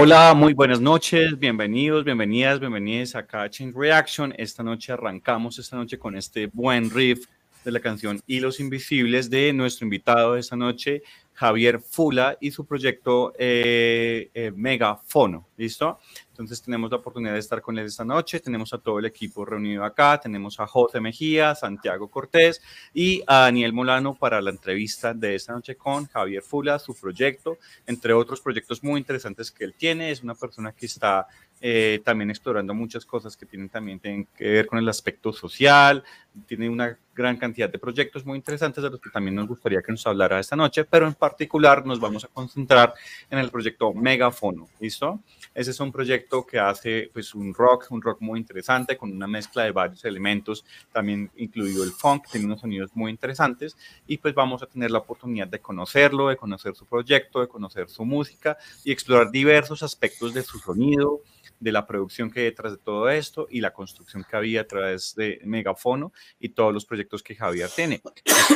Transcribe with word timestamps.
Hola, 0.00 0.32
muy 0.32 0.54
buenas 0.54 0.80
noches, 0.80 1.36
bienvenidos, 1.36 2.04
bienvenidas, 2.04 2.60
bienvenidas 2.60 3.16
a 3.16 3.26
Catching 3.26 3.74
Reaction. 3.74 4.32
Esta 4.38 4.62
noche 4.62 4.92
arrancamos, 4.92 5.58
esta 5.58 5.76
noche 5.76 5.98
con 5.98 6.16
este 6.16 6.46
buen 6.46 6.88
riff 6.88 7.26
de 7.64 7.72
la 7.72 7.80
canción 7.80 8.20
Hilos 8.28 8.60
Invisibles 8.60 9.28
de 9.28 9.52
nuestro 9.52 9.86
invitado 9.86 10.34
de 10.34 10.40
esta 10.40 10.54
noche, 10.54 11.02
Javier 11.38 11.78
Fula, 11.78 12.36
y 12.40 12.50
su 12.50 12.66
proyecto 12.66 13.32
eh, 13.38 14.28
eh, 14.34 14.50
Megafono, 14.56 15.46
¿listo? 15.56 16.00
Entonces 16.30 16.60
tenemos 16.60 16.90
la 16.90 16.96
oportunidad 16.96 17.34
de 17.34 17.38
estar 17.38 17.62
con 17.62 17.78
él 17.78 17.86
esta 17.86 18.04
noche, 18.04 18.40
tenemos 18.40 18.72
a 18.72 18.78
todo 18.78 18.98
el 18.98 19.04
equipo 19.04 19.44
reunido 19.44 19.84
acá, 19.84 20.18
tenemos 20.20 20.58
a 20.58 20.66
José 20.66 21.00
Mejía, 21.00 21.54
Santiago 21.54 22.08
Cortés 22.08 22.60
y 22.92 23.22
a 23.28 23.42
Daniel 23.42 23.72
Molano 23.72 24.16
para 24.16 24.40
la 24.40 24.50
entrevista 24.50 25.14
de 25.14 25.36
esta 25.36 25.52
noche 25.52 25.76
con 25.76 26.06
Javier 26.06 26.42
Fula, 26.42 26.80
su 26.80 26.92
proyecto, 26.94 27.58
entre 27.86 28.12
otros 28.14 28.40
proyectos 28.40 28.82
muy 28.82 28.98
interesantes 28.98 29.52
que 29.52 29.62
él 29.62 29.74
tiene, 29.78 30.10
es 30.10 30.24
una 30.24 30.34
persona 30.34 30.72
que 30.72 30.86
está 30.86 31.28
eh, 31.60 32.00
también 32.04 32.30
explorando 32.30 32.72
muchas 32.72 33.04
cosas 33.04 33.36
que 33.36 33.44
tienen 33.44 33.68
también 33.68 33.98
tienen 33.98 34.28
que 34.36 34.48
ver 34.48 34.66
con 34.66 34.78
el 34.78 34.88
aspecto 34.88 35.32
social, 35.32 36.04
tiene 36.46 36.68
una 36.68 36.98
gran 37.14 37.36
cantidad 37.36 37.68
de 37.68 37.78
proyectos 37.78 38.24
muy 38.24 38.36
interesantes 38.36 38.82
de 38.82 38.90
los 38.90 39.00
que 39.00 39.10
también 39.10 39.34
nos 39.34 39.48
gustaría 39.48 39.82
que 39.82 39.90
nos 39.90 40.06
hablara 40.06 40.38
esta 40.38 40.54
noche, 40.54 40.84
pero 40.84 41.06
en 41.06 41.14
particular 41.14 41.84
nos 41.84 41.98
vamos 41.98 42.24
a 42.24 42.28
concentrar 42.28 42.94
en 43.28 43.38
el 43.38 43.50
proyecto 43.50 43.92
Megafono, 43.92 44.68
¿listo? 44.78 45.20
Ese 45.52 45.72
es 45.72 45.80
un 45.80 45.90
proyecto 45.90 46.46
que 46.46 46.60
hace 46.60 47.10
pues 47.12 47.34
un 47.34 47.52
rock, 47.52 47.86
un 47.90 48.00
rock 48.00 48.20
muy 48.20 48.38
interesante 48.38 48.96
con 48.96 49.10
una 49.10 49.26
mezcla 49.26 49.64
de 49.64 49.72
varios 49.72 50.04
elementos, 50.04 50.64
también 50.92 51.30
incluido 51.36 51.82
el 51.82 51.90
funk, 51.90 52.26
tiene 52.30 52.46
unos 52.46 52.60
sonidos 52.60 52.90
muy 52.94 53.10
interesantes 53.10 53.76
y 54.06 54.18
pues 54.18 54.32
vamos 54.34 54.62
a 54.62 54.66
tener 54.66 54.92
la 54.92 54.98
oportunidad 54.98 55.48
de 55.48 55.58
conocerlo, 55.58 56.28
de 56.28 56.36
conocer 56.36 56.76
su 56.76 56.86
proyecto, 56.86 57.40
de 57.40 57.48
conocer 57.48 57.88
su 57.88 58.04
música 58.04 58.56
y 58.84 58.92
explorar 58.92 59.32
diversos 59.32 59.82
aspectos 59.82 60.34
de 60.34 60.42
su 60.42 60.60
sonido, 60.60 61.22
de 61.60 61.72
la 61.72 61.86
producción 61.86 62.30
que 62.30 62.40
hay 62.40 62.46
detrás 62.46 62.72
de 62.72 62.78
todo 62.78 63.08
esto 63.08 63.46
y 63.50 63.60
la 63.60 63.72
construcción 63.72 64.24
que 64.28 64.36
había 64.36 64.62
a 64.62 64.66
través 64.66 65.14
de 65.14 65.40
Megafono 65.44 66.12
y 66.38 66.50
todos 66.50 66.72
los 66.72 66.84
proyectos 66.84 67.22
que 67.22 67.34
Javier 67.34 67.70
tiene. 67.74 68.00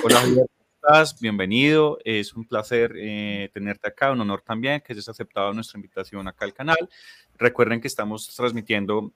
Hola 0.04 0.20
Javier, 0.20 0.46
estás? 0.74 1.20
Bienvenido, 1.20 1.98
es 2.04 2.34
un 2.34 2.46
placer 2.46 2.92
eh, 2.96 3.50
tenerte 3.52 3.88
acá, 3.88 4.12
un 4.12 4.20
honor 4.20 4.42
también 4.42 4.80
que 4.80 4.92
hayas 4.92 5.08
aceptado 5.08 5.52
nuestra 5.52 5.78
invitación 5.78 6.26
acá 6.28 6.44
al 6.44 6.54
canal. 6.54 6.88
Recuerden 7.36 7.80
que 7.80 7.88
estamos 7.88 8.34
transmitiendo 8.34 9.12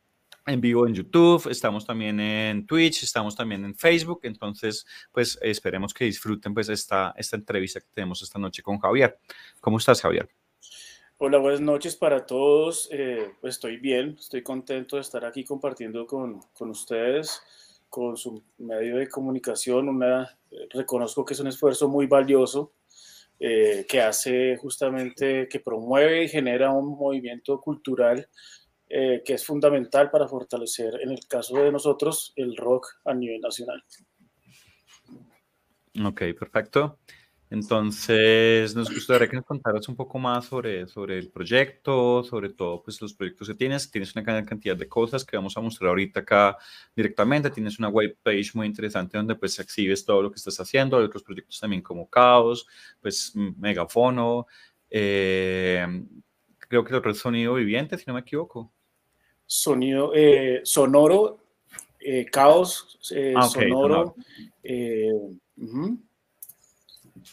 en 0.46 0.60
vivo 0.60 0.86
en 0.86 0.94
YouTube, 0.94 1.48
estamos 1.50 1.84
también 1.84 2.20
en 2.20 2.66
Twitch, 2.66 3.02
estamos 3.02 3.34
también 3.34 3.64
en 3.64 3.74
Facebook, 3.74 4.20
entonces 4.22 4.86
pues 5.10 5.38
esperemos 5.42 5.92
que 5.92 6.04
disfruten 6.04 6.54
pues 6.54 6.68
esta, 6.68 7.12
esta 7.16 7.36
entrevista 7.36 7.80
que 7.80 7.88
tenemos 7.92 8.22
esta 8.22 8.38
noche 8.38 8.62
con 8.62 8.78
Javier. 8.78 9.18
¿Cómo 9.60 9.78
estás 9.78 10.00
Javier? 10.00 10.28
Hola, 11.18 11.38
buenas 11.38 11.62
noches 11.62 11.96
para 11.96 12.26
todos. 12.26 12.90
Eh, 12.92 13.32
estoy 13.42 13.78
bien, 13.78 14.16
estoy 14.20 14.42
contento 14.42 14.96
de 14.96 15.02
estar 15.02 15.24
aquí 15.24 15.44
compartiendo 15.44 16.06
con, 16.06 16.42
con 16.52 16.68
ustedes, 16.68 17.40
con 17.88 18.18
su 18.18 18.42
medio 18.58 18.98
de 18.98 19.08
comunicación. 19.08 19.88
Una, 19.88 20.38
eh, 20.50 20.68
reconozco 20.68 21.24
que 21.24 21.32
es 21.32 21.40
un 21.40 21.46
esfuerzo 21.46 21.88
muy 21.88 22.06
valioso 22.06 22.74
eh, 23.40 23.86
que 23.88 24.02
hace 24.02 24.58
justamente, 24.58 25.48
que 25.48 25.60
promueve 25.60 26.24
y 26.24 26.28
genera 26.28 26.70
un 26.70 26.98
movimiento 26.98 27.62
cultural 27.62 28.28
que 28.88 29.22
es 29.26 29.44
fundamental 29.44 30.12
para 30.12 30.28
fortalecer, 30.28 31.00
en 31.02 31.10
el 31.10 31.18
caso 31.26 31.56
de 31.56 31.72
nosotros, 31.72 32.32
el 32.36 32.56
rock 32.56 32.86
a 33.04 33.14
nivel 33.14 33.40
nacional. 33.40 33.82
Ok, 36.04 36.22
perfecto. 36.38 37.00
Entonces, 37.48 38.74
nos 38.74 38.92
gustaría 38.92 39.28
que 39.28 39.36
nos 39.36 39.44
contaras 39.44 39.88
un 39.88 39.94
poco 39.94 40.18
más 40.18 40.46
sobre, 40.46 40.88
sobre 40.88 41.16
el 41.16 41.30
proyecto, 41.30 42.24
sobre 42.24 42.48
todo 42.50 42.82
pues, 42.82 43.00
los 43.00 43.14
proyectos 43.14 43.46
que 43.48 43.54
tienes. 43.54 43.88
Tienes 43.88 44.16
una 44.16 44.22
gran 44.24 44.44
cantidad 44.44 44.76
de 44.76 44.88
cosas 44.88 45.24
que 45.24 45.36
vamos 45.36 45.56
a 45.56 45.60
mostrar 45.60 45.90
ahorita 45.90 46.20
acá 46.20 46.58
directamente. 46.94 47.50
Tienes 47.50 47.78
una 47.78 47.88
web 47.88 48.16
page 48.22 48.50
muy 48.54 48.66
interesante 48.66 49.16
donde 49.16 49.36
pues 49.36 49.58
exhibes 49.60 50.04
todo 50.04 50.22
lo 50.22 50.30
que 50.30 50.36
estás 50.36 50.58
haciendo. 50.58 50.98
Hay 50.98 51.04
otros 51.04 51.22
proyectos 51.22 51.60
también 51.60 51.82
como 51.82 52.10
Caos, 52.10 52.66
pues 53.00 53.32
Megafono. 53.34 54.48
Eh, 54.90 55.86
creo 56.58 56.84
que 56.84 56.94
otro 56.96 57.14
sonido 57.14 57.54
viviente, 57.54 57.96
si 57.96 58.04
no 58.08 58.14
me 58.14 58.20
equivoco. 58.20 58.72
Sonido 59.46 60.10
eh, 60.16 60.62
sonoro, 60.64 61.38
eh, 62.00 62.26
Caos, 62.26 62.98
ah, 63.36 63.42
sonoro. 63.46 64.16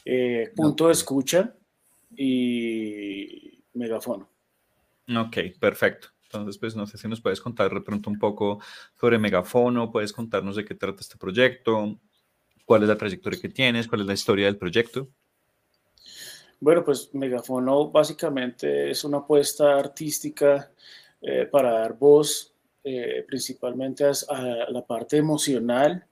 Eh, 0.06 0.52
punto 0.56 0.88
de 0.88 0.94
escucha 0.94 1.56
y 2.16 3.64
megafono. 3.74 4.30
Ok, 5.08 5.38
perfecto. 5.60 6.10
Entonces, 6.26 6.58
pues 6.58 6.76
no 6.76 6.88
sé 6.88 6.98
si 6.98 7.08
nos 7.08 7.22
puedes 7.22 7.40
contar 7.40 7.72
de 7.72 7.82
pronto 7.82 8.10
un 8.10 8.18
poco 8.18 8.60
sobre 9.00 9.20
Megafono, 9.20 9.92
puedes 9.92 10.12
contarnos 10.12 10.56
de 10.56 10.66
qué 10.66 10.74
trata 10.74 11.02
este 11.02 11.18
proyecto, 11.18 12.00
cuál 12.66 12.82
es 12.82 12.90
la 12.90 12.98
trayectoria 12.98 13.40
que 13.40 13.50
tienes, 13.50 13.88
cuál 13.88 14.02
es 14.02 14.08
la 14.08 14.14
historia 14.14 14.46
del 14.48 14.58
proyecto. 14.58 15.10
Bueno, 16.60 16.84
pues 16.84 17.14
Megafono 17.14 17.92
básicamente 17.92 18.90
es 18.90 19.04
una 19.04 19.20
apuesta 19.20 19.78
artística 19.78 20.72
eh, 21.22 21.48
para 21.52 21.74
dar 21.74 21.94
voz 21.98 22.56
eh, 22.84 23.24
principalmente 23.28 24.06
a, 24.06 24.12
la 24.70 24.86
parte 24.86 25.18
emocional 25.18 26.06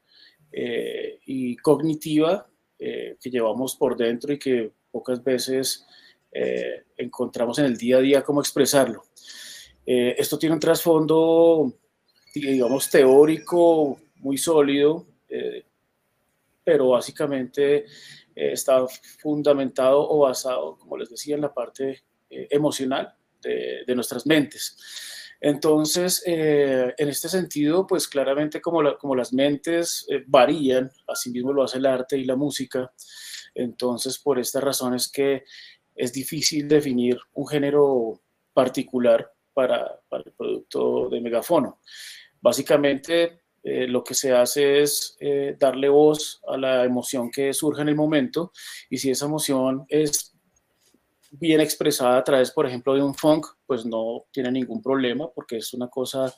y 0.53 1.55
cognitiva 1.55 2.50
eh, 2.83 3.15
que 3.21 3.29
llevamos 3.29 3.75
por 3.75 3.95
dentro 3.95 4.33
y 4.33 4.39
que 4.39 4.71
pocas 4.89 5.23
veces 5.23 5.85
eh, 6.31 6.85
encontramos 6.97 7.59
en 7.59 7.65
el 7.65 7.77
día 7.77 7.97
a 7.97 8.01
día 8.01 8.23
cómo 8.23 8.41
expresarlo. 8.41 9.03
Eh, 9.85 10.15
esto 10.17 10.39
tiene 10.39 10.55
un 10.55 10.59
trasfondo, 10.59 11.71
digamos, 12.33 12.89
teórico 12.89 13.99
muy 14.15 14.39
sólido, 14.39 15.05
pero 16.63 16.89
básicamente 16.89 17.85
está 18.33 18.87
fundamentado 19.19 20.09
o 20.09 20.21
basado, 20.21 20.75
como 20.79 20.97
les 20.97 21.11
decía, 21.11 21.35
en 21.35 21.41
la 21.41 21.53
parte 21.53 22.01
emocional 22.31 23.13
de, 23.43 23.83
de 23.85 23.95
nuestras 23.95 24.25
mentes. 24.25 25.20
Entonces, 25.43 26.21
eh, 26.27 26.93
en 26.95 27.09
este 27.09 27.27
sentido, 27.27 27.87
pues 27.87 28.07
claramente 28.07 28.61
como, 28.61 28.83
las 28.83 29.33
mentes 29.33 30.05
eh, 30.07 30.23
varían, 30.27 30.91
asimismo 31.07 31.51
lo 31.51 31.63
hace 31.63 31.79
el 31.79 31.87
arte 31.87 32.15
y 32.15 32.25
la 32.25 32.35
música, 32.35 32.93
entonces 33.55 34.19
por 34.19 34.37
esta 34.37 34.61
razón 34.61 34.93
es 34.93 35.11
que 35.11 35.43
es 35.95 36.13
difícil 36.13 36.67
definir 36.67 37.19
un 37.33 37.47
género 37.47 38.21
particular 38.53 39.31
para, 39.51 39.99
el 40.11 40.31
producto 40.37 41.09
de 41.09 41.19
megafono. 41.19 41.79
Básicamente, 42.39 43.41
eh, 43.63 43.87
lo 43.87 44.03
que 44.03 44.13
se 44.13 44.33
hace 44.33 44.81
es 44.81 45.17
darle 45.59 45.89
voz 45.89 46.39
a 46.47 46.55
la 46.55 46.83
emoción 46.85 47.31
que 47.31 47.51
surge 47.53 47.81
en 47.81 47.89
el 47.89 47.95
momento 47.95 48.51
y 48.89 48.97
si 48.97 49.09
esa 49.09 49.25
emoción 49.25 49.85
es 49.89 50.30
bien 51.31 51.61
expresada 51.61 52.17
a 52.17 52.23
través, 52.23 52.51
por 52.51 52.67
ejemplo, 52.67 52.93
de 52.93 53.01
un 53.01 53.15
funk, 53.15 53.47
pues 53.65 53.85
no 53.85 54.25
tiene 54.31 54.51
ningún 54.51 54.81
problema 54.81 55.29
porque 55.33 55.57
es 55.57 55.73
una 55.73 55.87
cosa, 55.87 56.33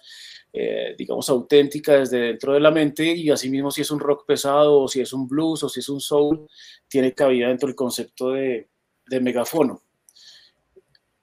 eh, 0.51 0.95
digamos, 0.97 1.29
auténtica 1.29 1.97
desde 1.99 2.19
dentro 2.19 2.53
de 2.53 2.59
la 2.59 2.71
mente 2.71 3.05
y 3.15 3.29
asimismo 3.31 3.71
si 3.71 3.81
es 3.81 3.91
un 3.91 3.99
rock 3.99 4.25
pesado 4.25 4.81
o 4.81 4.87
si 4.87 5.01
es 5.01 5.11
un 5.11 5.27
blues 5.27 5.63
o 5.63 5.69
si 5.69 5.79
es 5.79 5.89
un 5.89 5.99
soul, 5.99 6.47
tiene 6.87 7.13
cabida 7.13 7.47
dentro 7.47 7.67
del 7.67 7.75
concepto 7.75 8.31
de, 8.31 8.69
de 9.07 9.19
megafono. 9.19 9.81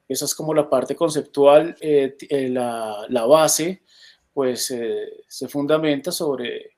Esa 0.09 0.25
es 0.25 0.35
como 0.35 0.53
la 0.53 0.69
parte 0.69 0.97
conceptual, 0.97 1.77
eh, 1.81 2.17
eh, 2.29 2.49
la, 2.49 3.07
la, 3.09 3.27
base, 3.27 3.83
pues 4.35 4.75
se 5.29 5.49
fundamenta 5.49 6.11
sobre 6.11 6.77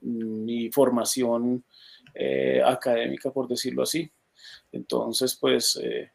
mi 0.00 0.70
formación 0.70 1.64
académica, 2.64 3.30
por 3.30 3.48
decirlo 3.48 3.84
así. 3.84 4.10
Entonces, 4.72 5.36
pues 5.36 5.76
eh, 5.82 6.12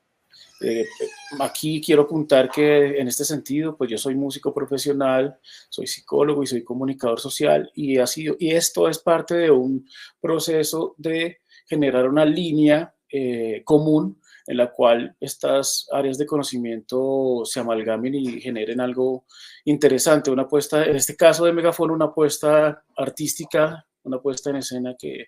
aquí 1.39 1.81
quiero 1.81 2.03
apuntar 2.03 2.49
que 2.49 2.99
en 2.99 3.07
este 3.07 3.25
sentido, 3.25 3.75
pues 3.77 3.89
yo 3.89 3.97
soy 3.97 4.15
músico 4.15 4.53
profesional, 4.53 5.37
soy 5.69 5.87
psicólogo 5.87 6.43
y 6.43 6.47
soy 6.47 6.63
comunicador 6.63 7.19
social 7.19 7.71
y, 7.75 7.97
ha 7.97 8.07
sido, 8.07 8.35
y 8.39 8.51
esto 8.51 8.87
es 8.87 8.99
parte 8.99 9.35
de 9.35 9.51
un 9.51 9.87
proceso 10.21 10.95
de 10.97 11.39
generar 11.65 12.07
una 12.07 12.25
línea 12.25 12.93
eh, 13.09 13.61
común 13.63 14.19
en 14.45 14.57
la 14.57 14.71
cual 14.71 15.15
estas 15.19 15.87
áreas 15.91 16.17
de 16.17 16.25
conocimiento 16.25 17.43
se 17.45 17.59
amalgamen 17.59 18.15
y 18.15 18.41
generen 18.41 18.81
algo 18.81 19.25
interesante, 19.65 20.31
una 20.31 20.43
apuesta, 20.43 20.83
en 20.85 20.97
este 20.97 21.15
caso 21.15 21.45
de 21.45 21.53
Megafono, 21.53 21.93
una 21.93 22.05
apuesta 22.05 22.83
artística, 22.97 23.85
una 24.03 24.17
apuesta 24.17 24.49
en 24.49 24.57
escena 24.57 24.95
que, 24.99 25.27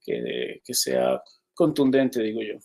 que, 0.00 0.60
que 0.64 0.74
sea 0.74 1.20
contundente, 1.52 2.22
digo 2.22 2.42
yo. 2.42 2.58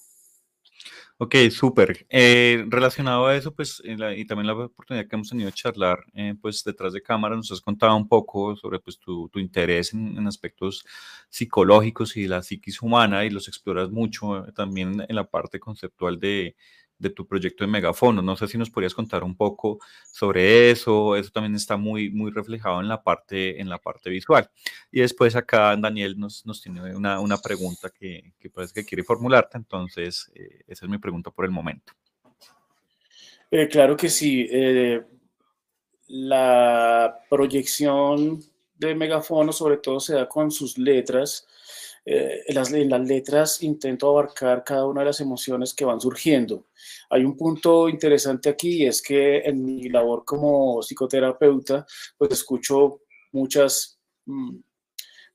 Ok, 1.22 1.36
súper. 1.52 2.06
Eh, 2.10 2.64
relacionado 2.70 3.28
a 3.28 3.36
eso, 3.36 3.54
pues, 3.54 3.84
y 3.84 4.26
también 4.26 4.48
la 4.48 4.54
oportunidad 4.54 5.06
que 5.06 5.18
hemos 5.18 5.28
tenido 5.28 5.48
de 5.48 5.54
charlar, 5.54 6.00
eh, 6.14 6.34
pues, 6.42 6.64
detrás 6.64 6.94
de 6.94 7.02
cámara, 7.02 7.36
nos 7.36 7.52
has 7.52 7.60
contado 7.60 7.94
un 7.98 8.08
poco 8.08 8.56
sobre, 8.56 8.80
pues, 8.80 8.98
tu, 8.98 9.28
tu 9.28 9.38
interés 9.40 9.94
en, 9.94 10.26
aspectos 10.28 10.86
psicológicos 11.30 12.16
y 12.16 12.26
la 12.26 12.42
psiquis 12.42 12.82
humana 12.82 13.26
y 13.26 13.32
los 13.32 13.50
exploras 13.50 13.90
mucho 13.92 14.48
eh, 14.48 14.54
también 14.54 15.06
en 15.10 15.16
la 15.16 15.26
parte 15.30 15.60
conceptual 15.60 16.22
de, 16.22 16.56
de 17.00 17.10
tu 17.10 17.26
proyecto 17.26 17.64
de 17.64 17.72
megafono. 17.72 18.22
No 18.22 18.36
sé 18.36 18.48
si 18.48 18.58
nos 18.58 18.70
podrías 18.70 18.94
contar 18.94 19.24
un 19.24 19.36
poco 19.36 19.80
sobre 20.12 20.70
eso. 20.70 21.16
Eso 21.16 21.32
también 21.32 21.56
está 21.56 21.78
muy, 21.78 22.10
muy 22.12 22.30
reflejado 22.30 22.82
en 22.82 22.88
la 22.88 23.02
parte, 23.02 23.60
en 23.60 23.70
la 23.70 23.80
parte 23.80 24.10
visual. 24.10 24.50
Y 24.92 25.00
después 25.00 25.36
acá 25.36 25.76
Daniel 25.78 26.20
nos, 26.20 26.46
nos 26.46 26.62
tiene 26.62 26.96
una, 26.96 27.20
una 27.20 27.38
pregunta 27.38 27.90
que, 27.90 28.34
que, 28.38 28.50
parece 28.50 28.74
que 28.74 28.86
quiere 28.86 29.04
formularte. 29.04 29.58
Entonces, 29.58 30.30
eh, 30.36 30.64
esa 30.68 30.86
es 30.86 30.92
mi 30.92 30.98
pregunta 30.98 31.32
por 31.32 31.46
el 31.46 31.52
momento. 31.52 31.94
Eh, 33.50 33.68
claro 33.68 33.96
que 33.96 34.10
sí. 34.10 34.48
Eh, 34.52 35.02
la 36.08 37.20
proyección 37.30 38.44
de 38.78 38.96
megafono 38.96 39.52
sobre 39.52 39.78
todo 39.78 40.00
se 40.00 40.16
da 40.16 40.28
con 40.28 40.52
sus 40.52 40.78
letras 40.78 41.48
eh, 42.06 42.44
en, 42.48 42.56
las, 42.56 42.72
las, 42.72 43.02
letras 43.08 43.64
intento 43.64 44.10
abarcar 44.10 44.64
cada 44.64 44.86
una 44.86 45.02
de 45.02 45.08
las 45.08 45.22
emociones 45.22 45.74
que 45.74 45.86
van 45.86 46.00
surgiendo. 46.00 46.68
Hay 47.10 47.24
un 47.24 47.36
punto 47.38 47.90
interesante 47.90 48.50
aquí 48.50 48.84
y 48.84 48.86
es 48.88 49.02
que 49.02 49.40
en 49.40 49.64
mi 49.64 49.90
labor 49.90 50.24
como 50.26 50.82
psicoterapeuta, 50.82 51.86
pues 52.18 52.32
escucho 52.32 53.02
muchas, 53.32 54.00
mm, 54.26 54.58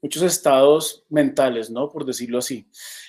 muchos 0.02 0.22
estados 0.22 1.05
mentales, 1.08 1.70
¿no? 1.70 1.90
Por 1.90 2.05
decirlo 2.05 2.38
así. 2.38 2.69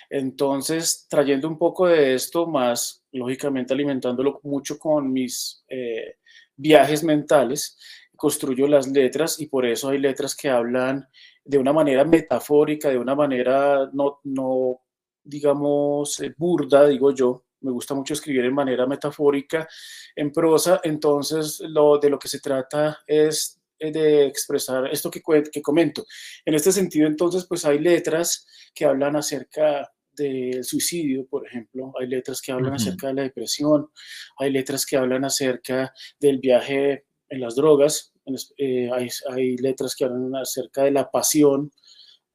Entonces, 0.09 1.07
trayendo 1.09 1.47
un 1.47 1.57
poco 1.57 1.87
de 1.87 2.13
esto, 2.13 2.47
más 2.47 3.03
lógicamente 3.11 3.73
alimentándolo 3.73 4.39
mucho 4.43 4.77
con 4.77 5.11
mis 5.11 5.63
eh, 5.67 6.17
viajes 6.55 7.03
mentales, 7.03 7.77
construyo 8.15 8.67
las 8.67 8.87
letras 8.87 9.39
y 9.39 9.47
por 9.47 9.65
eso 9.65 9.89
hay 9.89 9.99
letras 9.99 10.35
que 10.35 10.49
hablan 10.49 11.07
de 11.43 11.57
una 11.57 11.73
manera 11.73 12.03
metafórica, 12.03 12.89
de 12.89 12.97
una 12.97 13.15
manera 13.15 13.89
no, 13.93 14.19
no 14.23 14.81
digamos, 15.23 16.19
eh, 16.21 16.33
burda, 16.37 16.87
digo 16.87 17.11
yo. 17.11 17.43
Me 17.61 17.71
gusta 17.71 17.95
mucho 17.95 18.13
escribir 18.13 18.45
en 18.45 18.53
manera 18.53 18.85
metafórica, 18.85 19.67
en 20.15 20.31
prosa. 20.31 20.79
Entonces, 20.83 21.59
lo, 21.61 21.97
de 21.97 22.11
lo 22.11 22.19
que 22.19 22.27
se 22.27 22.39
trata 22.39 22.99
es 23.07 23.59
eh, 23.79 23.91
de 23.91 24.25
expresar 24.27 24.87
esto 24.91 25.09
que, 25.09 25.21
que 25.51 25.61
comento. 25.61 26.05
En 26.45 26.53
este 26.53 26.71
sentido, 26.71 27.07
entonces, 27.07 27.45
pues 27.47 27.65
hay 27.65 27.79
letras 27.79 28.47
que 28.73 28.85
hablan 28.85 29.15
acerca 29.15 29.91
del 30.15 30.63
suicidio, 30.63 31.25
por 31.27 31.45
ejemplo, 31.45 31.91
hay 31.99 32.07
letras 32.07 32.41
que 32.41 32.51
hablan 32.51 32.75
acerca 32.75 33.07
de 33.07 33.13
la 33.15 33.21
depresión, 33.23 33.89
hay 34.37 34.49
letras 34.49 34.85
que 34.85 34.95
hablan 34.95 35.25
acerca 35.25 35.93
del 36.19 36.39
viaje 36.39 37.05
en 37.29 37.41
las 37.41 37.55
drogas, 37.55 38.13
eh, 38.57 38.89
hay, 39.29 39.57
letras 39.57 39.95
que 39.95 40.05
hablan 40.05 40.35
acerca 40.35 40.83
de 40.83 40.91
la 40.91 41.09
pasión, 41.09 41.71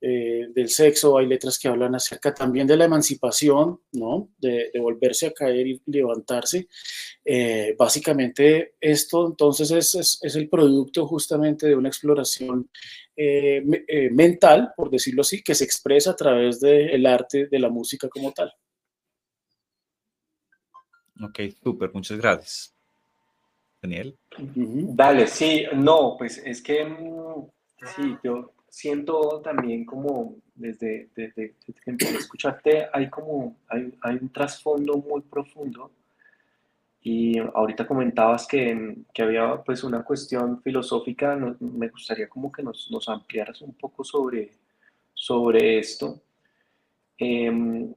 eh, 0.02 0.46
del 0.54 0.70
sexo, 0.70 1.18
hay 1.18 1.26
letras 1.26 1.58
que 1.58 1.68
hablan 1.68 1.94
acerca 1.94 2.32
también 2.32 2.66
de 2.66 2.76
la 2.76 2.86
emancipación, 2.86 3.80
¿no? 3.92 4.30
De, 4.38 4.70
volverse 4.80 5.26
a 5.26 5.32
caer 5.32 5.66
y 5.66 5.82
levantarse. 5.86 6.68
Eh, 7.22 7.74
básicamente 7.78 8.76
esto 8.80 9.26
entonces 9.26 9.70
es, 9.70 10.18
es, 10.22 10.36
el 10.36 10.48
producto 10.48 11.06
justamente 11.06 11.66
de 11.66 11.76
una 11.76 11.88
exploración 11.88 12.70
mental, 14.12 14.72
por 14.74 14.90
decirlo 14.90 15.20
así, 15.20 15.42
que 15.42 15.54
se 15.54 15.64
expresa 15.64 16.12
a 16.12 16.16
través 16.16 16.58
del 16.60 17.04
arte 17.04 17.48
de 17.48 17.58
la 17.58 17.68
música 17.68 18.08
como 18.08 18.32
tal. 18.32 18.50
Ok, 21.22 21.40
súper, 21.62 21.92
muchas 21.92 22.16
gracias. 22.16 22.79
Daniel. 23.82 24.16
Dale, 24.38 25.26
sí, 25.26 25.64
no, 25.74 26.16
pues 26.18 26.38
es 26.44 26.62
que 26.62 26.84
mm, 26.84 27.48
sí, 27.96 28.16
yo 28.22 28.52
siento 28.68 29.40
también 29.40 29.84
como 29.84 30.36
desde, 30.54 31.08
desde, 31.14 31.54
que 31.64 31.90
empecé 31.90 32.16
a 32.16 32.18
escucharte, 32.18 32.86
hay 32.92 33.08
como, 33.08 33.56
hay, 33.68 33.92
hay 34.02 34.16
un 34.20 34.30
trasfondo 34.30 34.98
muy 34.98 35.22
profundo 35.22 35.90
y 37.02 37.38
ahorita 37.38 37.86
comentabas 37.86 38.46
que, 38.46 38.98
que, 39.14 39.22
había 39.22 39.62
pues 39.62 39.82
una 39.84 40.04
cuestión 40.04 40.60
filosófica, 40.62 41.34
me 41.58 41.88
gustaría 41.88 42.28
como 42.28 42.52
que 42.52 42.62
nos, 42.62 42.90
nos 42.90 43.08
ampliaras 43.08 43.62
un 43.62 43.72
poco 43.72 44.04
sobre, 44.04 44.50
sobre 45.14 45.78
esto. 45.78 46.20
Eh, 47.18 47.90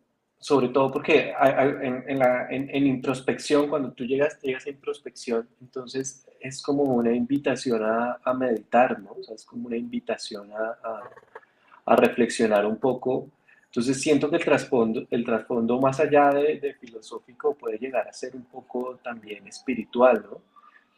sobre 0.44 0.68
todo 0.68 0.92
porque 0.92 1.34
en, 1.40 2.70
en, 2.70 2.86
introspección, 2.86 3.70
cuando 3.70 3.94
tú 3.94 4.04
llegas, 4.04 4.38
llegas 4.42 4.66
a 4.66 4.72
introspección, 4.72 5.48
entonces 5.62 6.28
es 6.42 6.62
como 6.62 6.84
una 6.84 7.16
invitación 7.16 7.82
a, 7.82 8.20
a 8.22 8.34
meditar, 8.34 9.00
¿no? 9.00 9.12
O 9.12 9.24
sea, 9.24 9.36
es 9.36 9.46
como 9.46 9.68
una 9.68 9.78
invitación 9.78 10.52
a, 10.52 11.96
reflexionar 11.96 12.66
un 12.66 12.76
poco. 12.76 13.30
Entonces 13.68 14.02
siento 14.02 14.30
que 14.30 14.36
el 14.36 14.44
trasfondo, 14.44 15.08
el 15.10 15.24
trasfondo 15.24 15.80
más 15.80 16.02
allá 16.02 16.34
de, 16.34 16.76
filosófico 16.78 17.56
puede 17.56 17.78
llegar 17.78 18.06
a 18.06 18.12
ser 18.12 18.36
un 18.36 18.44
poco 18.44 19.00
también 19.02 19.48
espiritual, 19.48 20.26
¿no? 20.30 20.42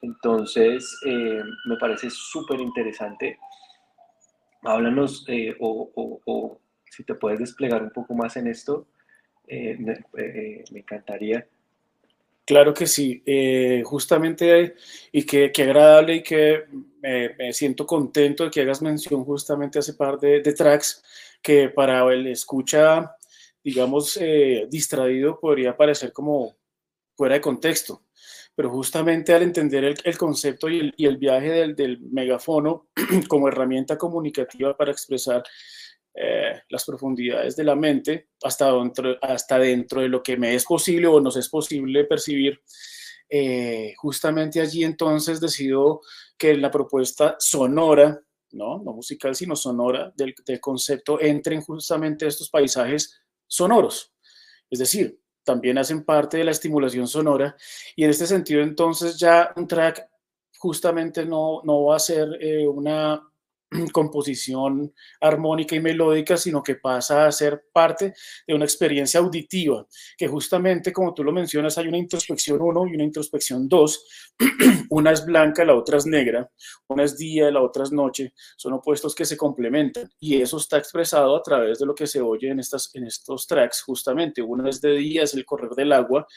Entonces 0.02 1.00
eh, 1.06 1.44
me 1.66 1.78
parece 1.78 2.10
súper 2.10 2.60
interesante. 2.62 3.38
Háblanos 4.64 5.24
eh, 5.28 5.56
o 5.60 6.58
si 6.90 7.04
te 7.04 7.14
puedes 7.14 7.38
desplegar 7.38 7.84
un 7.84 7.92
poco 7.92 8.16
más 8.16 8.38
en 8.38 8.48
esto 8.48 8.88
eh, 9.48 9.78
eh, 10.18 10.64
me, 10.72 10.80
encantaría. 10.80 11.48
Claro 12.46 12.74
que 12.74 12.86
sí, 12.86 13.24
eh, 13.25 13.82
justamente 13.86 14.75
y 15.12 15.24
qué, 15.24 15.52
agradable 15.58 16.16
y 16.16 16.24
que 16.24 16.66
me, 17.02 17.54
siento 17.54 17.88
contento 17.88 18.46
de 18.46 18.52
que 18.52 18.62
hagas 18.62 18.82
mención 18.82 19.24
justamente 19.24 19.80
a 19.80 19.82
ese 19.82 19.96
par 19.96 20.20
de, 20.20 20.42
tracks 20.42 21.04
que 21.42 21.70
para 21.70 22.02
el 22.14 22.28
escucha, 22.28 23.16
digamos, 23.64 24.20
distraído 24.70 25.40
podría 25.40 25.75
parecer 25.75 26.14
como 26.14 26.56
fuera 27.16 27.36
de 27.36 27.42
contexto, 27.42 28.04
pero 28.54 28.70
justamente 28.70 29.34
al 29.34 29.42
entender 29.42 29.84
el, 30.04 30.18
concepto 30.18 30.70
y 30.70 30.94
el, 30.98 31.18
viaje 31.18 31.50
del, 31.50 31.75
del 31.75 32.00
megafono 32.00 32.88
como 33.28 33.48
herramienta 33.48 33.98
comunicativa 33.98 34.78
para 34.78 34.92
expresar 34.92 35.44
eh, 36.16 36.62
las 36.70 36.86
profundidades 36.86 37.56
de 37.56 37.64
la 37.66 37.76
mente 37.76 38.30
hasta 38.44 38.72
dentro, 38.72 39.18
hasta 39.22 39.60
dentro 39.60 40.02
de 40.02 40.08
lo 40.08 40.24
que 40.24 40.38
me 40.38 40.56
es 40.56 40.64
posible 40.64 41.08
o 41.08 41.20
nos 41.20 41.36
es 41.36 41.50
posible 41.50 42.06
percibir. 42.06 42.62
Eh, 43.30 43.94
justamente 43.98 44.62
allí 44.62 44.84
entonces 44.84 45.42
decido 45.42 46.02
que 46.38 46.56
la 46.56 46.72
propuesta 46.72 47.36
sonora, 47.40 48.22
no, 48.52 48.82
no 48.82 48.94
musical, 48.94 49.36
sino 49.36 49.56
sonora 49.56 50.14
del, 50.16 50.34
del 50.46 50.60
concepto, 50.62 51.20
entren 51.20 51.62
justamente 51.62 52.28
estos 52.28 52.50
paisajes 52.50 53.20
sonoros. 53.48 54.14
Es 54.70 54.80
decir, 54.80 55.20
también 55.44 55.78
hacen 55.78 56.04
parte 56.04 56.38
de 56.38 56.44
la 56.46 56.52
estimulación 56.52 57.08
sonora 57.08 57.56
y 57.96 58.04
en 58.04 58.10
este 58.10 58.26
sentido 58.26 58.62
entonces 58.62 59.18
ya 59.18 59.54
un 59.56 59.68
track 59.68 60.10
justamente 60.58 61.26
no, 61.26 61.62
no 61.64 61.86
va 61.86 61.98
a 61.98 62.00
ser 62.00 62.38
eh, 62.42 62.68
una 62.68 63.22
composición 63.91 64.94
armónica 65.22 65.75
y 65.75 65.79
melódica, 65.79 66.38
sino 66.38 66.62
que 66.62 66.75
pasa 66.75 67.25
a 67.25 67.32
ser 67.32 67.65
parte 67.72 68.13
de 68.48 68.53
una 68.53 68.65
experiencia 68.65 69.20
auditiva, 69.20 69.86
que 70.17 70.27
justamente, 70.27 70.91
como 70.91 71.13
tú 71.13 71.24
lo 71.24 71.32
mencionas, 71.32 71.77
hay 71.77 71.88
una 71.88 71.98
introspección 71.98 72.62
1 72.62 72.88
y 72.88 72.96
una 72.96 73.03
introspección 73.03 73.67
2. 73.67 74.05
una 74.89 75.12
es 75.12 75.25
blanca, 75.25 75.63
la 75.63 75.75
otra 75.75 75.98
es 75.98 76.05
negra, 76.05 76.50
una 76.88 77.03
es 77.03 77.17
día, 77.17 77.51
la 77.51 77.62
otra 77.62 77.84
es 77.84 77.91
noche, 77.91 78.34
son 78.58 78.74
opuestos 78.74 79.15
que 79.15 79.25
se 79.25 79.38
complementan 79.38 80.10
y 80.20 80.41
eso 80.41 80.58
está 80.58 80.77
expresado 80.77 81.36
a 81.36 81.41
través 81.41 81.79
de 81.79 81.86
lo 81.86 81.96
que 81.96 82.08
se 82.08 82.22
oye 82.22 82.50
en, 82.50 82.60
estas, 82.60 82.89
en 82.94 83.05
estos 83.05 83.48
tracks, 83.48 83.82
justamente. 83.82 84.41
Una 84.41 84.70
es 84.70 84.82
de 84.82 84.91
día, 84.91 85.24
es 85.24 85.34
el 85.34 85.46
correr 85.46 85.72
del 85.72 85.91
agua, 85.94 86.27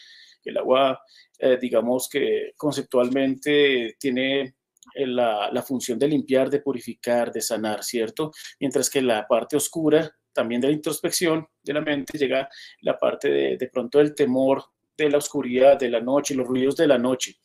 el 0.45 0.57
agua, 0.59 1.01
eh, 1.39 1.59
digamos 1.61 2.09
que 2.09 2.53
conceptualmente 2.57 3.97
tiene 3.99 4.57
la, 5.07 5.63
función 5.67 5.99
de 5.99 6.09
limpiar, 6.09 6.51
de 6.51 6.61
purificar, 6.61 7.33
de 7.33 7.41
sanar, 7.41 7.85
¿cierto? 7.85 8.33
Mientras 8.61 8.91
que 8.91 9.03
la 9.03 9.27
parte 9.27 9.57
oscura 9.57 10.11
también 10.33 10.61
de 10.61 10.69
la 10.69 10.75
introspección 10.75 11.47
de 11.63 11.73
la 11.73 11.81
mente 11.81 12.17
llega 12.17 12.49
la 12.83 12.99
parte 12.99 13.29
de, 13.29 13.57
de 13.57 13.69
pronto 13.69 13.99
del 13.99 14.15
temor, 14.15 14.65
de 14.97 15.11
la 15.11 15.19
oscuridad, 15.19 15.79
de 15.79 15.91
la 15.91 16.01
noche, 16.01 16.35
los 16.35 16.47
ruidos 16.47 16.77
de 16.77 16.87
la 16.87 16.99
noche. 16.99 17.39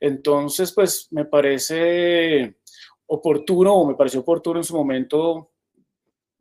Entonces, 0.00 0.72
pues 0.72 1.08
me 1.10 1.24
parece 1.24 2.56
oportuno 3.06 3.74
o 3.74 3.86
me 3.88 3.94
pareció 3.94 4.20
oportuno 4.20 4.58
en 4.58 4.64
su 4.64 4.76
momento 4.76 5.52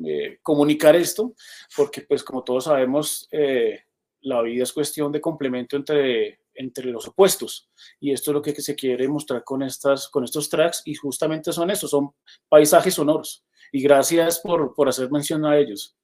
eh, 0.03 0.39
comunicar 0.41 0.95
esto, 0.95 1.35
porque 1.75 2.01
pues 2.01 2.23
como 2.23 2.43
todos 2.43 2.65
sabemos, 2.65 3.27
eh, 3.31 3.79
la 4.21 4.41
vida 4.41 4.63
es 4.63 4.73
cuestión 4.73 5.11
de 5.11 5.21
complemento 5.21 5.77
entre 5.77 6.39
entre 6.55 6.85
los 6.85 7.07
opuestos. 7.07 7.69
Y 7.99 8.11
esto 8.11 8.31
es 8.31 8.35
lo 8.35 8.41
que 8.41 8.59
se 8.61 8.75
quiere 8.75 9.07
mostrar 9.07 9.43
con, 9.43 9.63
estas, 9.63 10.07
con 10.09 10.23
estos 10.23 10.49
tracks 10.49 10.81
y 10.85 10.95
justamente 10.95 11.51
son 11.51 11.69
estos, 11.69 11.91
son 11.91 12.11
paisajes 12.49 12.93
sonoros. 12.93 13.45
Y 13.71 13.81
gracias 13.81 14.39
por, 14.39 14.73
por 14.73 14.89
hacer 14.89 15.11
mención 15.11 15.45
a 15.45 15.57
ellos. 15.57 15.95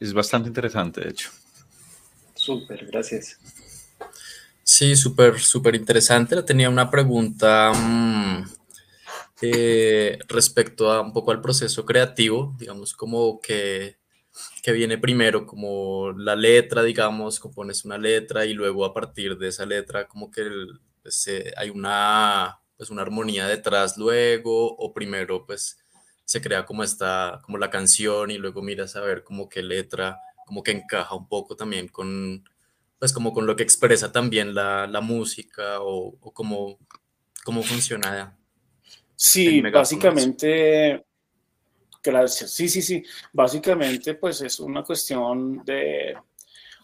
Es 0.00 0.12
bastante 0.12 0.48
interesante, 0.48 1.00
de 1.00 1.10
hecho. 1.10 1.30
Súper, 2.34 2.86
gracias. 2.86 3.38
Sí, 4.62 4.94
súper, 4.94 5.40
súper 5.40 5.74
interesante. 5.74 6.40
Tenía 6.42 6.70
una 6.70 6.90
pregunta 6.90 7.72
mm, 7.72 8.44
eh, 9.42 10.18
respecto 10.28 10.92
a 10.92 11.00
un 11.00 11.12
poco 11.12 11.30
al 11.30 11.40
proceso 11.40 11.84
creativo, 11.84 12.54
digamos, 12.58 12.94
como 12.94 13.40
que, 13.40 13.97
que, 14.62 14.72
viene 14.72 14.98
primero, 14.98 15.46
como 15.46 16.12
la 16.12 16.36
letra, 16.36 16.82
digamos, 16.82 17.40
compones 17.40 17.84
una 17.84 17.98
letra 17.98 18.44
y 18.44 18.54
luego 18.54 18.84
a 18.84 18.94
partir 18.94 19.38
de 19.38 19.48
esa 19.48 19.66
letra 19.66 20.06
como 20.06 20.30
que 20.30 20.48
pues, 21.02 21.26
eh, 21.28 21.52
hay 21.56 21.70
una, 21.70 22.60
pues, 22.76 22.90
una 22.90 23.02
armonía 23.02 23.46
detrás 23.46 23.96
luego, 23.96 24.76
o 24.76 24.92
primero 24.92 25.46
pues 25.46 25.78
se 26.24 26.42
crea 26.42 26.66
como 26.66 26.84
esta, 26.84 27.40
como 27.42 27.56
la 27.58 27.70
canción 27.70 28.30
y 28.30 28.38
luego 28.38 28.62
miras 28.62 28.96
a 28.96 29.00
ver 29.00 29.24
como 29.24 29.48
qué 29.48 29.62
letra, 29.62 30.18
como 30.46 30.62
que 30.62 30.72
encaja 30.72 31.14
un 31.14 31.28
poco 31.28 31.56
también 31.56 31.88
con 31.88 32.44
pues 32.98 33.12
como 33.12 33.32
con 33.32 33.46
lo 33.46 33.56
que 33.56 33.62
expresa 33.62 34.12
también 34.12 34.54
la, 34.54 34.86
la 34.86 35.00
música 35.00 35.80
o, 35.80 36.16
o 36.20 36.32
cómo, 36.32 36.78
cómo 37.44 37.62
funciona. 37.62 38.36
Sí, 39.14 39.60
básicamente, 39.62 41.04
gracias. 42.10 42.50
Sí, 42.52 42.68
sí, 42.68 42.82
sí. 42.82 43.02
Básicamente, 43.32 44.14
pues 44.14 44.40
es 44.42 44.60
una 44.60 44.82
cuestión 44.82 45.62
de, 45.64 46.16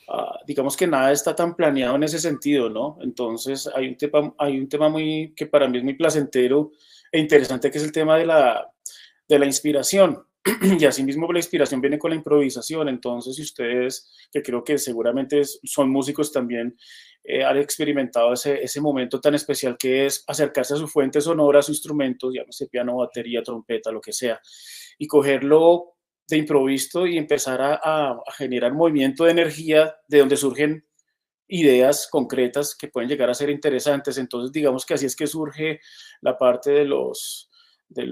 ah, 0.09 0.39
digamos 0.47 0.77
que 0.77 0.87
nada 0.87 1.13
está 1.13 1.35
tan 1.35 1.55
planeado 1.55 1.97
en 1.97 2.05
ese 2.05 2.19
sentido, 2.19 2.69
¿no? 2.71 2.99
Entonces 3.01 3.69
hay 3.75 3.89
un 3.89 3.97
tema, 3.97 4.35
hay 4.39 4.59
un 4.59 4.69
tema 4.69 4.89
muy, 4.89 5.33
que 5.37 5.47
para 5.47 5.69
mí 5.69 5.79
es 5.79 5.85
muy 5.85 5.95
placentero 5.95 6.73
e 7.11 7.19
interesante, 7.19 7.71
que 7.71 7.79
es 7.79 7.85
el 7.85 7.93
tema 7.93 8.17
de 8.19 8.27
la, 8.27 8.71
de 9.29 9.39
la 9.39 9.47
inspiración. 9.47 10.25
y 10.79 10.85
asimismo 10.85 11.33
la 11.33 11.39
inspiración 11.39 11.81
viene 11.81 11.99
con 11.99 12.11
la 12.11 12.17
improvisación. 12.17 12.89
Entonces, 12.89 13.37
si 13.37 13.43
ustedes, 13.43 14.11
que 14.31 14.43
creo 14.43 14.63
que 14.63 14.77
seguramente 14.79 15.43
son 15.45 15.91
músicos 15.91 16.33
también, 16.33 16.77
eh, 17.23 17.43
han 17.43 17.57
experimentado 17.57 18.35
ese, 18.35 18.63
ese, 18.63 18.81
momento 18.81 19.21
tan 19.21 19.35
especial 19.35 19.77
que 19.79 20.07
es 20.07 20.23
acercarse 20.27 20.75
a 20.75 20.77
su 20.77 20.87
fuente 20.87 21.23
sonora, 21.23 21.61
a 21.61 21.63
su 21.63 21.73
instrumento, 21.73 22.31
llámese 22.31 22.67
piano, 22.67 22.97
batería, 22.97 23.43
trompeta, 23.43 23.91
lo 23.91 24.01
que 24.03 24.13
sea, 24.13 24.39
y 24.99 25.07
cogerlo 25.07 25.95
de 26.29 26.37
improviso 26.37 27.07
y 27.07 27.17
empezar 27.17 27.63
a, 27.63 27.75
a 27.75 28.33
generar 28.37 28.75
movimiento 28.75 29.25
de 29.25 29.31
energía 29.31 29.97
de 30.09 30.19
donde 30.19 30.37
surgen 30.37 30.87
ideas 31.49 32.09
concretas 32.11 32.75
que 32.75 32.89
pueden 32.89 33.09
llegar 33.09 33.31
a 33.31 33.35
ser 33.35 33.49
interesantes. 33.49 34.19
Entonces, 34.19 34.53
digamos 34.53 34.85
que 34.85 34.95
así 34.95 35.07
es 35.07 35.17
que 35.17 35.27
surge 35.27 35.81
la 36.21 36.37
parte 36.37 36.71
de 36.73 36.85
los 36.85 37.51
de 37.89 38.07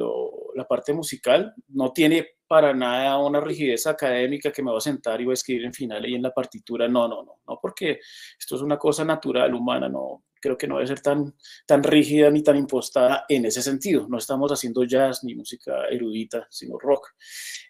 la 0.54 0.66
parte 0.66 0.92
musical, 0.92 1.54
no 1.68 1.92
tiene 1.92 2.26
para 2.46 2.74
nada 2.74 3.18
una 3.18 3.40
rigidez 3.40 3.86
académica 3.86 4.52
que 4.52 4.62
me 4.62 4.70
va 4.70 4.78
a 4.78 4.82
sentar 4.82 5.20
y 5.20 5.24
voy 5.24 5.32
a 5.32 5.34
escribir 5.34 5.64
en 5.64 5.72
final 5.72 6.06
y 6.06 6.14
en 6.14 6.22
la 6.22 6.32
partitura, 6.32 6.86
no, 6.86 7.08
no, 7.08 7.22
no, 7.24 7.40
no, 7.46 7.58
porque 7.60 7.98
esto 8.38 8.56
es 8.56 8.62
una 8.62 8.76
cosa 8.76 9.04
natural, 9.04 9.54
humana, 9.54 9.88
no, 9.88 10.24
creo 10.38 10.58
que 10.58 10.66
no 10.66 10.74
debe 10.74 10.88
ser 10.88 11.00
tan, 11.00 11.34
tan 11.66 11.82
rígida 11.82 12.30
ni 12.30 12.42
tan 12.42 12.56
impostada 12.56 13.24
en 13.28 13.46
ese 13.46 13.62
sentido, 13.62 14.06
no 14.08 14.18
estamos 14.18 14.52
haciendo 14.52 14.84
jazz 14.84 15.24
ni 15.24 15.34
música 15.34 15.86
erudita, 15.90 16.46
sino 16.50 16.78
rock, 16.78 17.14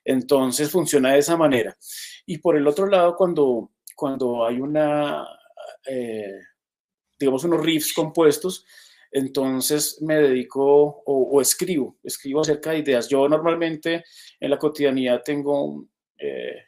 entonces 0.04 0.70
funciona 0.70 1.12
de 1.12 1.18
esa 1.20 1.36
manera. 1.36 1.76
Y 2.26 2.38
por 2.38 2.56
el 2.56 2.66
otro 2.66 2.86
lado, 2.86 3.14
cuando, 3.14 3.70
cuando 3.94 4.44
hay 4.44 4.58
una, 4.58 5.24
eh, 5.86 6.40
digamos, 7.20 7.44
unos 7.44 7.60
riffs 7.60 7.92
compuestos, 7.92 8.64
entonces 9.12 10.00
me 10.00 10.16
dedico 10.16 11.02
o, 11.04 11.40
escribo, 11.40 11.98
escribo 12.02 12.40
acerca 12.40 12.70
de 12.70 12.78
ideas. 12.78 13.08
Yo 13.08 13.28
normalmente 13.28 14.04
en 14.40 14.50
la 14.50 14.58
cotidianidad 14.58 15.22
tengo, 15.22 15.86
eh, 16.18 16.64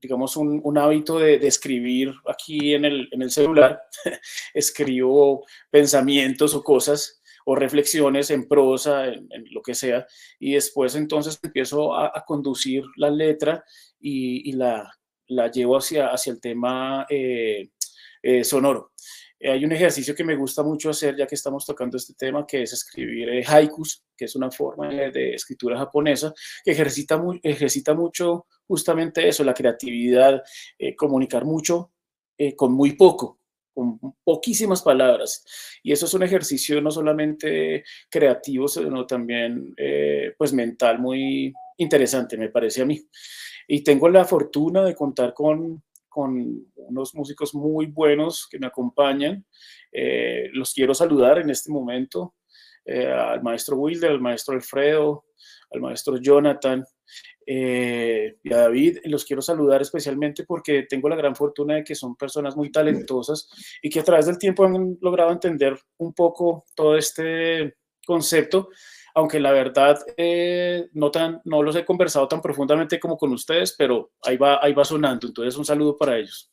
digamos, 0.00 0.36
un, 0.36 0.78
hábito 0.78 1.18
de, 1.18 1.34
escribir 1.46 2.14
aquí 2.28 2.74
en 2.74 2.84
el, 2.84 3.30
celular. 3.30 3.82
escribo 4.54 5.44
pensamientos 5.68 6.54
o 6.54 6.62
cosas 6.62 7.20
o 7.44 7.56
reflexiones 7.56 8.30
en 8.30 8.46
prosa, 8.48 9.08
en, 9.08 9.28
lo 9.50 9.60
que 9.60 9.74
sea, 9.74 10.06
y 10.38 10.54
después 10.54 10.94
entonces 10.94 11.38
empiezo 11.42 11.94
a, 11.94 12.24
conducir 12.24 12.84
la 12.96 13.10
letra 13.10 13.64
y, 14.00 14.52
la, 14.52 14.90
la, 15.26 15.50
llevo 15.50 15.76
hacia, 15.76 16.06
hacia 16.06 16.32
el 16.32 16.40
tema 16.40 17.04
eh, 17.10 17.68
eh, 18.22 18.44
sonoro. 18.44 18.93
Eh, 19.44 19.50
hay 19.50 19.62
un 19.62 19.72
ejercicio 19.72 20.14
que 20.14 20.24
me 20.24 20.36
gusta 20.36 20.62
mucho 20.62 20.88
hacer, 20.88 21.16
ya 21.16 21.26
que 21.26 21.34
estamos 21.34 21.66
tocando 21.66 21.98
este 21.98 22.14
tema, 22.14 22.46
que 22.46 22.62
es 22.62 22.72
escribir 22.72 23.28
eh, 23.28 23.44
haikus, 23.46 24.02
que 24.16 24.24
es 24.24 24.34
una 24.36 24.50
forma 24.50 24.88
de, 24.88 25.34
escritura 25.34 25.76
japonesa, 25.76 26.32
que 26.64 26.70
ejercita, 26.70 27.22
ejercita 27.42 27.92
mucho 27.92 28.46
justamente 28.66 29.28
eso, 29.28 29.44
la 29.44 29.52
creatividad, 29.52 30.42
eh, 30.78 30.96
comunicar 30.96 31.44
mucho 31.44 31.90
con 32.56 32.72
muy 32.72 32.92
poco, 32.92 33.38
con 33.74 33.98
poquísimas 34.24 34.80
palabras. 34.80 35.44
Y 35.82 35.92
eso 35.92 36.06
es 36.06 36.14
un 36.14 36.22
ejercicio 36.22 36.80
no 36.80 36.90
solamente 36.90 37.84
creativo, 38.10 38.66
sino 38.66 39.06
también 39.06 39.74
pues 40.36 40.52
mental 40.52 40.98
muy 40.98 41.52
interesante, 41.76 42.36
me 42.36 42.48
parece 42.48 42.82
a 42.82 42.86
mí. 42.86 43.00
Y 43.68 43.84
tengo 43.84 44.08
la 44.08 44.24
fortuna 44.24 44.82
de 44.82 44.96
contar 44.96 45.32
con 45.32 45.80
con 46.14 46.64
unos 46.76 47.12
músicos 47.16 47.56
muy 47.56 47.86
buenos 47.86 48.46
que 48.48 48.60
me 48.60 48.68
acompañan. 48.68 49.44
Eh, 49.90 50.48
los 50.52 50.72
quiero 50.72 50.94
saludar 50.94 51.40
en 51.40 51.50
este 51.50 51.72
momento, 51.72 52.36
eh, 52.84 53.10
al 53.10 53.42
maestro 53.42 53.76
Wilder, 53.76 54.12
al 54.12 54.20
maestro 54.20 54.54
Alfredo, 54.54 55.24
al 55.72 55.80
maestro 55.80 56.16
Jonathan 56.18 56.84
eh, 57.44 58.36
y 58.44 58.52
a 58.52 58.58
David. 58.58 58.98
Los 59.06 59.24
quiero 59.24 59.42
saludar 59.42 59.82
especialmente 59.82 60.44
porque 60.44 60.86
tengo 60.88 61.08
la 61.08 61.16
gran 61.16 61.34
fortuna 61.34 61.74
de 61.74 61.84
que 61.84 61.96
son 61.96 62.14
personas 62.14 62.54
muy 62.54 62.70
talentosas 62.70 63.48
y 63.82 63.90
que 63.90 63.98
a 63.98 64.04
través 64.04 64.26
del 64.26 64.38
tiempo 64.38 64.64
han 64.64 64.96
logrado 65.00 65.32
entender 65.32 65.76
un 65.96 66.14
poco 66.14 66.64
todo 66.76 66.96
este 66.96 67.74
concepto 68.06 68.68
aunque 69.14 69.38
la 69.38 69.52
verdad 69.52 69.98
eh, 70.16 70.88
no, 70.92 71.10
tan, 71.10 71.40
no 71.44 71.62
los 71.62 71.76
he 71.76 71.84
conversado 71.84 72.26
tan 72.26 72.42
profundamente 72.42 72.98
como 72.98 73.16
con 73.16 73.32
ustedes, 73.32 73.72
pero 73.78 74.10
ahí 74.22 74.36
va, 74.36 74.58
ahí 74.62 74.72
va 74.72 74.84
sonando. 74.84 75.28
Entonces, 75.28 75.56
un 75.56 75.64
saludo 75.64 75.96
para 75.96 76.18
ellos. 76.18 76.50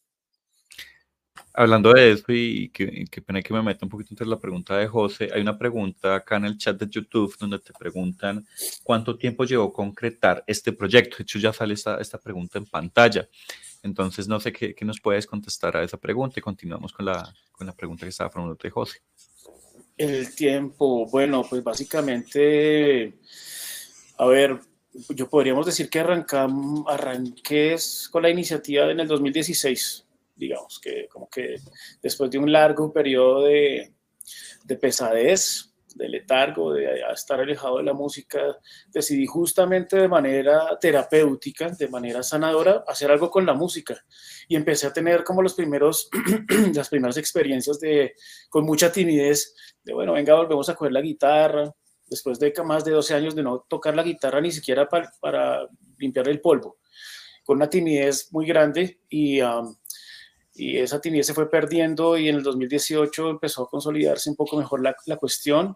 Hablando 1.54 1.92
de 1.92 2.12
eso, 2.12 2.24
y 2.30 2.70
que, 2.70 3.22
pena 3.26 3.42
que 3.42 3.54
me 3.54 3.62
meta 3.62 3.86
un 3.86 3.90
poquito 3.90 4.14
entre 4.14 4.28
la 4.28 4.40
pregunta 4.40 4.78
de 4.78 4.88
José, 4.88 5.30
hay 5.34 5.42
una 5.42 5.58
pregunta 5.58 6.16
acá 6.16 6.38
en 6.38 6.46
el 6.46 6.58
chat 6.58 6.80
de 6.80 6.88
YouTube 6.90 7.36
donde 7.38 7.60
te 7.60 7.74
preguntan 7.74 8.46
cuánto 8.84 9.18
tiempo 9.18 9.44
llevó 9.44 9.74
concretar 9.74 10.44
este 10.48 10.72
proyecto. 10.72 11.18
De 11.18 11.24
hecho, 11.24 11.40
ya 11.40 11.52
sale 11.52 11.74
esta, 11.74 12.00
esta 12.00 12.20
pregunta 12.20 12.58
en 12.58 12.66
pantalla. 12.68 13.28
Entonces, 13.84 14.28
no 14.28 14.40
sé 14.40 14.54
qué, 14.54 14.74
qué, 14.74 14.86
nos 14.86 15.02
puedes 15.02 15.26
contestar 15.26 15.76
a 15.76 15.84
esa 15.84 15.98
pregunta 15.98 16.40
y 16.40 16.42
continuamos 16.42 16.94
con 16.94 17.06
la, 17.06 17.34
con 17.52 17.68
la 17.68 17.74
pregunta 17.74 18.06
que 18.06 18.10
estaba 18.10 18.30
formulando 18.30 18.60
de 18.62 18.70
José. 18.70 19.02
El 19.98 20.34
tiempo, 20.36 21.06
bueno, 21.08 21.46
pues 21.48 21.64
básicamente, 21.64 23.14
a 24.18 24.26
ver, 24.26 24.60
yo 25.10 25.30
podríamos 25.30 25.66
decir 25.66 25.90
que 25.90 26.00
arrancamos, 26.00 26.86
arranqué 26.88 27.76
con 28.10 28.24
la 28.24 28.30
iniciativa 28.30 28.90
en 28.90 29.00
el 29.00 29.08
2016, 29.08 30.06
digamos, 30.36 30.80
que 30.80 31.08
como 31.08 31.30
que 31.30 31.56
después 32.02 32.32
de 32.32 32.40
un 32.40 32.52
largo 32.52 32.92
periodo 32.92 33.44
de, 33.44 33.94
de 34.64 34.76
pesadez, 34.76 35.71
de 35.96 36.10
letargo, 36.10 36.74
de 36.74 37.02
estar 37.14 37.40
alejado 37.40 37.78
de 37.78 37.84
la 37.84 37.94
música, 37.94 38.58
decidí 38.88 39.26
justamente 39.26 39.98
de 39.98 40.08
manera 40.08 40.78
terapéutica, 40.80 41.70
de 41.70 41.88
manera 41.88 42.24
sanadora, 42.24 42.84
hacer 42.88 43.12
algo 43.12 43.30
con 43.30 43.46
la 43.46 43.54
música. 43.54 43.98
Y 44.48 44.56
empecé 44.56 44.88
a 44.88 44.94
tener 44.94 45.24
como 45.24 45.42
los 45.42 45.54
primeros, 45.54 46.10
las 46.74 46.90
primeras 46.90 47.18
experiencias 47.18 47.80
de, 47.80 48.16
con 48.50 48.66
mucha 48.66 48.92
timidez, 48.92 49.56
de 49.84 49.94
bueno, 49.94 50.14
venga, 50.14 50.36
volvemos 50.36 50.70
a 50.70 50.76
coger 50.76 50.94
la 50.94 51.02
guitarra, 51.02 51.74
después 52.10 52.40
de 52.40 52.54
más 52.66 52.84
de 52.84 52.92
12 52.92 53.14
años 53.14 53.36
de 53.36 53.44
no 53.44 53.66
tocar 53.70 53.96
la 53.96 54.04
guitarra 54.04 54.42
ni 54.42 54.52
siquiera 54.52 54.88
para, 54.88 55.12
para 55.20 55.68
limpiar 55.98 56.28
el 56.28 56.42
polvo, 56.42 56.80
con 57.44 57.58
una 57.58 57.70
timidez 57.70 58.28
muy 58.32 58.46
grande 58.46 59.00
y 59.10 59.40
y 60.62 60.78
esa 60.78 61.02
timidez 61.02 61.26
se 61.26 61.34
fue 61.34 61.50
perdiendo 61.50 62.16
y 62.16 62.30
en 62.30 62.36
el 62.36 62.44
2018 62.44 63.32
empezó 63.32 63.64
a 63.64 63.68
consolidarse 63.68 64.30
un 64.30 64.36
poco 64.36 64.58
mejor 64.58 64.84
la, 64.84 64.96
la 65.08 65.18
cuestión 65.18 65.76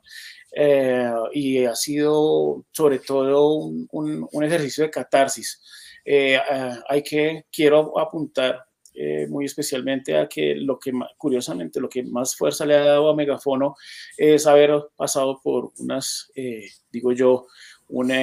eh, 0.55 1.11
y 1.33 1.65
ha 1.65 1.75
sido 1.75 2.63
sobre 2.71 2.99
todo 2.99 3.55
un, 3.55 3.87
un, 4.31 4.43
ejercicio 4.43 4.83
de 4.83 4.91
catarsis. 4.91 5.59
Eh, 6.05 6.35
eh, 6.35 6.71
hay 6.87 7.01
que, 7.01 7.45
quiero 7.51 7.97
apuntar 7.97 8.63
muy 9.27 9.43
especialmente 9.43 10.15
a 10.15 10.29
que 10.29 10.55
lo 10.55 10.79
que 10.79 10.93
curiosamente 11.17 11.81
lo 11.81 11.89
que 11.89 12.01
más 12.03 12.33
fuerza 12.33 12.65
le 12.65 12.75
ha 12.75 12.85
dado 12.85 13.09
a 13.09 13.15
Megafono 13.15 13.75
es 14.15 14.47
haber 14.47 14.71
pasado 14.95 15.41
por 15.43 15.73
unas, 15.79 16.31
digo 16.89 17.11
yo, 17.11 17.47
un, 17.89 18.13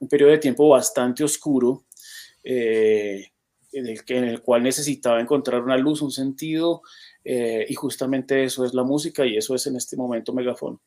un 0.00 0.08
periodo 0.08 0.30
de 0.30 0.38
tiempo 0.38 0.66
bastante 0.66 1.24
oscuro 1.24 1.84
en 3.72 3.86
el, 3.86 4.00
en 4.06 4.24
el 4.24 4.40
cual 4.42 4.62
necesitaba 4.62 5.20
encontrar 5.20 5.62
una 5.62 5.76
luz, 5.76 6.02
un 6.02 6.10
sentido, 6.10 6.82
eh, 7.24 7.66
y 7.68 7.74
justamente 7.74 8.44
eso 8.44 8.64
es 8.64 8.74
la 8.74 8.82
música 8.82 9.24
y 9.24 9.36
eso 9.36 9.54
es 9.54 9.66
en 9.66 9.76
este 9.76 9.96
momento 9.96 10.32
Megafon. 10.32 10.80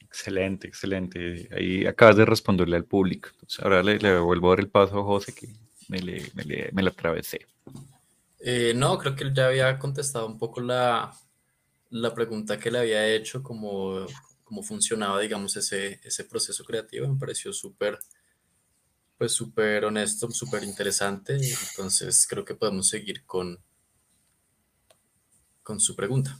Excelente, 0.00 0.68
excelente. 0.68 1.48
Ahí 1.52 1.86
acabas 1.86 2.16
de 2.16 2.24
responderle 2.24 2.76
al 2.76 2.84
público. 2.84 3.30
ahora 3.60 3.82
le, 3.82 3.98
le, 3.98 4.18
vuelvo 4.18 4.48
a 4.48 4.50
dar 4.50 4.60
el 4.60 4.68
paso 4.68 5.00
a 5.00 5.04
José 5.04 5.34
que 5.34 5.48
me, 5.88 6.00
le, 6.00 6.30
me, 6.34 6.68
me 6.72 6.88
atravesé. 6.88 7.46
Eh, 8.38 8.72
no, 8.74 8.98
creo 8.98 9.14
que 9.14 9.24
él 9.24 9.34
ya 9.34 9.46
había 9.46 9.78
contestado 9.78 10.26
un 10.26 10.38
poco 10.38 10.60
la, 10.60 11.12
la 11.90 12.14
pregunta 12.14 12.58
que 12.58 12.70
le 12.70 12.78
había 12.78 13.06
hecho, 13.08 13.42
como 13.42 14.06
cómo 14.52 14.62
funcionaba, 14.62 15.18
digamos, 15.20 15.56
ese, 15.56 15.98
ese 16.04 16.24
proceso 16.24 16.62
creativo. 16.62 17.08
Me 17.08 17.18
pareció 17.18 17.52
súper, 17.52 17.98
pues 19.22 19.34
súper 19.34 19.84
honesto, 19.84 20.28
súper 20.32 20.64
interesante. 20.64 21.36
Entonces 21.36 22.26
creo 22.28 22.44
que 22.44 22.56
podemos 22.56 22.88
seguir 22.88 23.24
con, 23.24 23.56
con 25.62 25.78
su 25.78 25.94
pregunta. 25.94 26.36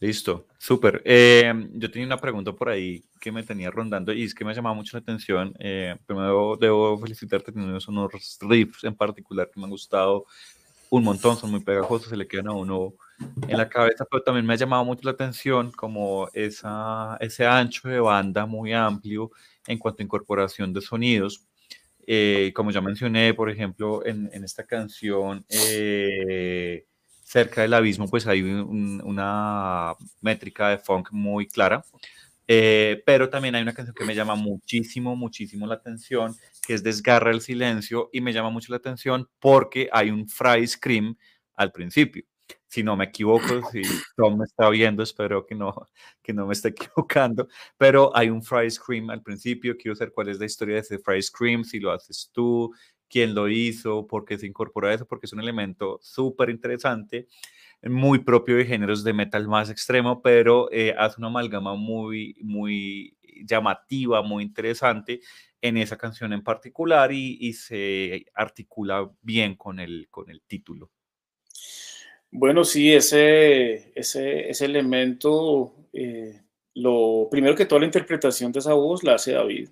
Listo, 0.00 0.48
súper. 0.58 1.02
Eh, 1.04 1.54
yo 1.74 1.88
tenía 1.92 2.08
una 2.08 2.16
pregunta 2.16 2.50
por 2.52 2.68
ahí 2.68 3.04
que 3.20 3.30
me 3.30 3.44
tenía 3.44 3.70
rondando 3.70 4.12
y 4.12 4.24
es 4.24 4.34
que 4.34 4.44
me 4.44 4.50
ha 4.50 4.54
llamado 4.54 4.74
mucho 4.74 4.96
la 4.96 5.02
atención. 5.02 5.54
Eh, 5.60 5.94
primero 6.04 6.56
debo 6.60 6.98
felicitarte, 6.98 7.52
tienes 7.52 7.86
unos 7.86 8.10
riffs 8.40 8.82
en 8.82 8.96
particular 8.96 9.48
que 9.48 9.60
me 9.60 9.66
han 9.66 9.70
gustado 9.70 10.26
un 10.90 11.04
montón, 11.04 11.36
son 11.36 11.52
muy 11.52 11.60
pegajosos, 11.60 12.08
se 12.08 12.16
le 12.16 12.26
quedan 12.26 12.48
a 12.48 12.54
uno 12.54 12.94
en 13.46 13.56
la 13.56 13.68
cabeza, 13.68 14.04
pero 14.10 14.24
también 14.24 14.44
me 14.44 14.54
ha 14.54 14.56
llamado 14.56 14.84
mucho 14.84 15.02
la 15.04 15.12
atención 15.12 15.70
como 15.70 16.28
esa, 16.32 17.16
ese 17.20 17.46
ancho 17.46 17.88
de 17.88 18.00
banda 18.00 18.46
muy 18.46 18.72
amplio 18.72 19.30
en 19.68 19.78
cuanto 19.78 20.02
a 20.02 20.04
incorporación 20.04 20.72
de 20.72 20.80
sonidos. 20.80 21.46
Eh, 22.06 22.52
como 22.54 22.70
ya 22.70 22.80
mencioné, 22.80 23.34
por 23.34 23.50
ejemplo, 23.50 24.04
en, 24.04 24.30
en 24.32 24.44
esta 24.44 24.64
canción, 24.66 25.44
eh, 25.48 26.86
cerca 27.24 27.62
del 27.62 27.74
abismo, 27.74 28.08
pues 28.08 28.26
hay 28.26 28.42
una 28.42 29.94
métrica 30.20 30.70
de 30.70 30.78
funk 30.78 31.08
muy 31.12 31.46
clara. 31.48 31.84
Eh, 32.46 33.02
pero 33.06 33.30
también 33.30 33.54
hay 33.54 33.62
una 33.62 33.72
canción 33.72 33.94
que 33.94 34.04
me 34.04 34.14
llama 34.14 34.34
muchísimo, 34.34 35.16
muchísimo 35.16 35.66
la 35.66 35.76
atención, 35.76 36.36
que 36.66 36.74
es 36.74 36.82
Desgarra 36.82 37.30
el 37.30 37.40
silencio, 37.40 38.10
y 38.12 38.20
me 38.20 38.32
llama 38.32 38.50
mucho 38.50 38.70
la 38.70 38.76
atención 38.76 39.28
porque 39.40 39.88
hay 39.92 40.10
un 40.10 40.28
fry 40.28 40.66
scream 40.66 41.16
al 41.54 41.72
principio. 41.72 42.24
Si 42.74 42.82
no 42.82 42.96
me 42.96 43.04
equivoco, 43.04 43.70
si 43.70 43.82
Tom 44.16 44.36
me 44.36 44.46
está 44.46 44.68
viendo, 44.68 45.04
espero 45.04 45.46
que 45.46 45.54
no, 45.54 45.72
que 46.20 46.32
no 46.32 46.44
me 46.44 46.54
esté 46.54 46.68
equivocando, 46.76 47.46
pero 47.78 48.10
hay 48.16 48.30
un 48.30 48.42
fry 48.42 48.68
scream 48.68 49.10
al 49.10 49.22
principio. 49.22 49.76
Quiero 49.76 49.94
saber 49.94 50.12
cuál 50.12 50.28
es 50.30 50.40
la 50.40 50.46
historia 50.46 50.74
de 50.74 50.80
ese 50.80 50.98
fry 50.98 51.22
scream, 51.22 51.62
si 51.62 51.78
lo 51.78 51.92
haces 51.92 52.30
tú, 52.32 52.74
quién 53.08 53.32
lo 53.32 53.48
hizo, 53.48 54.08
por 54.08 54.24
qué 54.24 54.38
se 54.38 54.48
incorpora 54.48 54.92
eso, 54.92 55.06
porque 55.06 55.26
es 55.26 55.32
un 55.32 55.38
elemento 55.38 56.00
súper 56.02 56.50
interesante, 56.50 57.28
muy 57.80 58.18
propio 58.18 58.56
de 58.56 58.64
géneros 58.64 59.04
de 59.04 59.12
metal 59.12 59.46
más 59.46 59.70
extremo, 59.70 60.20
pero 60.20 60.68
eh, 60.72 60.96
hace 60.98 61.20
una 61.20 61.28
amalgama 61.28 61.76
muy, 61.76 62.36
muy 62.42 63.16
llamativa, 63.44 64.20
muy 64.22 64.42
interesante 64.42 65.20
en 65.60 65.76
esa 65.76 65.96
canción 65.96 66.32
en 66.32 66.42
particular 66.42 67.12
y, 67.12 67.52
se 67.52 68.26
articula 68.34 69.08
bien 69.22 69.54
con 69.54 69.78
el, 69.78 70.08
con 70.10 70.28
el 70.28 70.42
título. 70.42 70.90
Bueno, 72.36 72.64
sí, 72.64 72.92
ese, 72.92 73.92
ese, 73.94 74.50
ese 74.50 74.64
elemento, 74.64 75.72
eh, 75.92 76.40
lo 76.74 77.28
primero 77.30 77.54
que 77.54 77.64
toda 77.64 77.78
la 77.78 77.86
interpretación 77.86 78.50
de 78.50 78.58
esa 78.58 78.74
voz 78.74 79.04
la 79.04 79.14
hace 79.14 79.34
David. 79.34 79.68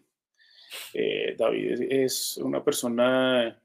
Eh, 0.95 1.35
David 1.37 1.83
es 1.91 2.37
una 2.37 2.63
persona 2.63 3.61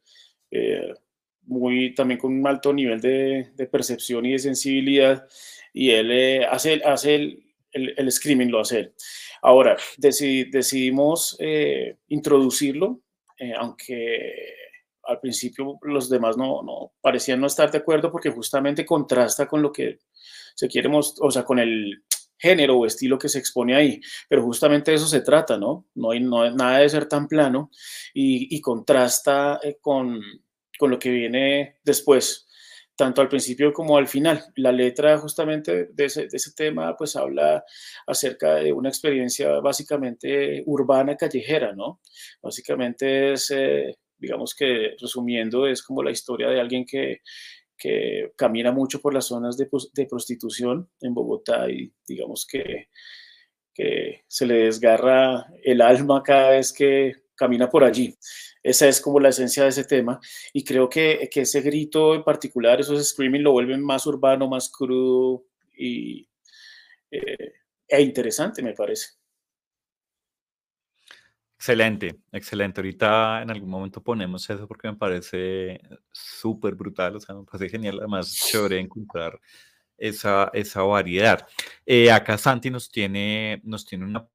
eh, 0.49 0.95
muy, 1.43 1.93
también 1.93 2.19
con 2.19 2.33
un 2.39 2.47
alto 2.47 2.73
nivel 2.73 2.99
de, 2.99 3.69
percepción 3.71 4.25
y 4.25 4.31
de 4.31 4.39
sensibilidad, 4.39 5.27
y 5.73 5.91
él 5.91 6.43
hace, 6.45 6.81
hace 6.83 7.15
el, 7.15 7.43
el, 7.71 8.11
screaming, 8.11 8.49
lo 8.49 8.61
hace 8.61 8.79
él. 8.79 8.93
Ahora, 9.43 9.77
decidimos 9.99 11.37
introducirlo, 12.07 12.99
aunque 13.59 14.55
al 15.07 15.19
principio 15.19 15.77
los 15.81 16.09
demás 16.09 16.37
no, 16.37 16.61
no, 16.63 16.93
parecían 17.01 17.39
no 17.39 17.47
estar 17.47 17.71
de 17.71 17.77
acuerdo 17.79 18.11
porque 18.11 18.29
justamente 18.29 18.85
contrasta 18.85 19.47
con 19.47 19.61
lo 19.61 19.71
que 19.71 19.99
se 20.55 20.67
quiere 20.67 20.89
mostrar, 20.89 21.27
o 21.27 21.31
sea, 21.31 21.43
con 21.43 21.59
el, 21.59 22.03
género 22.37 22.77
o 22.77 22.85
estilo 22.85 23.17
que 23.17 23.29
se 23.29 23.39
expone 23.39 23.75
ahí, 23.75 23.99
pero 24.29 24.43
justamente 24.43 24.93
eso 24.93 25.07
se 25.07 25.21
trata, 25.21 25.57
¿no? 25.57 25.87
No 25.95 26.11
hay, 26.11 26.19
no, 26.19 26.49
nada 26.51 26.79
de 26.79 26.89
ser 26.89 27.07
tan 27.07 27.27
plano 27.27 27.71
y, 28.13 28.59
contrasta 28.61 29.59
eh, 29.63 29.77
con, 29.81 30.21
con, 30.77 30.91
lo 30.91 30.99
que 30.99 31.09
viene 31.09 31.77
después, 31.83 32.47
tanto 32.95 33.21
al 33.21 33.29
principio 33.29 33.73
como 33.73 33.97
al 33.97 34.07
final. 34.07 34.43
La 34.55 34.71
letra 34.71 35.17
justamente 35.17 35.89
de 35.91 36.05
ese, 36.05 36.27
de 36.27 36.37
ese 36.37 36.53
tema 36.53 36.95
pues 36.95 37.15
habla 37.15 37.63
acerca 38.05 38.55
de 38.55 38.73
una 38.73 38.89
experiencia 38.89 39.59
básicamente 39.59 40.63
urbana, 40.65 41.15
callejera, 41.15 41.73
¿no? 41.73 42.01
Básicamente 42.41 43.33
es... 43.33 43.51
Eh, 43.51 43.97
digamos 44.17 44.55
que 44.55 44.95
resumiendo, 44.99 45.67
es 45.67 45.83
como 45.83 46.03
la 46.03 46.11
historia 46.11 46.49
de 46.49 46.59
alguien 46.59 46.85
que 46.85 47.21
que 47.77 48.33
camina 48.35 48.71
mucho 48.71 48.99
por 48.99 49.13
las 49.13 49.25
zonas 49.25 49.55
de, 49.57 49.69
prostitución 50.07 50.89
en 50.99 51.13
Bogotá 51.13 51.69
y 51.69 51.93
digamos 52.07 52.45
que, 52.45 52.89
que, 53.73 54.23
se 54.27 54.45
le 54.45 54.65
desgarra 54.65 55.47
el 55.63 55.81
alma 55.81 56.23
cada 56.23 56.51
vez 56.51 56.73
que 56.73 57.13
camina 57.35 57.69
por 57.69 57.83
allí. 57.83 58.17
Esa 58.63 58.87
es 58.87 58.99
como 58.99 59.19
la 59.19 59.29
esencia 59.29 59.63
de 59.63 59.69
ese 59.69 59.83
tema 59.83 60.19
y 60.51 60.63
creo 60.63 60.89
que, 60.89 61.29
que 61.31 61.41
ese 61.41 61.61
grito 61.61 62.15
en 62.15 62.23
particular, 62.23 62.81
esos 62.81 63.09
screaming 63.09 63.43
lo 63.43 63.51
vuelven 63.51 63.83
más 63.83 64.07
urbano, 64.07 64.49
más 64.49 64.69
crudo 64.69 65.45
y, 65.77 66.27
eh, 67.11 67.53
e 67.87 68.01
interesante 68.01 68.63
me 68.63 68.73
parece. 68.73 69.09
Excelente, 71.57 72.19
excelente. 72.31 72.81
Ahorita 72.81 73.41
en 73.41 73.49
algún 73.49 73.69
momento 73.69 74.01
ponemos 74.03 74.47
eso 74.49 74.67
porque 74.67 74.87
me 74.89 74.95
parece 74.95 75.81
súper 76.11 76.75
brutal, 76.75 77.15
o 77.15 77.19
sea, 77.19 77.35
me 77.35 77.43
parece 77.45 77.69
genial, 77.69 77.97
además 77.99 78.31
chévere 78.33 78.79
encontrar 78.79 79.39
esa, 79.97 80.51
esa 80.53 80.83
variedad. 80.83 81.47
Eh, 81.85 82.11
acá 82.11 82.37
Santi 82.37 82.69
nos 82.69 82.91
tiene, 82.91 83.61
nos 83.63 83.85
tiene 83.85 84.05
una... 84.05 84.27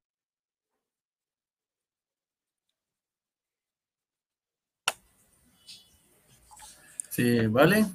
Sí, 7.09 7.47
vale. 7.47 7.85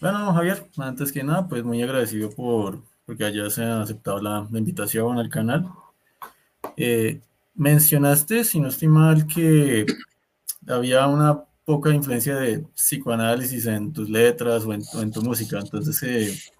Bueno, 0.00 0.32
Javier, 0.34 0.68
antes 0.78 1.10
que 1.10 1.24
nada, 1.24 1.48
pues 1.48 1.64
muy 1.64 1.82
agradecido 1.82 2.30
por 2.30 2.82
porque 3.06 3.24
hayas 3.24 3.58
aceptado 3.58 4.20
la, 4.20 4.46
invitación 4.52 5.18
al 5.18 5.30
canal. 5.30 5.70
Eh, 6.76 7.20
Mencionaste, 7.56 8.44
si 8.44 8.60
no 8.60 8.68
estoy 8.68 8.88
mal, 8.88 9.26
que 9.26 9.86
había 10.68 11.06
una 11.06 11.44
poca 11.64 11.90
influencia 11.90 12.36
de 12.36 12.60
psicoanálisis 12.74 13.66
en 13.66 13.92
tus 13.92 14.08
letras 14.08 14.64
o 14.64 14.72
en, 14.72 15.10
tu 15.10 15.22
música. 15.22 15.58
Entonces, 15.58 16.02
eh, 16.02 16.52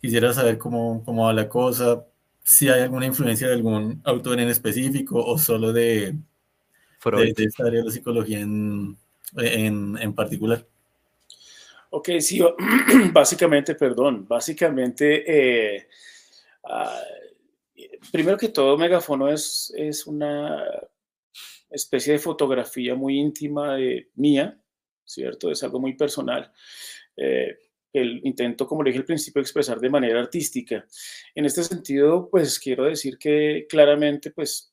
quisiera 0.00 0.32
saber 0.32 0.58
cómo, 0.58 1.02
cómo 1.04 1.26
va 1.26 1.32
la 1.32 1.48
cosa, 1.48 2.04
si 2.42 2.68
hay 2.68 2.82
alguna 2.82 3.06
influencia 3.06 3.46
de 3.46 3.54
algún 3.54 4.00
autor 4.04 4.40
en 4.40 4.48
específico 4.48 5.24
o 5.24 5.38
solo 5.38 5.72
de, 5.72 6.12
de, 6.12 7.34
esta 7.36 7.66
área 7.66 7.80
de 7.80 7.86
la 7.86 7.92
psicología 7.92 8.40
en, 8.40 8.96
en, 9.36 10.12
particular. 10.12 10.66
Ok, 11.90 12.10
sí, 12.20 12.40
básicamente, 13.12 13.74
perdón, 13.74 14.26
básicamente 14.26 15.76
eh, 15.76 15.88
ah, 16.64 17.00
primero 18.10 18.36
que 18.36 18.48
todo, 18.48 18.76
Megafono 18.76 19.28
es, 19.28 19.72
una 20.06 20.64
especie 21.70 22.14
de 22.14 22.18
fotografía 22.18 22.94
muy 22.94 23.18
íntima 23.18 23.76
de 23.76 24.10
mía, 24.14 24.60
¿cierto? 25.04 25.50
Es 25.50 25.62
algo 25.62 25.80
muy 25.80 25.94
personal. 25.94 26.52
Eh, 27.16 27.56
el 27.92 28.20
intento, 28.24 28.66
como 28.66 28.82
le 28.82 28.90
dije 28.90 29.00
al 29.00 29.06
principio, 29.06 29.40
expresar 29.42 29.78
de 29.78 29.90
manera 29.90 30.20
artística. 30.20 30.86
En 31.34 31.44
este 31.44 31.62
sentido, 31.62 32.28
pues 32.30 32.58
quiero 32.58 32.84
decir 32.84 33.18
que 33.18 33.66
claramente, 33.68 34.30
pues, 34.30 34.72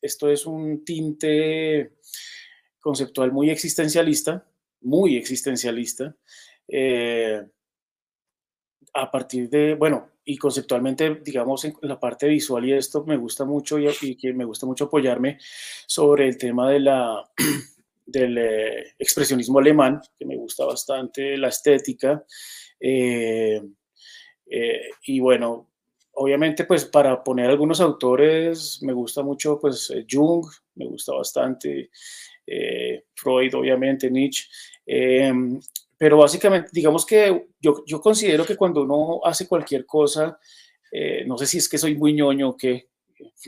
esto 0.00 0.30
es 0.30 0.46
un 0.46 0.84
tinte 0.84 1.92
conceptual 2.80 3.30
muy 3.32 3.50
existencialista, 3.50 4.46
muy 4.80 5.16
existencialista, 5.16 6.16
eh, 6.66 7.42
a 8.94 9.10
partir 9.10 9.50
de, 9.50 9.74
bueno, 9.74 10.09
y 10.24 10.36
conceptualmente, 10.36 11.20
digamos, 11.24 11.64
en 11.64 11.74
la 11.82 11.98
parte 11.98 12.28
visual 12.28 12.64
y 12.66 12.72
esto 12.72 13.04
me 13.04 13.16
gusta 13.16 13.44
mucho 13.44 13.78
y, 13.78 14.16
que 14.16 14.32
me 14.32 14.44
gusta 14.44 14.66
mucho 14.66 14.84
apoyarme 14.84 15.38
sobre 15.86 16.28
el 16.28 16.36
tema 16.36 16.70
de 16.70 16.80
la, 16.80 17.30
del 18.06 18.38
eh, 18.38 18.94
expresionismo 18.98 19.58
alemán, 19.58 20.00
que 20.18 20.26
me 20.26 20.36
gusta 20.36 20.64
bastante, 20.64 21.36
la 21.36 21.48
estética. 21.48 22.24
Eh, 22.78 23.62
eh, 24.46 24.90
y 25.04 25.20
bueno, 25.20 25.70
obviamente, 26.14 26.64
pues 26.64 26.84
para 26.84 27.24
poner 27.24 27.50
algunos 27.50 27.80
autores, 27.80 28.80
me 28.82 28.92
gusta 28.92 29.22
mucho, 29.22 29.58
pues 29.58 29.92
Jung, 30.10 30.46
me 30.74 30.86
gusta 30.86 31.14
bastante, 31.14 31.90
Freud, 33.14 33.54
obviamente, 33.54 34.10
Nietzsche. 34.10 34.48
Pero 36.00 36.16
básicamente, 36.16 36.70
digamos 36.72 37.04
que 37.04 37.48
yo, 37.60 37.84
yo 37.84 38.00
considero 38.00 38.46
que 38.46 38.56
cuando 38.56 38.84
uno 38.84 39.20
hace 39.22 39.46
cualquier 39.46 39.84
cosa, 39.84 40.38
eh, 40.90 41.24
no 41.26 41.36
sé 41.36 41.46
si 41.46 41.58
es 41.58 41.68
que 41.68 41.76
soy 41.76 41.94
muy 41.94 42.14
ñoño 42.14 42.48
o 42.48 42.56
qué, 42.56 42.88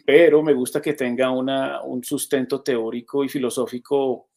pero 0.04 0.42
me 0.42 0.52
gusta 0.52 0.82
que 0.82 0.92
tenga 0.92 1.30
una, 1.30 1.82
un 1.82 2.04
sustento 2.04 2.62
teórico 2.62 3.24
y 3.24 3.30
filosófico 3.30 4.28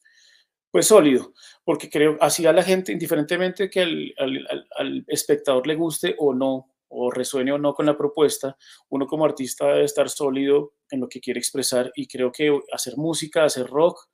Pues 0.72 0.88
sólido, 0.88 1.34
porque 1.66 1.90
creo, 1.90 2.18
así 2.22 2.46
a 2.46 2.54
la 2.54 2.64
gente, 2.64 2.94
indiferentemente 2.94 3.70
que 3.70 3.82
al, 3.82 5.06
espectador 5.08 5.68
le 5.68 5.76
guste 5.76 6.16
o 6.18 6.34
no, 6.34 6.72
o 6.88 7.12
resuene 7.12 7.52
o 7.52 7.58
no 7.58 7.74
con 7.74 7.86
la 7.86 7.98
propuesta, 7.98 8.56
uno 8.88 9.08
como 9.08 9.26
artista 9.26 9.66
debe 9.66 9.84
estar 9.84 10.10
sólido 10.10 10.76
en 10.90 11.02
lo 11.02 11.10
que 11.10 11.20
quiere 11.20 11.40
expresar 11.42 11.92
y 11.96 12.08
creo 12.08 12.32
que 12.32 12.58
hacer 12.72 12.96
música, 12.96 13.44
hacer 13.44 13.68
rock, 13.68 14.08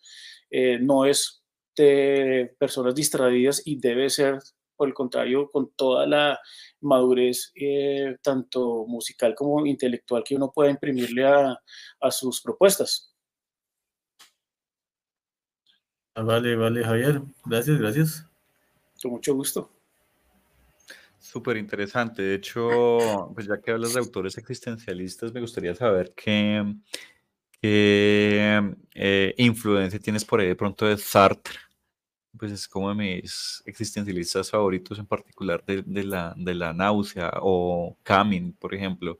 eh, 0.49 0.79
no 0.81 1.05
es 1.05 1.40
de 1.75 2.55
personas 2.57 2.95
distraídas 2.95 3.61
y 3.65 3.79
debe 3.79 4.09
ser, 4.09 4.39
por 4.75 4.87
el 4.87 4.93
contrario, 4.93 5.49
con 5.49 5.71
toda 5.75 6.05
la 6.07 6.39
madurez, 6.81 7.51
eh, 7.55 8.17
tanto 8.21 8.85
musical 8.87 9.35
como 9.35 9.65
intelectual, 9.65 10.23
que 10.23 10.35
uno 10.35 10.51
pueda 10.51 10.71
imprimirle 10.71 11.25
a, 11.25 11.59
a 11.99 12.11
sus 12.11 12.41
propuestas. 12.41 13.15
Ah, 16.13 16.23
vale, 16.23 16.55
vale, 16.55 16.83
Javier. 16.83 17.21
Gracias, 17.45 17.79
gracias. 17.79 18.25
Con 19.01 19.11
mucho 19.11 19.33
gusto. 19.33 19.71
Súper 21.17 21.55
interesante. 21.55 22.21
De 22.21 22.35
hecho, 22.35 23.31
pues 23.33 23.47
ya 23.47 23.61
que 23.61 23.71
hablas 23.71 23.93
de 23.93 23.99
autores 23.99 24.37
existencialistas, 24.37 25.31
me 25.31 25.39
gustaría 25.39 25.73
saber 25.73 26.13
qué, 26.15 26.65
qué 27.61 28.75
eh, 28.95 29.33
influencia 29.37 29.99
tienes 29.99 30.25
por 30.25 30.39
ahí 30.39 30.47
de 30.47 30.55
pronto 30.55 30.85
de 30.85 30.97
Sartre. 30.97 31.59
Pues 32.37 32.51
es 32.51 32.67
como 32.67 32.89
de 32.89 32.95
mis 32.95 33.61
existencialistas 33.65 34.49
favoritos, 34.49 34.97
en 34.97 35.05
particular 35.05 35.63
de, 35.65 36.03
la, 36.03 36.33
de 36.37 36.55
la 36.55 36.73
náusea 36.73 37.31
o 37.41 37.97
Camin, 38.03 38.53
por 38.53 38.73
ejemplo. 38.73 39.19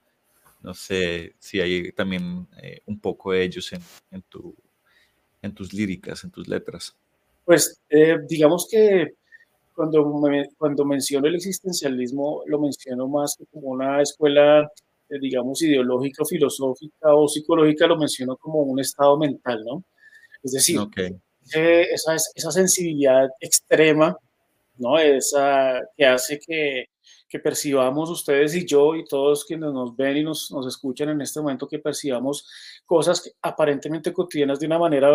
No 0.64 0.74
sé 0.74 1.36
si 1.40 1.60
hay 1.60 1.92
también 1.92 2.48
eh, 2.62 2.82
un 2.86 3.00
poco 3.00 3.32
de 3.32 3.44
ellos 3.44 3.72
en, 3.74 3.82
en 4.12 4.24
en 5.42 5.54
tus 5.54 5.74
líricas, 5.74 6.24
en 6.24 6.32
tus 6.32 6.48
letras? 6.48 6.96
Pues 7.46 7.82
eh, 7.90 8.18
digamos 8.28 8.68
que 8.70 9.16
cuando, 9.74 10.22
cuando 10.58 10.86
menciono 10.86 11.28
el 11.28 11.36
existencialismo, 11.36 12.44
lo 12.46 12.60
menciono 12.60 13.08
más 13.08 13.38
como 13.52 13.70
una 13.70 14.02
escuela, 14.02 14.70
digamos, 15.20 15.62
ideológica, 15.62 16.24
filosófica 16.26 17.14
o 17.14 17.28
psicológica, 17.28 17.88
lo 17.88 17.98
menciono 17.98 18.38
como 18.38 18.62
un 18.62 18.80
estado 18.80 19.18
mental, 19.18 19.64
¿no? 19.66 19.84
Es 20.44 20.52
decir, 20.52 20.80
eh, 21.56 21.88
esa, 21.92 22.16
esa 22.16 22.52
sensibilidad 22.52 23.30
extrema, 23.40 24.18
¿no? 24.78 24.98
Esa 24.98 25.82
que 25.96 26.06
hace 26.06 26.40
que, 26.40 26.86
que 27.28 27.40
percibamos 27.40 28.10
ustedes 28.10 28.54
y 28.56 28.66
yo 28.66 28.96
y 28.96 29.06
todos 29.06 29.46
quienes 29.46 29.72
nos 29.72 29.96
ven 29.96 30.18
y 30.18 30.24
nos, 30.24 30.52
nos 30.52 30.68
escuchan 30.68 31.10
en 31.10 31.22
este 31.22 31.40
momento, 31.40 31.68
que 31.68 31.80
percibamos 31.80 32.46
cosas 32.86 33.34
aparentemente 33.42 34.12
cotidianas 34.12 34.60
de 34.60 34.66
una 34.66 34.80
manera 34.80 35.10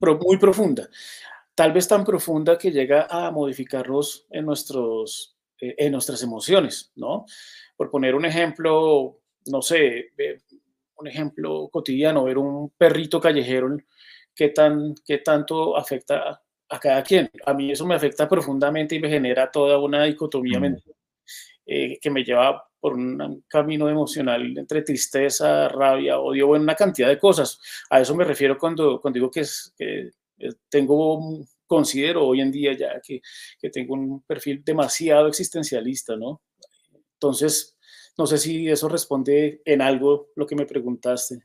muy 0.00 0.36
profunda, 0.36 0.88
tal 1.54 1.72
vez 1.72 1.88
tan 1.88 2.04
profunda 2.04 2.58
que 2.58 2.70
llega 2.70 3.06
a 3.08 3.30
modificarnos 3.30 4.26
en, 4.30 4.46
nuestros, 4.46 5.35
eh, 5.35 5.35
en 5.60 5.92
nuestras 5.92 6.22
emociones, 6.22 6.92
¿no? 6.96 7.26
Por 7.76 7.90
poner 7.90 8.14
un 8.14 8.24
ejemplo, 8.24 9.20
no 9.46 9.62
sé, 9.62 10.12
un 10.96 11.06
ejemplo 11.06 11.68
cotidiano, 11.70 12.24
ver 12.24 12.38
un 12.38 12.70
perrito 12.76 13.20
callejero, 13.20 13.76
¿qué, 14.34 14.48
tan, 14.50 14.94
qué 15.04 15.18
tanto 15.18 15.76
afecta 15.76 16.42
a 16.68 16.80
cada 16.80 17.02
quien? 17.02 17.30
A 17.44 17.54
mí 17.54 17.70
eso 17.70 17.86
me 17.86 17.94
afecta 17.94 18.28
profundamente 18.28 18.94
y 18.94 19.00
me 19.00 19.08
genera 19.08 19.50
toda 19.50 19.78
una 19.78 20.04
dicotomía 20.04 20.60
mm. 20.60 20.76
eh, 21.66 21.98
que 22.00 22.10
me 22.10 22.24
lleva 22.24 22.62
por 22.78 22.94
un 22.94 23.44
camino 23.48 23.88
emocional 23.88 24.56
entre 24.56 24.82
tristeza, 24.82 25.68
rabia, 25.68 26.20
odio, 26.20 26.46
bueno, 26.46 26.62
una 26.62 26.76
cantidad 26.76 27.08
de 27.08 27.18
cosas. 27.18 27.58
A 27.90 28.00
eso 28.00 28.14
me 28.14 28.24
refiero 28.24 28.56
cuando, 28.58 29.00
cuando 29.00 29.16
digo 29.16 29.30
que, 29.30 29.40
es, 29.40 29.74
que 29.76 30.10
eh, 30.38 30.52
tengo, 30.68 31.44
considero 31.66 32.26
hoy 32.26 32.40
en 32.40 32.52
día 32.52 32.72
ya 32.72 33.00
que, 33.00 33.20
que 33.60 33.70
tengo 33.70 33.94
un 33.94 34.22
perfil 34.22 34.62
demasiado 34.64 35.28
existencialista, 35.28 36.16
¿no? 36.16 36.42
Entonces, 37.14 37.76
no 38.18 38.26
sé 38.26 38.38
si 38.38 38.68
eso 38.68 38.88
responde 38.88 39.60
en 39.64 39.82
algo 39.82 40.28
lo 40.36 40.46
que 40.46 40.56
me 40.56 40.66
preguntaste. 40.66 41.44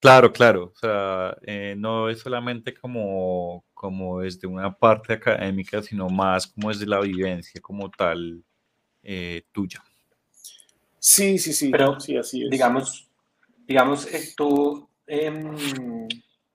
Claro, 0.00 0.32
claro. 0.32 0.72
O 0.74 0.78
sea, 0.78 1.36
eh, 1.42 1.74
no 1.76 2.08
es 2.08 2.20
solamente 2.20 2.72
como, 2.74 3.66
como 3.74 4.20
desde 4.20 4.46
una 4.46 4.74
parte 4.74 5.12
académica, 5.12 5.82
sino 5.82 6.08
más 6.08 6.46
como 6.46 6.70
desde 6.70 6.86
la 6.86 7.00
vivencia 7.00 7.60
como 7.60 7.90
tal 7.90 8.42
eh, 9.02 9.42
tuya. 9.52 9.82
Sí, 10.98 11.38
sí, 11.38 11.52
sí. 11.52 11.70
Pero, 11.70 12.00
sí, 12.00 12.16
así 12.16 12.44
es. 12.44 12.50
Digamos, 12.50 13.10
digamos 13.66 14.06
eh, 14.12 14.32
tú, 14.34 14.88
em, 15.06 15.54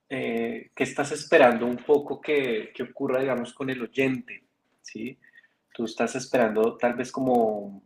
eh, 0.08 0.70
¿qué 0.74 0.84
estás 0.84 1.12
esperando 1.12 1.66
un 1.66 1.78
poco 1.78 2.20
que, 2.20 2.70
que, 2.74 2.84
ocurra, 2.84 3.20
digamos, 3.20 3.52
con 3.52 3.70
el 3.70 3.82
oyente? 3.82 4.42
¿sí? 4.82 5.18
Tú 5.74 5.84
estás 5.84 6.14
esperando 6.14 6.76
tal 6.76 6.94
vez 6.94 7.10
como 7.10 7.82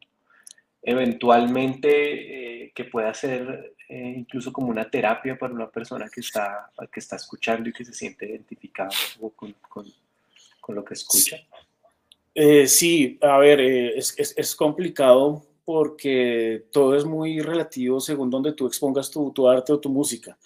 eventualmente 0.83 2.65
eh, 2.65 2.73
que 2.75 2.85
pueda 2.85 3.13
ser 3.15 3.75
incluso 3.89 4.53
como 4.53 4.69
una 4.69 4.89
terapia 4.89 5.37
para 5.37 5.53
una 5.53 5.69
persona 5.69 6.09
que 6.09 6.21
está, 6.21 6.71
que 6.93 7.01
está 7.01 7.17
escuchando 7.17 7.69
y 7.69 7.73
que 7.73 7.85
se 7.85 7.93
siente 7.93 8.25
identificado 8.25 8.93
con, 9.35 9.53
con, 9.69 9.85
con 10.61 10.75
lo 10.77 10.85
que 10.85 10.95
escucha. 10.95 11.39
sí, 12.67 13.19
a 13.21 13.37
ver, 13.39 13.61
es, 13.61 14.15
es, 14.17 14.33
es 14.39 14.55
complicado 14.55 15.45
porque 15.71 16.67
todo 16.73 16.97
es 16.97 17.05
muy 17.05 17.41
relativo 17.41 18.01
según 18.01 18.29
donde 18.29 18.53
tú 18.53 18.67
expongas 18.67 19.09
tu, 19.09 19.31
tu, 19.31 19.49
arte 19.49 19.73
o 19.73 19.79
tu 19.79 19.89
música. 19.89 20.37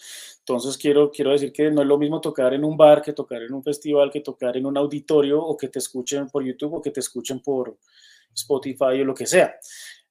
Entonces 0.46 0.76
quiero, 0.76 1.10
quiero 1.10 1.30
decir 1.30 1.52
que 1.52 1.70
no 1.70 1.80
es 1.80 1.88
lo 1.88 1.96
mismo 1.96 2.20
tocar 2.20 2.52
en 2.52 2.64
un 2.64 2.76
bar 2.76 3.00
que 3.00 3.14
tocar 3.14 3.42
en 3.42 3.54
un 3.54 3.64
festival, 3.64 4.10
que 4.10 4.20
tocar 4.20 4.54
en 4.58 4.66
un 4.66 4.76
auditorio 4.76 5.42
o 5.42 5.56
que 5.56 5.68
te 5.68 5.78
escuchen 5.78 6.28
por 6.28 6.44
YouTube 6.44 6.74
o 6.74 6.82
que 6.82 6.90
te 6.90 7.00
escuchen 7.00 7.40
por 7.40 7.78
Spotify 8.34 9.00
o 9.00 9.04
lo 9.06 9.14
que 9.14 9.24
sea. 9.24 9.56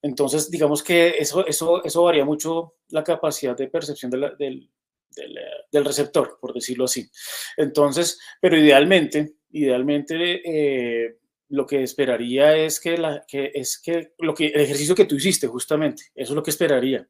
Entonces, 0.02 0.50
digamos 0.50 0.82
que 0.82 1.10
eso, 1.20 1.46
eso, 1.46 1.84
eso 1.84 2.04
varía 2.04 2.26
mucho 2.26 2.78
la 2.90 3.04
capacidad 3.04 3.56
de 3.56 3.68
percepción 3.68 4.10
de 4.10 4.32
del, 4.40 4.68
del, 5.16 5.40
del, 5.72 5.86
receptor, 5.86 6.40
por 6.42 6.52
decirlo 6.52 6.86
así. 6.86 7.08
Entonces, 7.56 8.20
pero 8.42 8.58
idealmente, 8.58 9.36
idealmente, 9.52 10.42
eh, 10.44 11.20
lo 11.50 11.68
que 11.68 11.84
esperaría 11.84 12.58
es 12.58 12.80
que, 12.80 12.98
la, 12.98 13.24
que, 13.28 13.52
es 13.54 13.80
que, 13.80 14.14
lo 14.18 14.34
que 14.34 14.48
el 14.48 14.62
ejercicio 14.62 14.96
que 14.96 15.06
tú 15.06 15.16
hiciste 15.16 15.46
justamente, 15.46 16.06
eso 16.16 16.34
es 16.34 16.36
lo 16.36 16.42
que 16.42 16.50
esperaría, 16.50 17.08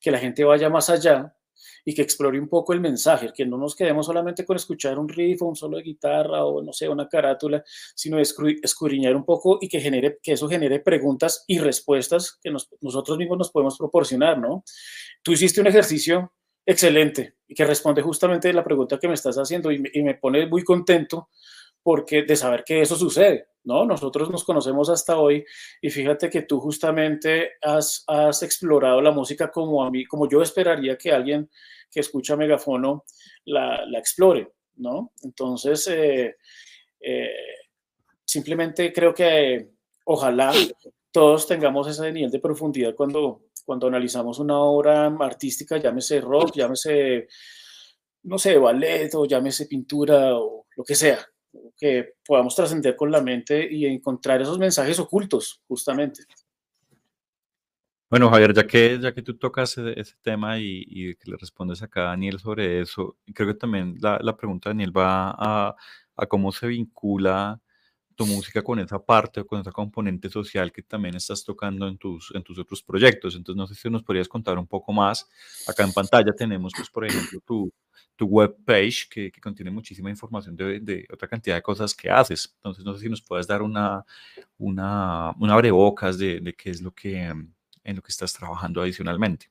que 0.00 0.10
la 0.10 0.18
gente 0.18 0.42
vaya 0.42 0.68
más 0.68 0.90
allá 0.90 1.36
y 1.84 1.94
que 1.94 2.02
explore 2.02 2.38
un 2.38 2.48
poco 2.48 2.72
el 2.72 2.80
mensaje, 2.80 3.32
que 3.34 3.46
no 3.46 3.56
nos 3.56 3.74
quedemos 3.74 4.06
solamente 4.06 4.44
con 4.44 4.56
escuchar 4.56 4.98
un 4.98 5.08
riff 5.08 5.42
o 5.42 5.46
un 5.46 5.56
solo 5.56 5.76
de 5.78 5.82
guitarra 5.82 6.44
o 6.44 6.62
no 6.62 6.72
sé, 6.72 6.88
una 6.88 7.08
carátula, 7.08 7.62
sino 7.94 8.18
escudriñar 8.18 9.16
un 9.16 9.24
poco 9.24 9.58
y 9.60 9.68
que, 9.68 9.80
genere, 9.80 10.18
que 10.22 10.32
eso 10.32 10.48
genere 10.48 10.80
preguntas 10.80 11.44
y 11.46 11.58
respuestas 11.58 12.38
que 12.42 12.50
nosotros 12.50 13.18
mismos 13.18 13.38
nos 13.38 13.50
podemos 13.50 13.76
proporcionar, 13.78 14.38
¿no? 14.38 14.64
Tú 15.22 15.32
hiciste 15.32 15.60
un 15.60 15.66
ejercicio 15.66 16.32
excelente 16.64 17.36
y 17.46 17.54
que 17.54 17.64
responde 17.64 18.02
justamente 18.02 18.50
a 18.50 18.52
la 18.52 18.64
pregunta 18.64 18.98
que 18.98 19.08
me 19.08 19.14
estás 19.14 19.36
haciendo 19.36 19.70
y 19.72 19.78
me, 19.78 19.90
y 19.92 20.02
me 20.02 20.14
pone 20.14 20.46
muy 20.46 20.62
contento 20.62 21.28
porque 21.82 22.22
de 22.22 22.36
saber 22.36 22.64
que 22.64 22.80
eso 22.82 22.96
sucede, 22.96 23.48
¿no? 23.64 23.84
Nosotros 23.84 24.30
nos 24.30 24.44
conocemos 24.44 24.88
hasta 24.88 25.18
hoy 25.18 25.44
y 25.80 25.90
fíjate 25.90 26.30
que 26.30 26.42
tú 26.42 26.60
justamente 26.60 27.52
has, 27.62 28.04
explorado 28.42 29.00
la 29.00 29.10
música 29.10 29.50
como 29.50 29.84
a 29.84 29.90
mí, 29.90 30.04
como 30.04 30.28
yo 30.28 30.42
esperaría 30.42 30.96
que 30.96 31.12
alguien 31.12 31.50
que 31.90 32.00
escucha 32.00 32.36
megafono 32.36 33.04
la, 33.44 33.84
la 33.86 33.98
explore, 33.98 34.52
¿no? 34.76 35.12
Entonces, 35.22 35.86
eh, 35.88 36.36
eh, 37.00 37.30
simplemente 38.24 38.92
creo 38.92 39.14
que 39.14 39.70
ojalá 40.04 40.52
todos 41.12 41.46
tengamos 41.46 41.88
ese 41.88 42.12
nivel 42.12 42.30
de 42.30 42.40
profundidad 42.40 42.94
cuando, 42.94 43.44
cuando 43.64 43.86
analizamos 43.86 44.38
una 44.38 44.58
obra 44.60 45.06
artística, 45.20 45.78
llámese 45.78 46.20
rock, 46.20 46.54
llámese, 46.54 47.28
no 48.24 48.38
sé, 48.38 48.58
ballet 48.58 49.14
o 49.14 49.26
llámese 49.26 49.66
pintura 49.66 50.36
o 50.36 50.66
lo 50.76 50.84
que 50.84 50.94
sea, 50.94 51.18
que 51.76 52.14
podamos 52.24 52.54
trascender 52.54 52.96
con 52.96 53.10
la 53.10 53.20
mente 53.20 53.66
y 53.70 53.86
encontrar 53.86 54.42
esos 54.42 54.58
mensajes 54.58 54.98
ocultos, 54.98 55.60
justamente. 55.66 56.24
Bueno, 58.10 58.30
Javier, 58.30 58.54
ya 58.54 58.66
que, 58.66 58.98
ya 58.98 59.12
que 59.12 59.20
tú 59.20 59.36
tocas 59.36 59.76
ese, 59.76 60.14
tema 60.22 60.58
y, 60.58 60.82
y, 60.86 61.14
que 61.14 61.30
le 61.30 61.36
respondes 61.36 61.82
acá 61.82 62.00
a 62.00 62.10
Daniel 62.10 62.38
sobre 62.38 62.80
eso, 62.80 63.18
creo 63.34 63.48
que 63.48 63.58
también 63.58 63.96
la, 64.00 64.18
la 64.22 64.34
pregunta 64.34 64.70
de 64.70 64.74
Daniel 64.74 64.96
va 64.96 65.30
a, 65.30 65.76
a, 66.16 66.26
cómo 66.26 66.50
se 66.50 66.68
vincula 66.68 67.60
tu 68.18 68.26
música 68.26 68.62
con 68.62 68.80
esa 68.80 68.98
parte, 68.98 69.44
con 69.44 69.60
esa 69.60 69.70
componente 69.70 70.28
social 70.28 70.72
que 70.72 70.82
también 70.82 71.14
estás 71.14 71.44
tocando 71.44 71.86
en 71.86 71.96
tus, 71.96 72.32
en 72.34 72.42
tus 72.42 72.58
otros 72.58 72.82
proyectos. 72.82 73.36
Entonces, 73.36 73.56
no 73.56 73.64
sé 73.68 73.76
si 73.76 73.88
nos 73.88 74.02
podrías 74.02 74.26
contar 74.26 74.58
un 74.58 74.66
poco 74.66 74.92
más. 74.92 75.28
Acá 75.68 75.84
en 75.84 75.92
pantalla 75.92 76.32
tenemos, 76.32 76.72
pues, 76.76 76.90
por 76.90 77.06
ejemplo, 77.06 77.38
tu, 77.46 77.72
tu 78.16 78.26
web 78.26 78.56
page 78.64 79.06
que, 79.08 79.30
que 79.30 79.40
contiene 79.40 79.70
muchísima 79.70 80.10
información 80.10 80.56
de, 80.56 80.80
de, 80.80 81.06
otra 81.12 81.28
cantidad 81.28 81.54
de 81.54 81.62
cosas 81.62 81.94
que 81.94 82.10
haces. 82.10 82.52
Entonces, 82.56 82.84
no 82.84 82.92
sé 82.94 83.02
si 83.02 83.08
nos 83.08 83.22
puedes 83.22 83.46
dar 83.46 83.62
una, 83.62 84.04
una, 84.58 85.32
una 85.38 85.54
abrebocas 85.54 86.18
de, 86.18 86.40
de 86.40 86.54
qué 86.54 86.70
es 86.70 86.82
lo 86.82 86.90
que, 86.90 87.22
en 87.22 87.96
lo 87.96 88.02
que 88.02 88.10
estás 88.10 88.32
trabajando 88.32 88.82
adicionalmente. 88.82 89.48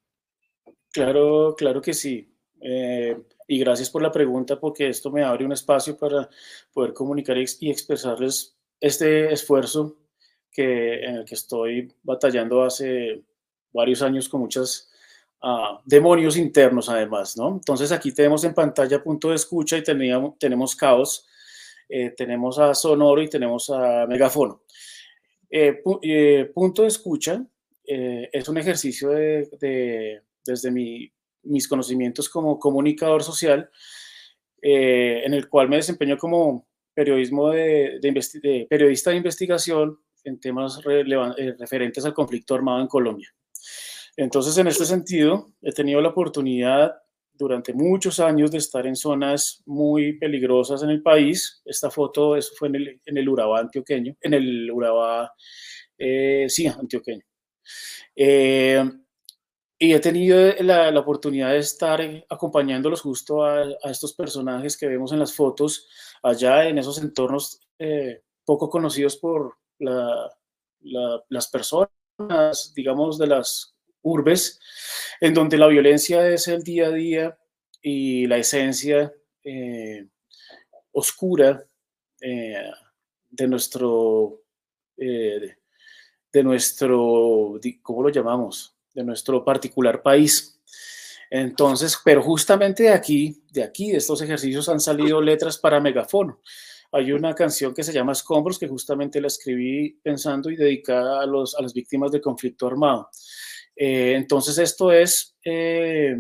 Claro, 0.91 1.56
claro 1.58 1.82
que 1.82 1.93
sí. 1.93 2.34
Eh, 2.60 3.17
y 3.47 3.60
gracias 3.60 3.89
por 3.89 4.01
la 4.01 4.12
pregunta 4.12 4.60
porque 4.60 4.89
esto 4.89 5.10
me 5.10 5.23
abre 5.23 5.45
un 5.45 5.53
espacio 5.53 5.97
para 5.97 6.30
poder 6.73 6.91
comunicar 6.91 7.38
y 7.38 7.69
expresarles 7.69 8.57
este 8.80 9.32
esfuerzo 9.34 9.98
que, 10.52 11.04
en 11.04 11.16
el 11.18 11.26
que 11.26 11.36
estoy 11.36 11.94
batallando 12.04 12.63
hace 12.63 13.24
varios 13.72 14.02
años 14.02 14.28
con 14.30 14.42
muchos 14.42 14.90
ah, 15.42 15.82
demonios 15.86 16.38
internos 16.38 16.90
además, 16.90 17.38
¿no? 17.38 17.50
Entonces 17.50 17.92
aquí 17.92 18.12
tenemos 18.12 18.44
en 18.44 18.54
pantalla 18.54 19.04
punto 19.04 19.30
de 19.30 19.36
escucha 19.36 19.78
y 19.78 19.84
teníamos, 19.84 20.38
tenemos 20.40 20.76
caos, 20.76 21.28
eh, 21.90 22.12
tenemos 22.12 22.60
a 22.60 22.74
sonoro 22.74 23.22
y 23.22 23.30
tenemos 23.30 23.70
a 23.70 24.06
megafono. 24.08 24.63
Eh, 25.50 25.82
eh, 26.02 26.52
punto 26.54 26.82
de 26.82 26.88
escucha 26.90 27.46
es 27.90 28.50
un 28.50 28.58
ejercicio 28.58 29.12
de, 29.12 30.22
desde 30.46 30.72
mis 30.72 31.68
conocimientos 31.70 32.28
como 32.28 32.60
comunicador 32.60 33.24
social, 33.24 33.70
en 34.62 35.34
el 35.34 35.48
cual 35.48 35.70
me 35.70 35.78
desempeño 35.78 36.18
como 36.18 36.68
periodismo 36.97 37.51
de, 37.51 38.65
periodista 38.67 39.12
de 39.12 39.17
investigación 39.17 39.99
en 40.23 40.39
temas 40.39 40.81
referentes 40.83 42.03
al 42.03 42.15
conflicto 42.15 42.55
armado 42.55 42.81
en 42.81 42.88
Colombia. 42.88 43.31
Entonces, 44.15 44.57
en 44.57 44.65
este 44.65 44.83
sentido, 44.83 45.53
he 45.62 45.71
tenido 45.73 46.01
la 46.01 46.10
oportunidad 46.10 46.95
durante 47.31 47.71
muchos 47.71 48.19
años 48.19 48.49
de 48.49 48.57
estar 48.57 48.88
en 48.88 48.95
zonas 48.95 49.62
muy 49.67 50.17
peligrosas 50.17 50.81
en 50.81 50.89
el 50.89 51.03
país. 51.03 51.62
Esta 51.65 51.91
foto 51.91 52.36
eso 52.36 52.53
fue 52.57 52.69
en 52.69 53.17
el, 53.17 53.29
Urabá 53.29 53.60
antioqueño, 53.60 54.15
en 54.19 54.33
el 54.33 54.71
Urabá, 54.71 55.31
eh, 55.99 56.47
sí, 56.49 56.65
antioqueño. 56.65 57.21
Eh, 58.15 58.83
y 59.79 59.93
he 59.93 59.99
tenido 59.99 60.51
la, 60.62 60.99
oportunidad 60.99 61.51
de 61.51 61.60
estar 61.60 62.01
acompañándolos 62.27 63.01
justo 63.01 63.45
a, 63.45 63.63
estos 63.83 64.13
personajes 64.13 64.75
que 64.75 64.88
vemos 64.88 65.12
en 65.12 65.19
las 65.19 65.36
fotos 65.36 65.88
allá 66.23 66.67
en 66.67 66.77
esos 66.77 66.99
entornos 66.99 67.60
eh, 67.80 68.21
poco 68.45 68.69
conocidos 68.69 69.17
por 69.17 69.58
la, 69.80 70.32
la, 70.82 71.23
las 71.30 71.47
personas, 71.47 72.73
digamos, 72.75 73.17
de 73.17 73.27
las 73.27 73.75
urbes, 74.01 74.60
en 75.19 75.34
donde 75.34 75.58
la 75.58 75.67
violencia 75.67 76.27
es 76.30 76.47
el 76.47 76.63
día 76.63 76.88
a 76.88 76.91
día 76.91 77.38
y 77.82 78.25
la 78.27 78.38
esencia 78.38 79.13
eh, 79.43 80.08
oscura 80.91 81.65
eh, 82.21 82.71
de 83.30 83.47
nuestro, 83.47 84.41
de 84.95 86.43
nuestro, 86.43 87.60
¿cómo 87.82 88.03
lo 88.03 88.10
llamamos? 88.10 88.75
De 88.93 89.03
nuestro 89.03 89.43
particular 89.45 90.01
país. 90.01 90.57
Entonces, 91.30 91.98
pero 92.04 92.22
justamente 92.22 92.84
de 92.84 92.94
aquí, 92.94 93.44
de 93.52 93.63
aquí, 93.63 93.92
de 93.92 93.98
estos 93.98 94.22
ejercicios 94.22 94.70
han 94.70 94.80
salido 94.80 95.22
letras 95.22 95.58
para 95.58 95.80
megafono. 95.80 96.42
Hay 96.92 97.12
una 97.12 97.34
canción 97.36 97.74
que 97.74 97.84
se 97.84 97.92
llama 97.92 98.13
Escombros, 98.13 98.58
que 98.58 98.68
justamente 98.68 99.20
la 99.20 99.28
escribí 99.28 100.00
pensando 100.02 100.50
y 100.50 100.56
dedicada 100.56 101.22
a, 101.22 101.26
los, 101.26 101.56
a 101.56 101.62
las 101.62 101.74
víctimas 101.74 102.12
del 102.12 102.22
conflicto 102.22 102.68
armado. 102.68 103.10
Eh, 103.76 104.13
entonces, 104.16 104.58
esto 104.58 104.92
es, 104.92 105.36
eh, 105.44 106.16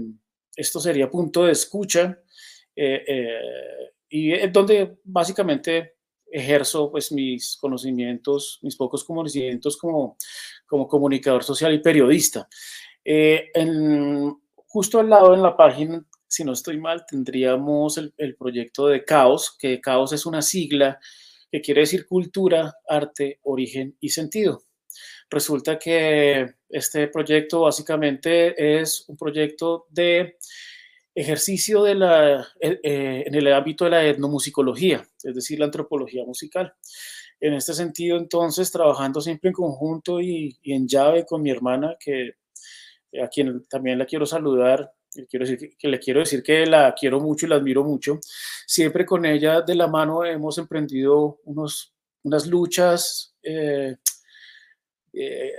esto 0.55 0.79
sería 0.79 1.09
punto 1.09 1.45
de 1.45 1.53
escucha 1.53 2.19
eh, 2.75 3.39
y 4.09 4.33
es 4.33 4.51
donde 4.53 4.97
básicamente 5.03 5.95
ejerzo 6.29 6.91
pues 6.91 7.11
mis 7.11 7.57
conocimientos, 7.57 8.59
mis 8.61 8.75
pocos 8.75 9.03
conocimientos 9.03 9.77
como, 9.77 10.17
como 10.67 10.87
comunicador 10.87 11.43
social 11.43 11.73
y 11.73 11.79
periodista. 11.79 12.47
En, 13.03 14.35
justo 14.77 14.99
al 14.99 15.09
lado 15.09 15.33
en 15.33 15.41
la 15.41 15.57
página, 15.57 16.05
si 16.27 16.43
no 16.43 16.53
estoy 16.53 16.79
mal, 16.79 17.03
tendríamos 17.09 17.97
el, 17.97 18.13
el 18.15 18.35
proyecto 18.35 18.85
de 18.85 19.03
Caos, 19.03 19.57
que 19.57 19.81
Caos 19.81 20.13
es 20.13 20.27
una 20.27 20.43
sigla 20.43 20.99
que 21.51 21.61
quiere 21.61 21.81
decir 21.81 22.05
cultura, 22.05 22.75
arte, 22.87 23.39
origen 23.41 23.97
y 23.99 24.09
sentido. 24.09 24.61
Resulta 25.31 25.79
que 25.79 26.53
este 26.69 27.07
proyecto 27.07 27.61
básicamente 27.61 28.79
es 28.79 29.03
un 29.07 29.17
proyecto 29.17 29.87
de 29.89 30.37
ejercicio 31.15 31.81
de 31.81 31.95
la, 31.95 32.41
eh, 32.61 32.79
eh, 32.83 33.23
en 33.25 33.33
el 33.33 33.51
ámbito 33.51 33.85
de 33.85 33.89
la 33.89 34.05
etnomusicología, 34.05 35.03
es 35.23 35.33
decir, 35.33 35.57
la 35.57 35.65
antropología 35.65 36.23
musical. 36.23 36.71
En 37.39 37.55
este 37.55 37.73
sentido, 37.73 38.15
entonces, 38.17 38.71
trabajando 38.71 39.21
siempre 39.21 39.47
en 39.47 39.53
conjunto 39.53 40.21
y, 40.21 40.55
en 40.65 40.87
llave 40.87 41.25
con 41.25 41.41
mi 41.41 41.49
hermana, 41.49 41.95
que 41.99 42.33
a 43.21 43.27
quien 43.27 43.65
también 43.65 43.99
la 43.99 44.05
quiero 44.05 44.25
saludar, 44.25 44.91
quiero 45.29 45.45
decir 45.45 45.75
que, 45.77 45.87
le 45.87 45.99
quiero 45.99 46.19
decir 46.19 46.43
que 46.43 46.65
la 46.65 46.93
quiero 46.93 47.19
mucho 47.19 47.45
y 47.45 47.49
la 47.49 47.55
admiro 47.55 47.83
mucho. 47.83 48.19
Siempre 48.65 49.05
con 49.05 49.25
ella 49.25 49.61
de 49.61 49.75
la 49.75 49.87
mano 49.87 50.25
hemos 50.25 50.57
emprendido 50.57 51.39
unos, 51.45 51.93
unas 52.23 52.45
luchas 52.47 53.35
eh, 53.41 53.95
eh, 55.13 55.53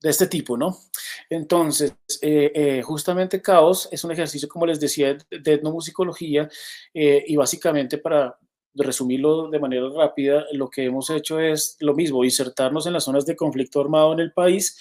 de 0.00 0.10
este 0.10 0.26
tipo, 0.26 0.56
¿no? 0.56 0.76
Entonces, 1.30 1.94
eh, 2.20 2.50
eh, 2.52 2.82
justamente 2.82 3.40
Caos 3.40 3.88
es 3.92 4.02
un 4.02 4.10
ejercicio, 4.10 4.48
como 4.48 4.66
les 4.66 4.80
decía, 4.80 5.16
de 5.30 5.52
etnomusicología 5.52 6.50
y 6.92 7.36
básicamente 7.36 7.98
para 7.98 8.36
resumirlo 8.74 9.48
de 9.48 9.60
manera 9.60 9.88
rápida, 9.96 10.44
lo 10.54 10.68
que 10.68 10.84
hemos 10.86 11.08
hecho 11.10 11.38
es 11.38 11.76
lo 11.78 11.94
mismo, 11.94 12.24
insertarnos 12.24 12.86
en 12.86 12.94
las 12.94 13.04
zonas 13.04 13.24
de 13.26 13.36
conflicto 13.36 13.80
armado 13.80 14.12
en 14.12 14.20
el 14.20 14.32
país, 14.32 14.76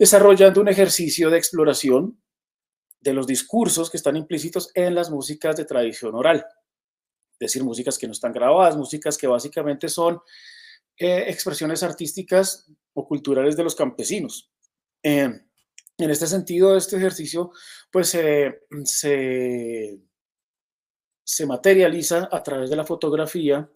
desarrollando 0.00 0.62
un 0.62 0.68
ejercicio 0.68 1.28
de 1.28 1.36
exploración 1.36 2.18
de 3.02 3.12
los 3.12 3.26
discursos 3.26 3.90
que 3.90 3.98
están 3.98 4.16
implícitos 4.16 4.70
en 4.74 4.94
las 4.94 5.10
músicas 5.10 5.56
de 5.56 5.66
tradición 5.66 6.14
oral, 6.14 6.46
es 7.32 7.38
decir, 7.38 7.62
músicas 7.62 7.98
que 7.98 8.06
no 8.06 8.14
están 8.14 8.32
grabadas, 8.32 8.78
músicas 8.78 9.18
que 9.18 9.26
básicamente 9.26 9.90
son 9.90 10.18
eh, 10.96 11.24
expresiones 11.28 11.82
artísticas 11.82 12.66
o 12.94 13.06
culturales 13.06 13.58
de 13.58 13.62
los 13.62 13.74
campesinos. 13.74 14.50
Eh, 15.02 15.28
en 15.98 16.10
este 16.10 16.26
sentido, 16.26 16.78
este 16.78 16.96
ejercicio 16.96 17.52
pues 17.92 18.08
se, 18.08 18.58
materializa 21.46 22.26
a 22.32 22.42
través 22.42 22.70
de 22.70 22.76
la 22.76 22.86
fotografía, 22.86 23.70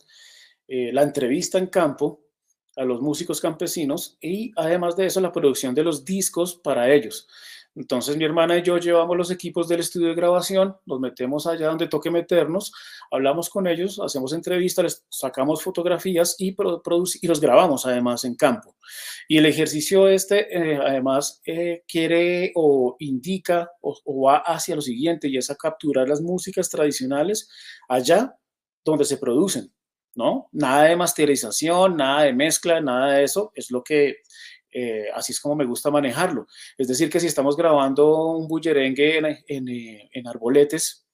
eh, 0.69 0.91
la 0.91 1.03
entrevista 1.03 1.59
en 1.59 1.67
campo 1.67 2.24
a 2.77 2.85
los 2.85 3.01
músicos 3.01 3.41
campesinos 3.41 4.17
y 4.21 4.53
además 4.57 4.97
de 4.97 5.07
eso 5.07 5.21
la 5.21 5.33
producción 5.33 5.75
de 5.75 5.85
los 5.85 6.05
discos 6.05 6.55
para 6.57 6.93
ellos. 6.93 7.29
Entonces 7.77 8.17
mi 8.17 8.25
hermana 8.25 8.57
y 8.57 8.63
yo 8.63 8.79
llevamos 8.79 9.17
los 9.17 9.31
equipos 9.33 9.67
del 9.67 9.81
estudio 9.81 10.09
de 10.09 10.15
grabación, 10.15 10.77
nos 10.87 11.01
metemos 11.01 11.47
allá 11.47 11.69
donde 11.69 11.89
toque 11.89 12.09
meternos, 12.09 12.73
hablamos 13.11 13.51
con 13.51 13.67
ellos, 13.67 13.99
hacemos 13.99 14.33
entrevistas, 14.33 14.85
les 14.85 15.07
sacamos 15.09 15.63
fotografías 15.63 16.37
y, 16.39 16.55
y 17.21 17.27
los 17.27 17.41
grabamos 17.41 17.85
además 17.85 18.25
en 18.25 18.37
campo. 18.37 18.77
Y 19.27 19.39
el 19.39 19.47
ejercicio 19.47 20.07
este 20.07 20.57
eh, 20.57 20.77
además 20.77 21.41
eh, 21.47 21.83
quiere 21.89 22.53
o 22.55 22.95
indica 23.01 23.71
o, 23.81 23.99
o 24.05 24.23
va 24.23 24.39
hacia 24.39 24.77
lo 24.77 24.83
siguiente 24.83 25.27
y 25.27 25.37
es 25.37 25.51
a 25.51 25.57
capturar 25.57 26.09
las 26.09 26.21
músicas 26.21 26.71
tradicionales 26.71 27.51
allá 27.89 28.37
donde 28.85 29.05
se 29.05 29.17
producen. 29.17 29.73
¿No? 30.17 30.49
Nada 30.53 30.85
de 30.85 30.97
masterización, 30.97 31.97
nada 31.97 32.23
de 32.23 32.33
mezcla, 32.33 32.81
nada 32.81 33.15
de 33.15 33.25
eso, 33.25 33.53
es 33.55 33.71
lo 33.71 33.83
que 33.83 34.19
eh, 34.77 35.07
así 35.15 35.31
es 35.31 35.41
como 35.41 35.55
me 35.55 35.65
gusta 35.65 35.91
manejarlo. 35.91 36.49
Es 36.77 36.89
decir, 36.89 37.09
que 37.09 37.21
si 37.21 37.29
estamos 37.29 37.57
grabando 37.57 38.33
un 38.33 38.49
bullerengue 38.49 39.19
en, 39.19 39.69
eh, 39.69 40.11
en, 40.13 40.27
arboletes 40.27 41.07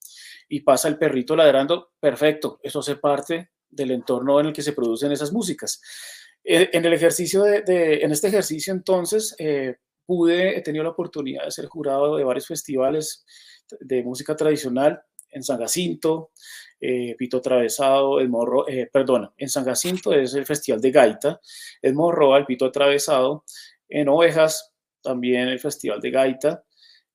y 0.48 0.60
pasa 0.60 0.88
el 0.88 0.96
perrito 0.96 1.36
ladrando, 1.36 1.92
perfecto, 2.00 2.58
eso 2.62 2.80
hace 2.80 2.96
parte 2.96 3.50
del 3.68 3.90
entorno 3.90 4.40
en 4.40 4.46
el 4.46 4.52
que 4.54 4.62
se 4.62 4.72
producen 4.72 5.12
esas 5.12 5.30
músicas. 5.30 5.80
Eh, 6.42 6.70
en 6.72 6.84
el 6.86 6.94
ejercicio 6.94 7.42
de, 7.42 8.00
en 8.02 8.10
este 8.10 8.28
ejercicio 8.28 8.72
entonces 8.72 9.36
pude, 10.06 10.56
he 10.56 10.62
tenido 10.62 10.82
la 10.82 10.90
oportunidad 10.90 11.44
de 11.44 11.50
ser 11.50 11.66
jurado 11.66 12.16
de 12.16 12.24
varios 12.24 12.46
festivales 12.46 13.26
de 13.78 14.02
música 14.02 14.34
tradicional 14.34 15.02
en 15.32 15.42
San 15.42 15.58
Jacinto, 15.58 16.30
Pito 17.18 17.38
Atravesado, 17.38 18.20
el 18.20 18.28
Morro, 18.28 18.66
eh, 18.68 18.88
perdona, 18.90 19.32
en 19.36 19.48
San 19.48 19.64
Jacinto 19.64 20.12
es 20.12 20.34
el 20.34 20.46
Festival 20.46 20.80
de 20.80 20.90
Gaita, 20.90 21.40
el 21.82 21.94
Morro, 21.94 22.36
el 22.36 22.46
Pito 22.46 22.64
Atravesado, 22.64 23.44
en 23.88 24.08
Ovejas 24.08 24.72
también 25.02 25.48
el 25.48 25.58
Festival 25.58 26.00
de 26.00 26.10
Gaita, 26.10 26.64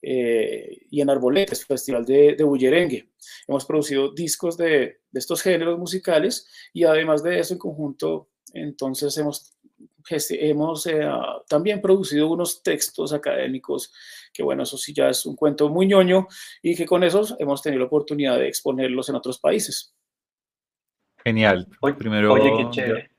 eh, 0.01 0.85
y 0.91 1.01
en 1.01 1.09
Arboletes, 1.09 1.65
Festival 1.65 2.05
de, 2.05 2.35
de. 2.37 3.09
Hemos 3.47 3.65
producido 3.65 4.13
discos 4.13 4.55
de, 4.55 4.99
estos 5.11 5.41
géneros 5.41 5.79
musicales 5.79 6.47
y 6.73 6.83
además 6.83 7.23
de 7.23 7.39
eso 7.39 7.53
en 7.53 7.59
conjunto, 7.59 8.29
entonces 8.53 9.17
hemos, 9.17 9.54
hemos 10.09 10.85
eh, 10.87 11.07
también 11.47 11.81
producido 11.81 12.29
unos 12.29 12.61
textos 12.61 13.13
académicos 13.13 13.91
que 14.35 14.43
bueno, 14.43 14.63
eso 14.63 14.77
sí 14.77 14.93
ya 14.93 15.09
es 15.09 15.25
un 15.25 15.35
cuento 15.35 15.69
muy 15.69 15.87
ñoño 15.87 16.27
y 16.61 16.75
que 16.75 16.85
con 16.85 17.03
esos 17.03 17.35
hemos 17.39 17.61
tenido 17.61 17.79
la 17.79 17.85
oportunidad 17.87 18.37
de 18.37 18.47
exponerlos 18.47 19.07
en 19.09 19.15
otros 19.15 19.39
países. 19.39 19.95
Genial. 21.23 21.67
Oye, 21.79 21.95
Primero, 21.95 22.33
oye 22.33 22.51
qué 22.57 22.69
chévere. 22.69 23.11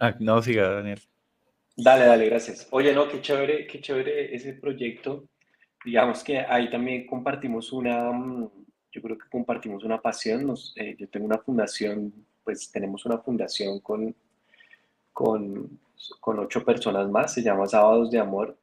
Ah, 0.00 0.14
no, 0.18 0.42
siga, 0.42 0.68
Daniel. 0.68 1.00
Dale, 1.76 2.04
dale, 2.04 2.26
gracias. 2.26 2.66
Oye, 2.72 2.92
no, 2.92 3.08
qué 3.08 3.20
chévere, 3.20 3.66
qué 3.66 3.80
chévere 3.80 4.34
ese 4.34 4.54
proyecto. 4.54 5.28
digamos 5.82 6.22
que 6.22 6.38
ahí 6.40 6.68
también 6.68 7.06
compartimos 7.06 7.72
una, 7.72 8.12
mm, 8.12 8.50
yo 8.92 9.00
creo 9.00 9.16
que 9.16 9.28
compartimos 9.30 9.84
una 9.84 10.00
pasión. 10.02 10.46
Nos, 10.46 10.74
eh, 10.76 10.96
yo 10.98 11.08
tengo 11.08 11.24
una 11.24 11.38
fundación, 11.38 12.12
pues 12.44 12.70
tenemos 12.70 13.06
una 13.06 13.18
fundación 13.18 13.80
con, 13.80 14.14
con, 15.20 15.78
con 16.18 16.38
ocho 16.38 16.64
personas 16.64 17.08
más, 17.10 17.34
se 17.34 17.42
llama 17.42 17.66
Sábados 17.66 18.10
de 18.10 18.18
Amor. 18.18 18.56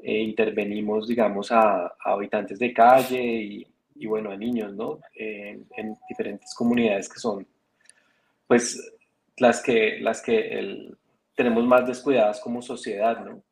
Eh, 0.00 0.18
intervenimos, 0.22 1.06
digamos, 1.06 1.52
a, 1.52 1.86
a, 1.86 1.94
habitantes 2.04 2.58
de 2.58 2.72
calle 2.72 3.22
y, 3.22 3.66
y, 3.94 4.06
bueno, 4.06 4.32
a 4.32 4.36
niños, 4.36 4.74
¿no? 4.74 4.98
en 5.14 5.96
diferentes 6.08 6.52
comunidades 6.54 7.08
que 7.08 7.20
son, 7.20 7.46
pues, 8.48 8.80
las 9.36 9.62
que, 9.62 10.00
las 10.00 10.20
que 10.20 10.58
el, 10.58 10.96
tenemos 11.36 11.64
más 11.64 11.86
descuidadas 11.86 12.40
como 12.40 12.62
sociedad, 12.62 13.24
¿no? 13.24 13.42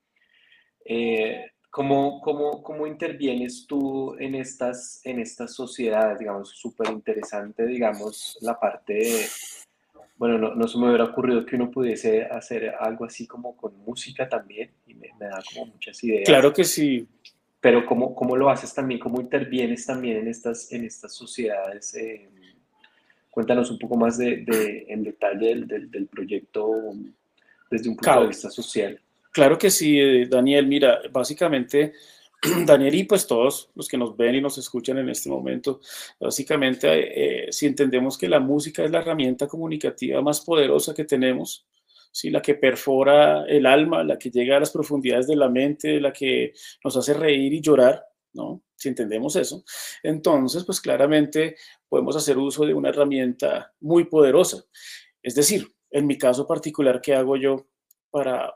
Eh, 0.85 1.47
¿Cómo, 1.71 2.21
cómo, 2.21 2.65
cómo 2.65 2.85
intervienes 2.85 3.65
tú 3.69 4.17
en 4.19 4.35
estas, 4.35 5.01
en 5.05 5.21
estas 5.21 5.55
sociedades? 5.55 6.19
Digamos, 6.19 6.51
súper 6.51 6.91
interesante, 6.91 7.65
digamos, 7.65 8.37
la 8.41 8.59
parte 8.59 8.95
de, 8.95 9.27
bueno, 10.21 10.37
no, 10.37 10.55
no, 10.55 10.69
se 10.69 10.77
me 10.77 10.87
hubiera 10.87 11.05
ocurrido 11.05 11.47
que 11.47 11.57
uno 11.57 11.71
pudiese 11.71 12.27
hacer 12.27 12.75
algo 12.79 13.07
así 13.07 13.27
como 13.27 13.57
con 13.57 13.73
música 13.87 14.29
también, 14.29 14.71
y 14.87 14.93
me, 14.93 15.09
me 15.19 15.25
da 15.25 15.43
como 15.51 15.73
muchas 15.73 16.05
ideas. 16.05 16.27
Claro 16.27 16.53
que 16.53 16.63
sí. 16.63 17.09
Pero 17.59 17.87
¿cómo, 17.87 18.15
cómo 18.15 18.37
lo 18.37 18.51
haces 18.51 18.75
también? 18.75 19.01
¿Cómo 19.01 19.19
intervienes 19.19 19.87
también 19.87 20.19
en 20.19 20.29
estas, 20.29 20.71
en 20.73 20.85
estas 20.85 21.15
sociedades? 21.15 21.95
Eh, 21.95 22.29
cuéntanos 23.31 23.71
un 23.71 23.79
poco 23.79 23.97
más 23.97 24.19
de, 24.19 24.45
de 24.45 24.85
en 24.91 25.05
detalle 25.05 25.49
del, 25.49 25.67
del, 25.67 25.91
del, 25.91 26.07
proyecto 26.07 26.71
desde 27.71 27.89
un 27.89 27.97
punto 27.97 28.03
claro. 28.03 28.21
de 28.21 28.29
vista 28.29 28.51
social. 28.51 29.01
Claro 29.33 29.57
que 29.57 29.71
sí, 29.71 29.99
eh, 29.99 30.27
Daniel. 30.27 30.67
Mira, 30.67 31.01
básicamente, 31.11 31.95
Daniel 32.67 32.95
y 32.95 33.05
pues 33.05 33.27
todos 33.27 33.71
los 33.75 33.89
que 33.89 33.99
nos 33.99 34.17
ven 34.17 34.35
y 34.35 34.41
nos 34.41 34.57
escuchan 34.57 34.99
en 34.99 35.09
este 35.11 35.29
momento, 35.29 35.81
básicamente, 36.19 37.47
eh, 37.47 37.53
si 37.53 37.67
entendemos 37.67 38.17
que 38.17 38.29
la 38.29 38.41
música 38.41 38.85
es 38.85 38.91
la 38.91 39.01
herramienta 39.01 39.47
comunicativa 39.47 40.23
más 40.23 40.41
poderosa 40.41 40.95
que 40.95 41.05
tenemos, 41.05 41.67
¿sí? 42.11 42.31
la 42.31 42.41
que 42.41 42.55
perfora 42.55 43.45
el 43.47 43.67
alma, 43.67 44.03
la 44.05 44.19
que 44.19 44.31
llega 44.31 44.57
a 44.57 44.61
las 44.61 44.71
profundidades 44.71 45.27
de 45.27 45.37
la 45.37 45.49
mente, 45.49 46.01
la 46.01 46.13
que 46.13 46.55
nos 46.83 46.97
hace 46.97 47.13
reír 47.13 47.53
y 47.53 47.61
llorar, 47.61 48.07
¿no? 48.33 48.63
Si 48.75 48.89
entendemos 48.89 49.37
eso, 49.37 49.63
entonces, 50.03 50.65
pues 50.65 50.81
claramente 50.81 51.57
podemos 51.89 52.17
hacer 52.17 52.39
uso 52.39 52.65
de 52.65 52.73
una 52.73 52.89
herramienta 52.89 53.75
muy 53.81 54.05
poderosa. 54.05 54.65
Es 55.23 55.35
decir, 55.35 55.69
en 55.91 56.07
mi 56.07 56.17
caso 56.17 56.47
particular, 56.47 57.03
¿qué 57.03 57.15
hago 57.15 57.37
yo 57.37 57.67
para 58.11 58.55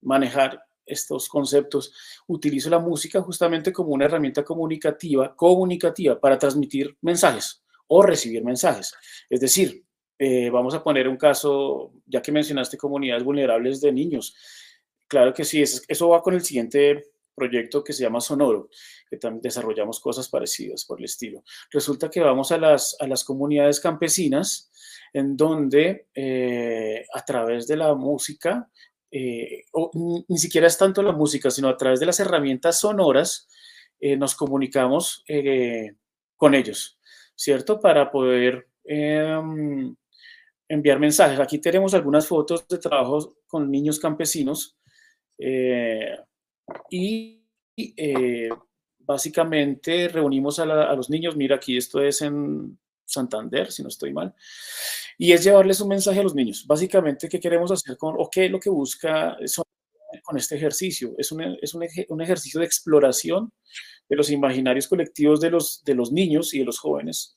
manejar 0.00 0.65
estos 0.86 1.28
conceptos? 1.28 1.92
Utilizo 2.26 2.70
la 2.70 2.78
música 2.78 3.20
justamente 3.20 3.72
como 3.72 3.90
una 3.90 4.04
herramienta 4.06 4.44
comunicativa, 4.44 5.34
comunicativa 5.34 6.18
para 6.18 6.38
transmitir 6.38 6.96
mensajes 7.00 7.62
o 7.88 8.02
recibir 8.02 8.44
mensajes. 8.44 8.94
Es 9.28 9.40
decir, 9.40 9.84
eh, 10.18 10.48
vamos 10.50 10.74
a 10.74 10.82
poner 10.82 11.08
un 11.08 11.16
caso, 11.16 11.92
ya 12.06 12.22
que 12.22 12.32
mencionaste 12.32 12.78
comunidades 12.78 13.22
vulnerables 13.22 13.80
de 13.80 13.92
niños. 13.92 14.34
Claro 15.06 15.34
que 15.34 15.44
sí, 15.44 15.62
eso 15.62 16.08
va 16.08 16.22
con 16.22 16.34
el 16.34 16.42
siguiente 16.42 17.10
proyecto 17.34 17.84
que 17.84 17.92
se 17.92 18.02
llama 18.02 18.20
Sonoro, 18.20 18.70
que 19.08 19.18
también 19.18 19.42
desarrollamos 19.42 20.00
cosas 20.00 20.28
parecidas 20.28 20.84
por 20.84 20.98
el 20.98 21.04
estilo. 21.04 21.44
Resulta 21.70 22.10
que 22.10 22.20
vamos 22.20 22.50
a 22.50 22.58
las, 22.58 22.96
a 22.98 23.06
las 23.06 23.22
comunidades 23.22 23.78
campesinas 23.78 24.72
en 25.12 25.36
donde 25.36 26.08
eh, 26.14 27.06
a 27.12 27.24
través 27.24 27.66
de 27.66 27.76
la 27.76 27.94
música 27.94 28.68
eh, 29.18 29.64
ni 30.28 30.36
siquiera 30.36 30.66
es 30.66 30.76
tanto 30.76 31.02
la 31.02 31.12
música, 31.12 31.50
sino 31.50 31.68
a 31.68 31.76
través 31.76 32.00
de 32.00 32.06
las 32.06 32.20
herramientas 32.20 32.80
sonoras, 32.80 33.48
eh, 33.98 34.14
nos 34.14 34.34
comunicamos 34.34 35.24
eh, 35.26 35.94
con 36.36 36.54
ellos, 36.54 36.98
¿cierto? 37.34 37.80
Para 37.80 38.10
poder 38.10 38.68
em, 38.84 39.96
enviar 40.68 41.00
mensajes. 41.00 41.40
Aquí 41.40 41.58
tenemos 41.58 41.94
algunas 41.94 42.26
fotos 42.26 42.68
de 42.68 42.76
trabajos 42.76 43.32
con 43.46 43.70
niños 43.70 43.98
campesinos 43.98 44.76
y 46.90 47.42
básicamente 48.98 50.08
reunimos 50.08 50.58
a 50.58 50.94
los 50.94 51.08
niños, 51.08 51.36
mira, 51.36 51.56
aquí 51.56 51.78
esto 51.78 52.02
es 52.02 52.20
en 52.20 52.78
Santander, 53.06 53.70
si 53.72 53.82
no 53.82 53.88
estoy 53.88 54.12
mal, 54.12 54.34
y 55.16 55.32
es 55.32 55.42
llevarles 55.42 55.80
un 55.80 55.88
mensaje 55.88 56.20
a 56.20 56.22
los 56.22 56.34
niños. 56.34 56.66
Básicamente, 56.66 57.28
¿qué 57.28 57.40
queremos 57.40 57.70
hacer 57.70 57.96
con, 57.96 58.14
o 58.18 58.28
qué 58.28 58.46
es 58.46 58.50
lo 58.50 58.60
que 58.60 58.68
busca 58.68 59.36
con 60.22 60.36
este 60.36 60.56
ejercicio? 60.56 61.14
Es, 61.16 61.32
un, 61.32 61.56
es 61.60 61.74
un, 61.74 61.86
un, 62.08 62.20
ejercicio 62.20 62.60
de 62.60 62.66
exploración 62.66 63.52
de 64.08 64.16
los 64.16 64.30
imaginarios 64.30 64.88
colectivos 64.88 65.40
de 65.40 65.50
los, 65.50 65.82
de 65.84 65.94
los 65.94 66.12
niños 66.12 66.52
y 66.52 66.58
de 66.58 66.64
los 66.64 66.78
jóvenes 66.78 67.36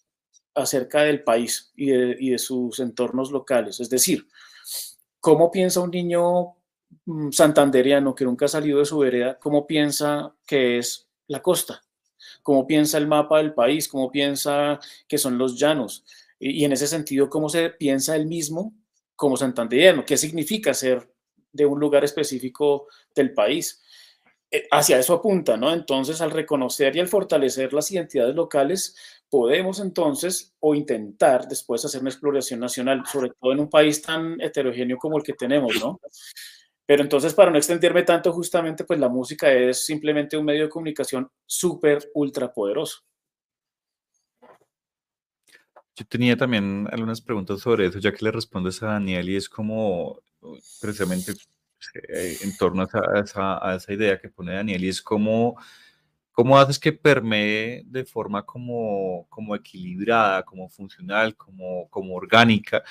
acerca 0.55 1.03
del 1.03 1.23
país 1.23 1.71
y 1.75 1.91
de, 1.91 2.17
y 2.19 2.31
de 2.31 2.37
sus 2.37 2.79
entornos 2.79 3.31
locales. 3.31 3.79
Es 3.79 3.89
decir, 3.89 4.27
¿cómo 5.19 5.51
piensa 5.51 5.79
un 5.79 5.91
niño 5.91 6.55
mm, 7.05 7.31
santanderiano 7.31 8.13
que 8.13 8.25
nunca 8.25 8.45
ha 8.45 8.49
salido 8.49 8.79
de 8.79 8.85
su 8.85 8.97
vereda? 8.97 9.39
¿Cómo 9.39 9.65
piensa 9.65 10.35
que 10.45 10.79
es 10.79 11.07
la 11.27 11.41
costa? 11.41 11.81
Cómo 12.43 12.67
piensa 12.67 12.97
el 12.97 13.07
mapa 13.07 13.37
del 13.37 13.53
país, 13.53 13.87
cómo 13.87 14.11
piensa 14.11 14.79
que 15.07 15.17
son 15.17 15.37
los 15.37 15.57
llanos, 15.59 16.03
y, 16.39 16.63
en 16.63 16.71
ese 16.71 16.87
sentido, 16.87 17.29
cómo 17.29 17.49
se 17.49 17.69
piensa 17.71 18.15
él 18.15 18.25
mismo 18.25 18.73
como 19.15 19.35
santandereano, 19.35 20.05
qué 20.05 20.17
significa 20.17 20.73
ser 20.73 21.11
de 21.51 21.65
un 21.65 21.79
lugar 21.79 22.03
específico 22.03 22.87
del 23.13 23.33
país. 23.33 23.83
Eh, 24.51 24.67
hacia 24.71 24.97
eso 24.97 25.13
apunta, 25.13 25.57
¿no? 25.57 25.73
Entonces, 25.73 26.21
al 26.21 26.31
reconocer 26.31 26.95
y 26.95 26.99
al 26.99 27.07
fortalecer 27.07 27.73
las 27.73 27.91
identidades 27.91 28.33
locales, 28.33 28.95
podemos 29.29 29.79
entonces 29.79 30.55
o 30.59 30.73
intentar 30.73 31.47
después 31.47 31.83
hacer 31.85 32.01
una 32.01 32.09
exploración 32.09 32.59
nacional, 32.59 33.03
sobre 33.05 33.31
todo 33.39 33.51
en 33.51 33.59
un 33.59 33.69
país 33.69 34.01
tan 34.01 34.39
heterogéneo 34.41 34.97
como 34.97 35.17
el 35.17 35.23
que 35.23 35.33
tenemos, 35.33 35.79
¿no? 35.79 35.99
Pero 36.89 37.03
entonces, 37.03 37.35
para 37.35 37.51
no 37.51 37.59
extenderme 37.59 38.01
tanto, 38.01 38.33
justamente, 38.33 38.83
pues 38.83 38.99
la 38.99 39.09
música 39.09 39.53
es 39.53 39.85
simplemente 39.85 40.35
un 40.35 40.43
medio 40.43 40.63
de 40.63 40.69
comunicación 40.69 41.29
súper, 41.45 42.09
ultra 42.15 42.51
poderoso. 42.51 43.01
Yo 45.95 46.05
tenía 46.07 46.35
también 46.35 46.87
algunas 46.91 47.21
preguntas 47.21 47.59
sobre 47.59 47.85
eso, 47.85 47.99
ya 47.99 48.11
que 48.11 48.25
le 48.25 48.31
respondes 48.31 48.81
a 48.81 48.87
Daniel 48.87 49.29
y 49.29 49.35
es 49.35 49.47
como 49.47 50.19
precisamente 50.81 51.33
eh, 52.11 52.37
en 52.41 52.57
torno 52.57 52.81
a 52.81 52.85
esa, 52.85 52.99
a, 52.99 53.19
esa, 53.19 53.69
a 53.69 53.75
esa, 53.75 53.93
idea 53.93 54.19
que 54.19 54.29
pone 54.29 54.55
Daniel 54.55 54.83
y 54.83 54.89
es 54.89 54.99
como 54.99 55.61
cómo 56.31 56.57
haces 56.57 56.79
que 56.79 56.91
permee 56.91 57.83
de 57.85 58.03
forma 58.03 58.43
como, 58.43 59.27
como 59.29 59.55
equilibrada, 59.55 60.41
como 60.41 60.67
funcional, 60.67 61.35
como, 61.35 61.87
como 61.89 62.15
orgánica 62.15 62.81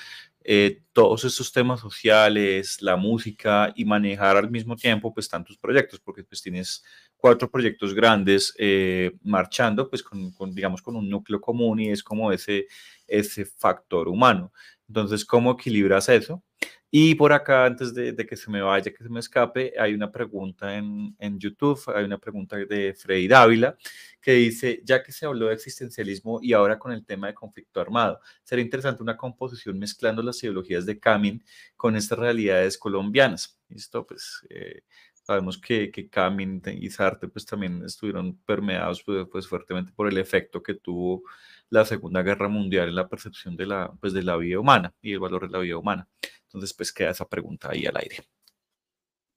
eh, 0.51 0.81
todos 0.93 1.25
estos 1.25 1.51
temas 1.51 1.79
sociales, 1.79 2.81
la 2.81 2.95
música 2.95 3.71
y 3.75 3.85
manejar 3.85 4.35
al 4.35 4.49
mismo 4.49 4.75
tiempo 4.75 5.13
pues 5.13 5.29
tantos 5.29 5.59
proyectos, 5.59 5.99
porque 5.99 6.23
pues 6.23 6.41
tienes 6.41 6.83
cuatro 7.17 7.51
proyectos 7.51 7.93
grandes 7.93 8.55
eh, 8.57 9.11
marchando 9.21 9.87
pues 9.87 10.01
con, 10.01 10.31
con, 10.31 10.51
digamos 10.55 10.81
con 10.81 10.95
un 10.95 11.07
núcleo 11.07 11.39
común 11.39 11.81
y 11.81 11.91
es 11.91 12.01
como 12.01 12.31
ese, 12.31 12.65
ese 13.05 13.45
factor 13.45 14.07
humano. 14.07 14.51
Entonces, 14.87 15.23
¿cómo 15.23 15.51
equilibras 15.51 16.09
eso? 16.09 16.43
Y 16.91 17.13
por 17.15 17.31
acá, 17.33 17.65
antes 17.65 17.93
de, 17.93 18.13
de, 18.13 18.25
que 18.25 18.35
se 18.35 18.49
me 18.49 18.61
vaya, 18.61 18.91
que 18.91 19.03
se 19.03 19.09
me 19.09 19.19
escape, 19.19 19.73
hay 19.79 19.93
una 19.93 20.11
pregunta 20.11 20.75
en, 20.75 21.15
en, 21.19 21.39
YouTube, 21.39 21.79
hay 21.95 22.03
una 22.03 22.17
pregunta 22.17 22.57
de 22.57 22.95
Freddy 22.95 23.27
Dávila, 23.27 23.77
que 24.19 24.33
dice, 24.33 24.81
ya 24.83 25.03
que 25.03 25.11
se 25.11 25.27
habló 25.27 25.47
de 25.47 25.53
existencialismo 25.53 26.39
y 26.41 26.53
ahora 26.53 26.79
con 26.79 26.91
el 26.91 27.05
tema 27.05 27.27
de 27.27 27.35
conflicto 27.35 27.79
armado, 27.79 28.19
sería 28.43 28.65
interesante 28.65 29.03
una 29.03 29.15
composición 29.17 29.77
mezclando 29.77 30.23
las 30.23 30.41
ideologías 30.43 30.85
de 30.87 30.99
Camin 30.99 31.43
con 31.77 31.95
estas 31.95 32.17
realidades 32.17 32.77
colombianas. 32.77 33.59
¿Listo? 33.69 34.07
Pues 34.07 34.43
eh, 34.49 34.81
sabemos 35.29 35.59
que, 35.59 35.91
que 35.91 36.09
Camin 36.09 36.59
y 36.65 36.89
Sartre 36.89 37.29
pues 37.29 37.45
también 37.45 37.83
estuvieron 37.85 38.35
permeados 38.37 39.03
pues, 39.03 39.27
pues, 39.31 39.47
fuertemente 39.47 39.91
por 39.93 40.07
el 40.07 40.17
efecto 40.17 40.63
que 40.63 40.73
tuvo 40.73 41.21
la 41.69 41.85
Segunda 41.85 42.23
Guerra 42.23 42.47
Mundial 42.47 42.89
en 42.89 42.95
la 42.95 43.07
percepción 43.07 43.55
de 43.55 43.67
la, 43.67 43.91
pues, 44.01 44.13
de 44.13 44.23
la 44.23 44.37
vida 44.37 44.59
humana 44.59 44.91
y 45.03 45.13
el 45.13 45.19
valor 45.19 45.47
de 45.47 45.49
la 45.49 45.59
vida 45.59 45.77
humana. 45.77 46.07
Entonces, 46.49 46.73
pues 46.73 46.91
queda 46.91 47.11
esa 47.11 47.27
pregunta 47.27 47.69
ahí 47.71 47.85
al 47.85 47.95
aire. 47.97 48.17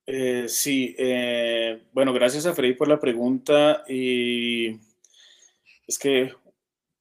Eh, 0.06 0.46
sí, 0.48 0.96
eh, 0.98 1.84
bueno, 1.92 2.12
gracias 2.14 2.46
a 2.46 2.54
Freddy 2.54 2.72
por 2.72 2.88
la 2.88 2.98
pregunta. 2.98 3.84
Y 3.86 4.70
es 5.86 5.98
que 5.98 6.32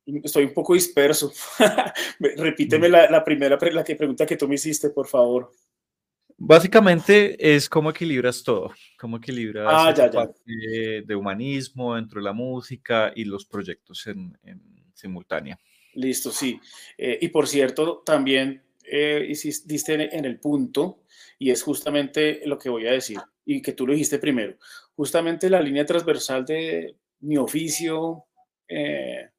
estoy 0.06 0.44
un 0.44 0.54
poco 0.54 0.74
disperso. 0.74 1.32
Repíteme 2.20 2.90
la, 2.90 3.10
la, 3.10 3.24
primera 3.24 3.58
la 3.72 3.84
que 3.86 3.96
pregunta 3.96 4.26
que 4.26 4.36
tú 4.36 4.50
me 4.50 4.56
hiciste, 4.56 4.90
por 4.90 5.08
favor. 5.08 5.54
Básicamente 6.38 7.56
es 7.56 7.70
cómo 7.70 7.92
equilibras 7.92 8.44
todo, 8.44 8.74
cómo 9.00 9.18
equilibras 9.18 9.68
ah, 9.70 9.94
ya, 9.94 10.10
ya. 10.10 10.28
De, 10.44 11.04
de, 11.06 11.16
humanismo 11.16 11.96
dentro 11.96 12.20
de 12.20 12.26
la 12.26 12.34
música 12.34 13.14
y 13.16 13.26
los 13.26 13.46
proyectos 13.46 14.08
en, 14.08 14.38
en 14.44 14.60
simultánea. 14.94 15.58
Listo, 15.94 16.32
sí. 16.32 16.60
Eh, 16.98 17.20
y 17.22 17.28
por 17.28 17.48
cierto, 17.48 18.02
también 18.06 18.64
eh, 18.90 19.26
hiciste 19.30 20.16
en 20.16 20.26
el 20.26 20.40
punto, 20.40 21.04
y 21.38 21.52
es 21.52 21.64
justamente 21.64 22.42
lo 22.46 22.58
que 22.58 22.70
voy 22.70 22.88
a 22.88 22.92
decir, 22.92 23.18
y 23.46 23.62
que 23.62 23.74
tú 23.74 23.88
lo 23.88 23.94
dijiste 23.94 24.20
primero, 24.20 24.58
justamente 24.96 25.50
la 25.50 25.62
línea 25.62 25.86
transversal 25.86 26.46
de, 26.46 26.96
mi 27.22 27.38
oficio 27.38 28.26
eh, 28.68 29.30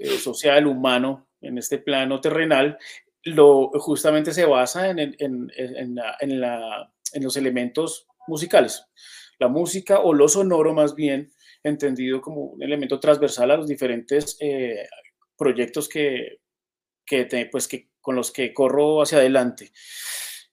eh, 0.00 0.18
social, 0.18 0.66
humano, 0.66 1.28
en 1.40 1.58
este 1.58 1.78
plano 1.78 2.20
terrenal, 2.20 2.78
lo, 3.24 3.70
justamente 3.80 4.32
se 4.32 4.44
basa 4.44 4.90
en, 4.90 4.98
en, 4.98 5.52
en, 5.56 7.22
los 7.22 7.36
elementos 7.36 8.06
musicales. 8.26 8.84
La 9.38 9.48
música 9.48 10.00
o 10.00 10.12
lo 10.12 10.28
sonoro 10.28 10.74
más 10.74 10.94
bien, 10.94 11.32
entendido 11.62 12.20
como 12.20 12.42
un 12.42 12.62
elemento 12.62 12.98
transversal 12.98 13.50
a 13.50 13.56
los 13.56 13.68
diferentes 13.68 14.36
eh, 14.40 14.88
proyectos 15.36 15.88
que, 15.88 16.40
que, 17.04 17.48
pues, 17.50 17.68
que, 17.68 17.87
con 18.00 18.16
los 18.16 18.30
que 18.30 18.52
corro 18.52 19.02
hacia 19.02 19.18
adelante. 19.18 19.72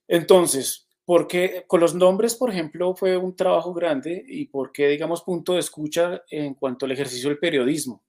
Entonces, 0.08 0.86
porque 1.06 1.66
con 1.68 1.80
los 1.80 1.94
nombres, 1.94 2.36
por 2.36 2.50
ejemplo, 2.50 2.96
fue 2.96 3.16
un 3.16 3.36
trabajo 3.36 3.74
grande 3.74 4.24
y 4.28 4.46
porque, 4.48 4.88
digamos, 4.88 5.22
punto 5.22 5.54
de 5.54 5.60
escucha 5.60 6.24
en 6.30 6.56
cuanto 6.56 6.86
al 6.86 6.92
ejercicio 6.92 7.30
del 7.30 7.38
periodismo. 7.38 8.04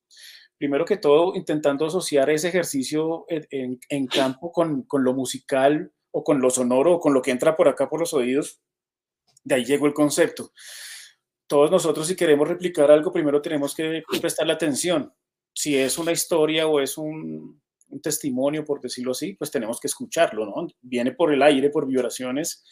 Primero 0.56 0.86
que 0.86 0.96
todo, 0.96 1.34
intentando 1.34 1.84
asociar 1.84 2.30
ese 2.30 2.48
ejercicio 2.48 3.26
en, 3.28 4.06
campo 4.06 4.50
con, 4.50 4.82
con, 4.84 5.04
lo 5.04 5.12
musical 5.12 5.92
o 6.10 6.24
con 6.24 6.40
lo 6.40 6.48
sonoro 6.48 6.94
o 6.94 7.00
con 7.00 7.12
lo 7.12 7.20
que 7.20 7.30
entra 7.30 7.54
por 7.54 7.68
acá 7.68 7.90
por 7.90 8.00
los 8.00 8.14
oídos. 8.14 8.62
De 9.44 9.56
ahí 9.56 9.64
llegó 9.66 9.86
el 9.86 9.92
concepto. 9.92 10.52
Todos 11.46 11.70
nosotros, 11.70 12.06
si 12.06 12.16
queremos 12.16 12.48
replicar 12.48 12.90
algo, 12.90 13.12
primero 13.12 13.42
tenemos 13.42 13.74
que 13.74 14.02
prestarle 14.20 14.54
atención. 14.54 15.12
Si 15.52 15.76
es 15.76 15.98
una 15.98 16.12
historia 16.12 16.66
o 16.66 16.80
es 16.80 16.96
un, 16.96 17.60
un 17.88 18.00
testimonio, 18.00 18.64
por 18.64 18.80
decirlo 18.80 19.12
así, 19.12 19.34
pues 19.34 19.50
tenemos 19.50 19.80
que 19.80 19.86
escucharlo, 19.86 20.46
¿no? 20.46 20.66
Viene 20.80 21.12
por 21.12 21.32
el 21.32 21.42
aire, 21.42 21.70
por 21.70 21.86
vibraciones, 21.86 22.64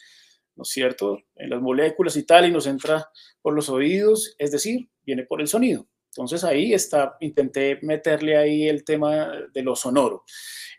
¿no 0.55 0.63
es 0.63 0.69
cierto? 0.69 1.19
En 1.35 1.49
las 1.49 1.61
moléculas 1.61 2.15
y 2.15 2.23
tal, 2.23 2.47
y 2.47 2.51
nos 2.51 2.67
entra 2.67 3.09
por 3.41 3.53
los 3.53 3.69
oídos, 3.69 4.35
es 4.37 4.51
decir, 4.51 4.89
viene 5.03 5.23
por 5.23 5.41
el 5.41 5.47
sonido. 5.47 5.87
Entonces 6.15 6.45
ahí 6.45 6.73
está, 6.73 7.17
intenté 7.19 7.77
meterle 7.81 8.37
ahí 8.37 8.69
el 8.69 8.85
tema 8.85 9.33
de 9.53 9.61
lo 9.61 9.75
sonoro. 9.75 10.23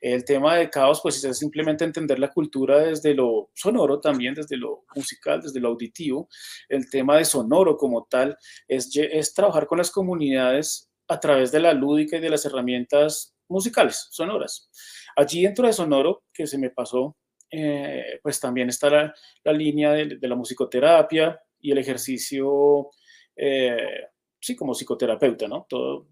El 0.01 0.25
tema 0.25 0.57
de 0.57 0.71
caos, 0.71 1.01
pues 1.03 1.23
es 1.23 1.39
simplemente 1.39 1.85
entender 1.85 2.19
la 2.19 2.33
cultura 2.33 2.79
desde 2.79 3.15
lo 3.15 3.51
sonoro, 3.55 4.01
también 4.01 4.35
desde 4.35 4.57
lo 4.57 4.85
musical, 4.95 5.43
desde 5.43 5.61
lo 5.61 5.69
auditivo. 5.69 6.29
El 6.71 6.89
tema 6.89 7.19
de 7.19 7.27
sonoro 7.27 7.77
como 7.77 8.07
tal 8.09 8.37
es, 8.67 8.91
es 8.97 9.35
trabajar 9.35 9.67
con 9.67 9.77
las 9.77 9.91
comunidades 9.91 10.91
a 11.07 11.21
través 11.21 11.53
de 11.53 11.61
la 11.61 11.75
lúdica 11.75 12.17
y 12.17 12.21
de 12.21 12.31
las 12.31 12.47
herramientas 12.47 13.36
musicales, 13.49 14.09
sonoras. 14.11 14.71
Allí 15.17 15.43
dentro 15.43 15.67
de 15.67 15.73
sonoro, 15.73 16.25
que 16.33 16.47
se 16.47 16.59
me 16.59 16.71
pasó, 16.71 17.17
eh, 17.51 18.19
pues 18.23 18.41
también 18.41 18.69
está 18.69 18.91
la, 18.91 19.53
línea 19.53 19.93
de, 19.93 20.17
de, 20.17 20.29
la 20.29 20.35
musicoterapia 20.35 21.41
y 21.61 21.71
el 21.71 21.79
ejercicio, 21.79 22.91
eh, 23.37 24.09
sí, 24.41 24.57
como 24.57 24.75
psicoterapeuta, 24.75 25.47
¿no? 25.47 25.67
Todo 25.69 26.09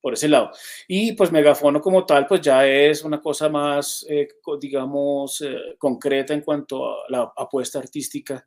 por 0.00 0.14
ese 0.14 0.28
lado. 0.28 0.52
Y 0.86 1.12
pues 1.12 1.32
megafono 1.32 1.80
como 1.80 2.04
tal, 2.06 2.26
pues 2.26 2.40
ya 2.40 2.66
es 2.66 3.02
una 3.02 3.20
cosa 3.20 3.48
más, 3.48 4.06
eh, 4.08 4.28
digamos, 4.60 5.42
concreta 5.78 6.32
en 6.34 6.42
cuanto 6.42 6.88
a 6.88 6.96
la 7.08 7.32
apuesta 7.36 7.78
artística. 7.78 8.46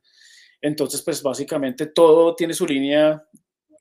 Entonces, 0.60 1.02
pues 1.02 1.22
básicamente 1.22 1.86
todo 1.86 2.34
tiene 2.34 2.54
su 2.54 2.66
línea 2.66 3.22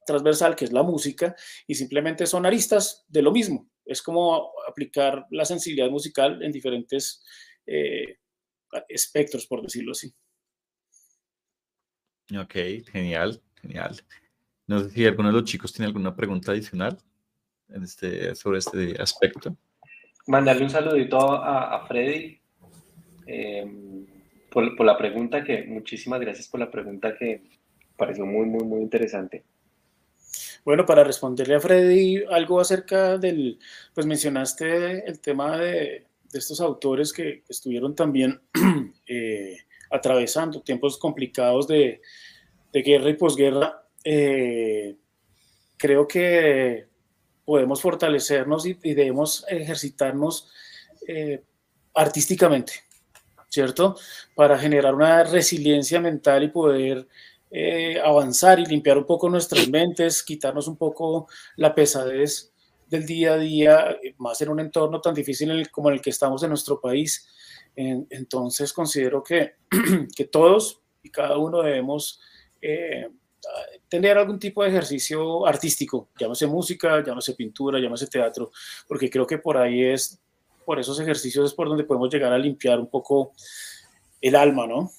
transversal, 0.06 0.56
que 0.56 0.66
es 0.66 0.72
la 0.72 0.84
música, 0.84 1.36
y 1.68 1.76
simplemente 1.76 2.26
son 2.26 2.46
aristas 2.46 3.06
de 3.08 3.22
lo 3.22 3.32
mismo. 3.32 3.70
Es 3.90 4.02
como 4.02 4.52
aplicar 4.68 5.26
la 5.32 5.46
sensibilidad 5.46 5.90
musical 5.90 6.42
en 6.44 6.52
diferentes 6.52 7.24
eh, 7.66 8.18
espectros, 8.88 9.48
por 9.48 9.62
decirlo 9.62 9.92
así. 9.92 10.14
Ok, 12.40 12.54
genial, 12.92 13.42
genial. 13.62 13.96
No 14.68 14.80
sé 14.80 14.92
si 14.92 15.06
alguno 15.06 15.30
de 15.30 15.34
los 15.34 15.46
chicos 15.46 15.74
tiene 15.74 15.88
alguna 15.88 16.16
pregunta 16.16 16.52
adicional 16.52 16.98
este, 17.84 18.36
sobre 18.36 18.60
este 18.60 19.02
aspecto. 19.02 19.58
Mandarle 20.28 20.64
un 20.64 20.70
saludito 20.70 21.18
a, 21.18 21.88
Freddy 21.88 22.40
em, 23.26 24.06
por, 24.52 24.76
por, 24.76 24.86
la 24.86 24.96
pregunta 24.96 25.44
que, 25.44 25.64
muchísimas 25.64 26.20
gracias 26.20 26.48
por 26.48 26.60
la 26.60 26.70
pregunta 26.70 27.18
que 27.18 27.44
pareció 27.98 28.28
muy, 28.28 28.46
muy, 28.46 28.64
muy 28.64 28.82
interesante. 28.82 29.44
Bueno, 30.66 30.86
para 30.86 31.04
responderle 31.04 31.56
a 31.56 31.60
Freddy 31.60 32.24
algo 32.30 32.60
acerca 32.60 33.18
del, 33.18 33.60
pues 33.94 34.06
mencionaste 34.06 35.08
el 35.10 35.20
tema 35.20 35.58
de, 35.58 36.06
estos 36.34 36.62
autores 36.62 37.12
que 37.12 37.44
estuvieron 37.50 37.96
también 37.96 38.40
eh, 39.08 39.58
atravesando 39.90 40.62
tiempos 40.62 40.98
complicados 40.98 41.68
de, 41.68 42.02
guerra 42.72 43.10
y 43.10 43.16
posguerra. 43.16 43.84
Eh, 44.04 44.96
creo 45.76 46.08
que 46.08 46.86
podemos 47.46 47.82
fortalecernos 47.82 48.68
y, 48.68 48.74
debemos 48.74 49.44
ejercitarnos 49.48 50.52
eh, 51.08 51.42
artísticamente, 51.96 52.74
¿cierto? 53.48 53.96
Para 54.36 54.60
generar 54.60 54.94
una 54.94 55.24
resiliencia 55.24 56.00
mental 56.00 56.44
y 56.44 56.50
poder 56.50 57.08
eh, 57.52 58.00
avanzar 58.00 58.60
y 58.60 58.66
limpiar 58.66 58.98
un 58.98 59.06
poco 59.06 59.30
nuestras 59.30 59.68
mentes, 59.70 60.24
quitarnos 60.24 60.68
un 60.68 60.78
poco 60.78 61.28
la 61.56 61.74
pesadez 61.74 62.54
del 62.88 63.06
día 63.06 63.34
a 63.34 63.38
día, 63.38 63.92
eh, 64.04 64.16
más 64.18 64.42
en 64.42 64.50
un 64.50 64.60
entorno 64.60 65.02
tan 65.02 65.14
difícil 65.14 65.70
como 65.72 65.90
el 65.90 66.02
que 66.02 66.10
estamos 66.10 66.44
en 66.44 66.50
nuestro 66.50 66.80
país. 66.80 67.28
entonces 67.76 68.74
considero 68.74 69.24
que, 69.24 69.54
que, 70.16 70.26
todos 70.26 70.82
y 71.02 71.10
cada 71.10 71.38
uno 71.38 71.62
debemos 71.62 72.20
eh, 72.62 73.08
tener 73.88 74.18
algún 74.18 74.38
tipo 74.38 74.64
de 74.64 74.70
ejercicio 74.70 75.46
artístico, 75.46 76.10
llámese 76.20 76.46
música, 76.46 77.04
llámese 77.04 77.34
pintura, 77.34 77.80
llámese 77.80 78.08
teatro, 78.08 78.52
porque 78.88 79.10
creo 79.10 79.26
que 79.26 79.38
por 79.38 79.58
ahí 79.58 79.84
es, 79.84 80.20
por 80.66 80.80
esos 80.80 81.00
ejercicios 81.00 81.46
es 81.46 81.54
por 81.54 81.68
donde 81.68 81.84
podemos 81.84 82.14
llegar 82.14 82.32
a 82.32 82.38
limpiar 82.38 82.80
un 82.80 82.90
poco 82.90 83.32
el 84.22 84.36
alma, 84.36 84.68
¿no? 84.68 84.92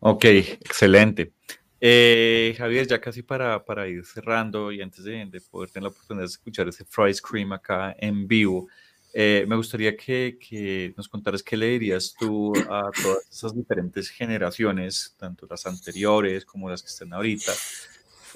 Ok, 0.00 0.24
excelente. 0.24 1.32
Eh, 1.80 2.54
Javier, 2.58 2.86
ya 2.86 3.00
casi 3.00 3.22
para, 3.22 3.64
para, 3.64 3.86
ir 3.88 4.04
cerrando 4.04 4.72
y 4.72 4.82
antes 4.82 5.04
de, 5.04 5.26
de, 5.26 5.40
poder 5.40 5.70
tener 5.70 5.84
la 5.84 5.88
oportunidad 5.90 6.24
de 6.24 6.30
escuchar 6.30 6.68
ese 6.68 6.84
Fry 6.84 7.14
Scream 7.14 7.52
acá 7.52 7.94
en 7.98 8.26
vivo, 8.26 8.68
eh, 9.12 9.44
me 9.48 9.56
gustaría 9.56 9.96
que, 9.96 10.38
que, 10.38 10.92
nos 10.96 11.08
contaras 11.08 11.42
qué 11.42 11.56
le 11.56 11.66
dirías 11.66 12.14
tú 12.18 12.52
a 12.68 12.90
todas 13.02 13.28
esas 13.30 13.56
diferentes 13.56 14.10
generaciones, 14.10 15.14
tanto 15.18 15.46
las 15.48 15.66
anteriores 15.66 16.44
como 16.44 16.68
las 16.68 16.82
que 16.82 16.88
están 16.88 17.12
ahorita, 17.12 17.52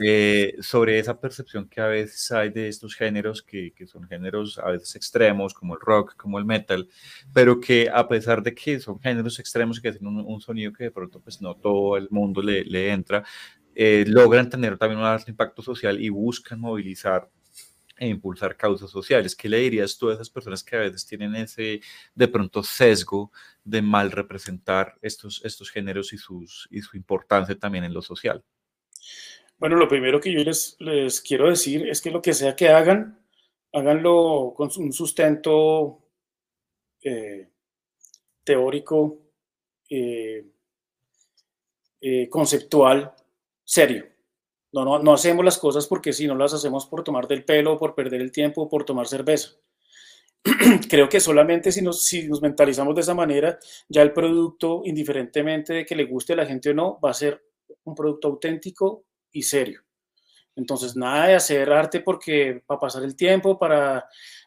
eh, 0.05 0.57
sobre 0.61 0.99
esa 0.99 1.21
percepción 1.21 1.69
que 1.69 1.81
a 1.81 1.87
veces 1.87 2.31
hay 2.33 2.51
de 2.51 2.69
estos 2.69 2.95
géneros, 2.95 3.43
que, 3.43 3.73
que, 3.75 3.87
son 3.87 4.05
géneros 4.09 4.59
a 4.59 4.71
veces 4.71 4.95
extremos, 4.97 5.55
como 5.55 5.75
el 5.75 5.81
rock, 5.81 6.17
como 6.17 6.39
el 6.39 6.45
metal, 6.45 6.89
pero 7.33 7.61
que 7.61 7.91
a 7.93 8.07
pesar 8.09 8.43
de 8.43 8.55
que 8.55 8.81
son 8.81 9.01
géneros 9.01 9.39
extremos 9.39 9.79
y 9.79 9.83
que 9.83 9.93
tienen 9.93 10.19
un, 10.19 10.25
un 10.27 10.41
sonido 10.41 10.73
que 10.73 10.85
de 10.85 10.91
pronto 10.91 11.21
pues 11.21 11.41
no 11.41 11.55
todo 11.57 11.97
el 11.97 12.09
mundo 12.11 12.43
le, 12.43 12.65
le 12.65 12.91
entra, 12.91 13.25
eh, 13.75 14.05
logran 14.07 14.51
tener 14.51 14.77
también 14.77 15.01
un 15.01 15.07
alto 15.07 15.31
impacto 15.31 15.63
social 15.63 16.01
y 16.01 16.11
buscan 16.11 16.61
movilizar 16.61 17.31
e 17.97 18.09
impulsar 18.09 18.57
causas 18.57 18.91
sociales. 18.91 19.37
¿Qué 19.37 19.49
le 19.49 19.59
dirías 19.59 19.97
tú 19.97 20.11
a 20.11 20.15
esas 20.15 20.29
personas 20.29 20.63
que 20.65 20.77
a 20.77 20.81
veces 20.81 21.07
tienen 21.07 21.35
ese, 21.37 21.81
de 22.15 22.29
pronto, 22.29 22.63
sesgo 22.63 23.31
de 23.65 23.81
mal 23.81 24.11
representar 24.11 24.99
estos, 25.03 25.41
estos 25.45 25.71
géneros 25.71 26.13
y, 26.13 26.19
sus, 26.19 26.69
y 26.71 26.81
su 26.83 26.97
importancia 26.97 27.59
también 27.59 27.85
en 27.85 27.95
lo 27.95 28.03
social? 28.03 28.45
Bueno, 29.63 29.77
lo 29.77 29.87
primero 29.87 30.21
que 30.21 30.33
yo 30.33 30.43
les, 30.43 30.75
les 30.81 31.21
quiero 31.21 31.49
decir 31.49 31.89
es 31.89 32.03
que 32.03 32.11
lo 32.11 32.21
que 32.21 32.33
sea 32.35 32.57
que 32.57 32.71
hagan, 32.71 33.25
háganlo 33.73 34.55
con 34.57 34.69
un 34.77 34.93
sustento 34.93 36.01
eh, 37.01 37.49
teórico, 38.43 39.21
eh, 39.89 40.45
eh, 42.01 42.29
conceptual, 42.29 43.15
serio. 43.63 44.05
No, 44.73 44.85
no, 44.85 44.99
no 44.99 45.13
hacemos 45.13 45.45
las 45.45 45.59
cosas 45.59 45.87
porque 45.87 46.13
si 46.13 46.27
no 46.27 46.35
las 46.35 46.55
hacemos 46.55 46.87
por 46.87 47.05
tomar 47.05 47.29
del 47.29 47.45
pelo, 47.45 47.79
por 47.79 47.95
perder 47.95 48.21
el 48.21 48.33
tiempo, 48.33 48.69
por 48.69 48.85
tomar 48.85 49.07
cerveza. 49.07 49.53
Creo 50.91 51.09
que 51.09 51.21
solamente 51.21 51.71
si 51.71 51.83
nos, 51.83 52.05
si 52.05 52.27
nos 52.27 52.43
mentalizamos 52.43 52.97
de 52.97 53.03
esa 53.03 53.15
manera, 53.15 53.61
ya 53.89 54.03
el 54.03 54.13
producto, 54.13 54.83
indiferentemente 54.85 55.73
de 55.73 55.87
que 55.87 55.95
le 55.95 56.07
guste 56.07 56.33
a 56.33 56.37
la 56.37 56.47
gente 56.47 56.71
o 56.71 56.75
no, 56.75 56.99
va 56.99 57.11
a 57.11 57.15
ser 57.15 57.45
un 57.85 57.95
producto 57.95 58.27
auténtico 58.27 59.05
y 59.33 59.43
serio. 59.43 59.83
Entonces, 60.55 60.97
nada 60.97 61.29
de 61.29 61.35
hacer 61.35 61.73
arte 61.73 62.01
porque 62.01 62.63
para 62.67 62.81
pasar 62.81 63.03
el 63.05 63.17
tiempo, 63.17 63.59
para, 63.59 64.07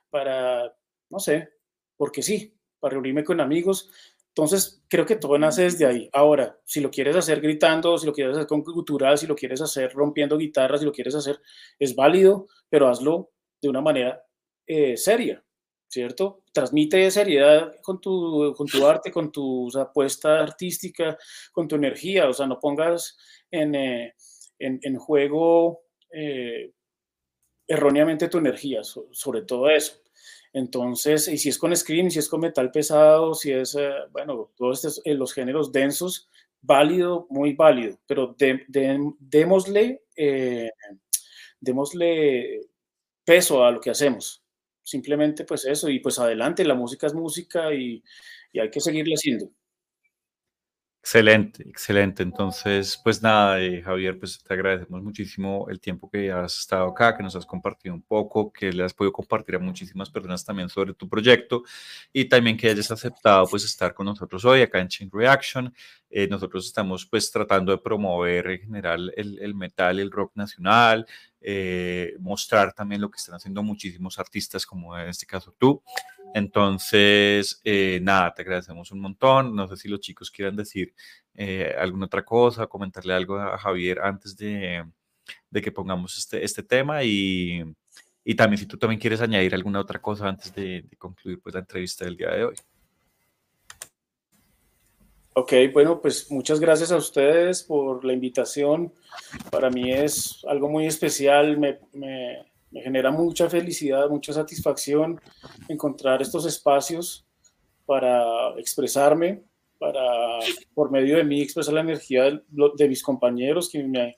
para, 0.10 0.74
no 1.10 1.20
sé, 1.20 1.50
porque 1.98 2.22
sí, 2.22 2.56
para 2.80 2.94
reunirme 2.94 3.24
con 3.24 3.42
amigos. 3.42 3.90
Entonces, 4.30 4.84
creo 4.90 5.06
que 5.06 5.16
todo 5.16 5.38
nace 5.38 5.64
desde 5.64 5.86
ahí. 5.86 6.10
Ahora, 6.14 6.60
si 6.66 6.82
lo 6.82 6.92
quieres 6.92 7.16
hacer 7.16 7.40
gritando, 7.42 7.98
si 7.98 8.06
lo 8.06 8.14
quieres 8.14 8.36
hacer 8.36 8.48
con 8.48 8.64
cultural, 8.64 9.18
si 9.18 9.28
lo 9.28 9.36
quieres 9.36 9.62
hacer 9.62 9.94
rompiendo 9.94 10.38
guitarras, 10.38 10.82
si 10.82 10.86
lo 10.86 10.92
quieres 10.92 11.16
hacer, 11.16 11.40
es 11.80 11.96
válido, 11.96 12.48
pero 12.70 12.88
hazlo 12.90 13.32
de 13.62 13.70
una 13.70 13.82
manera 13.82 14.24
eh, 14.68 14.98
seria, 14.98 15.44
¿cierto? 15.88 16.44
Transmite 16.52 17.10
seriedad 17.12 17.76
con 17.82 18.02
tu, 18.02 18.54
con 18.58 18.68
tu 18.68 18.86
arte, 18.86 19.10
con 19.12 19.32
tu 19.32 19.70
apuesta 19.80 20.40
artística, 20.40 21.18
con 21.54 21.68
tu 21.68 21.76
energía, 21.76 22.28
o 22.28 22.34
sea, 22.34 22.46
no 22.46 22.60
pongas 22.60 23.18
en... 23.50 23.74
Eh, 23.76 24.16
en, 24.60 24.98
juego 24.98 25.84
eh, 26.12 26.72
erróneamente 27.68 28.28
tu 28.30 28.38
energía, 28.38 28.82
sobre 28.84 29.42
todo 29.44 29.70
eso. 29.70 29.98
Entonces, 30.54 31.28
y 31.28 31.38
si 31.38 31.50
es 31.50 31.58
con 31.58 31.76
scream, 31.76 32.10
si 32.10 32.20
es 32.20 32.30
con 32.30 32.42
metal 32.42 32.72
pesado, 32.72 33.34
si 33.34 33.52
es, 33.52 33.76
eh, 33.76 33.90
bueno, 34.12 34.52
todos 34.56 34.86
estos, 34.86 35.02
los 35.06 35.34
géneros 35.34 35.72
densos, 35.72 36.30
válido, 36.62 37.28
muy 37.30 37.54
válido, 37.54 38.00
pero 38.08 38.36
démosle, 39.20 40.02
démosle 41.60 42.62
peso 43.26 43.64
a 43.66 43.72
lo 43.72 43.82
que 43.82 43.92
hacemos. 43.92 44.44
Simplemente 44.84 45.46
pues 45.46 45.66
eso, 45.66 45.90
y 45.90 46.00
pues 46.00 46.20
adelante, 46.20 46.64
la 46.66 46.76
música 46.76 47.08
es 47.08 47.14
música 47.14 47.74
y, 47.74 48.04
y 48.54 48.60
hay 48.60 48.70
que 48.70 48.80
seguirle 48.82 49.16
haciendo. 49.16 49.50
Excelente, 51.06 51.62
excelente. 51.70 52.24
Entonces, 52.24 53.00
pues 53.04 53.22
nada, 53.22 53.62
eh, 53.62 53.80
Javier, 53.84 54.18
pues 54.18 54.44
te 54.44 54.56
agradecemos 54.56 55.04
muchísimo 55.04 55.68
el 55.70 55.80
tiempo 55.80 56.10
que 56.10 56.32
has 56.32 56.58
estado 56.58 56.88
acá, 56.88 57.16
que 57.16 57.22
nos 57.22 57.36
has 57.36 57.46
compartido 57.46 57.94
un 57.94 58.02
poco, 58.02 58.52
que 58.52 58.74
le 58.74 58.84
has 58.84 58.92
podido 58.92 59.12
compartir 59.12 59.54
a 59.54 59.60
muchísimas 59.60 60.10
personas 60.10 60.44
también 60.44 60.68
sobre 60.68 60.96
tu 60.96 61.08
proyecto 61.08 61.62
y 62.12 62.26
también 62.26 62.58
que 62.58 62.72
hayas 62.72 62.90
aceptado 62.90 63.46
pues 63.46 63.64
estar 63.66 63.94
con 63.94 64.08
nosotros 64.08 64.44
hoy 64.46 64.64
acá 64.64 64.80
en 64.80 64.88
Chain 64.88 65.12
Reaction. 65.14 65.72
Eh, 66.10 66.28
nosotros 66.28 66.66
estamos 66.66 67.06
pues 67.06 67.30
tratando 67.30 67.72
de 67.72 67.78
promover 67.78 68.48
en 68.48 68.62
general 68.62 69.14
el, 69.16 69.38
el 69.38 69.54
metal, 69.54 70.00
el 70.00 70.10
rock 70.10 70.32
nacional, 70.36 71.06
eh, 71.48 72.16
mostrar 72.20 72.74
también 72.74 73.02
lo 73.02 73.12
que 73.12 73.18
están 73.18 73.36
haciendo 73.36 73.62
muchísimos 73.62 74.18
artistas 74.18 74.66
como 74.66 74.98
en 74.98 75.10
este 75.10 75.28
caso 75.28 75.54
tú. 75.60 75.84
Entonces, 76.34 77.62
eh, 77.64 78.00
nada, 78.02 78.34
te 78.34 78.42
agradecemos 78.42 78.92
un 78.92 79.00
montón. 79.00 79.56
No 79.56 79.68
sé 79.68 79.78
si 79.78 79.88
los 79.88 80.00
chicos 80.00 80.32
quieran 80.32 80.56
decir 80.56 80.96
eh, 81.36 81.76
alguna 81.78 82.08
otra 82.08 82.26
cosa, 82.26 82.66
comentarle 82.66 83.14
algo 83.14 83.38
a 83.38 83.60
Javier 83.60 84.00
antes 84.02 84.36
de, 84.36 84.86
que 85.54 85.72
pongamos 85.72 86.18
este, 86.18 86.44
este 86.44 86.64
tema 86.64 87.04
y, 87.04 87.64
también 88.36 88.58
si 88.58 88.66
tú 88.66 88.80
también 88.80 89.00
quieres 89.00 89.22
añadir 89.22 89.54
alguna 89.54 89.80
otra 89.80 90.02
cosa 90.02 90.28
antes 90.28 90.52
de, 90.56 90.84
concluir 90.98 91.40
pues, 91.42 91.54
la 91.54 91.62
entrevista 91.62 92.06
del 92.06 92.18
día 92.18 92.32
de 92.32 92.46
hoy. 92.46 92.56
Ok, 95.38 95.54
bueno, 95.74 96.02
pues 96.02 96.32
muchas 96.32 96.60
gracias 96.60 96.92
a 96.92 96.98
ustedes 96.98 97.64
por 97.64 98.06
la 98.06 98.14
invitación. 98.14 98.94
Para 99.52 99.70
mí 99.70 99.92
es 99.92 100.44
algo 100.48 100.70
muy 100.70 100.86
especial. 100.88 101.58
me, 101.58 101.80
me 102.76 102.82
genera 102.82 103.10
mucha 103.10 103.50
felicidad, 103.50 104.10
mucha 104.10 104.34
satisfacción 104.34 105.20
encontrar 105.70 106.22
estos 106.22 106.46
espacios 106.46 107.26
para 107.86 108.50
expresarme, 108.58 109.44
para 109.80 110.40
por 110.74 110.92
medio 110.92 111.16
de 111.16 111.24
mí 111.24 111.42
expresar 111.42 111.74
la 111.74 111.80
energía 111.80 112.24
de, 112.50 112.88
mis 112.90 113.02
compañeros 113.02 113.70
que 113.70 113.82
me, 113.82 114.16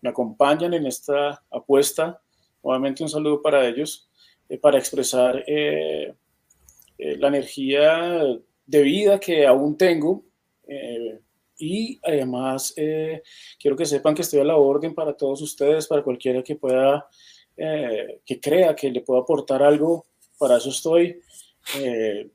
me, 0.00 0.08
acompañan 0.08 0.72
en 0.74 0.86
esta 0.86 1.42
apuesta. 1.50 2.20
Nuevamente 2.62 3.02
un 3.02 3.08
saludo 3.08 3.42
para 3.42 3.66
ellos, 3.66 4.08
eh, 4.48 4.56
para 4.56 4.78
expresar 4.78 5.42
eh, 5.48 6.14
eh, 6.98 7.16
la 7.16 7.26
energía 7.26 8.22
de 8.66 8.82
vida 8.82 9.18
que 9.18 9.48
aún 9.48 9.76
tengo. 9.76 10.24
Y 11.58 11.98
además 12.02 12.74
quiero 13.58 13.76
que 13.76 13.86
sepan 13.86 14.14
que 14.14 14.22
estoy 14.22 14.40
a 14.40 14.44
la 14.44 14.56
orden 14.56 14.94
para 14.94 15.16
todos 15.16 15.40
ustedes, 15.42 15.86
para 15.86 16.02
cualquiera 16.02 16.42
que 16.42 16.56
pueda 16.56 17.06
eh, 17.56 18.20
que 18.26 18.38
crea 18.38 18.76
que 18.76 18.90
le 18.90 19.00
puedo 19.00 19.20
aportar 19.20 19.62
algo, 19.62 20.06
para 20.38 20.58
eso 20.58 20.70
estoy. 20.70 21.20
Eh, 21.78 22.30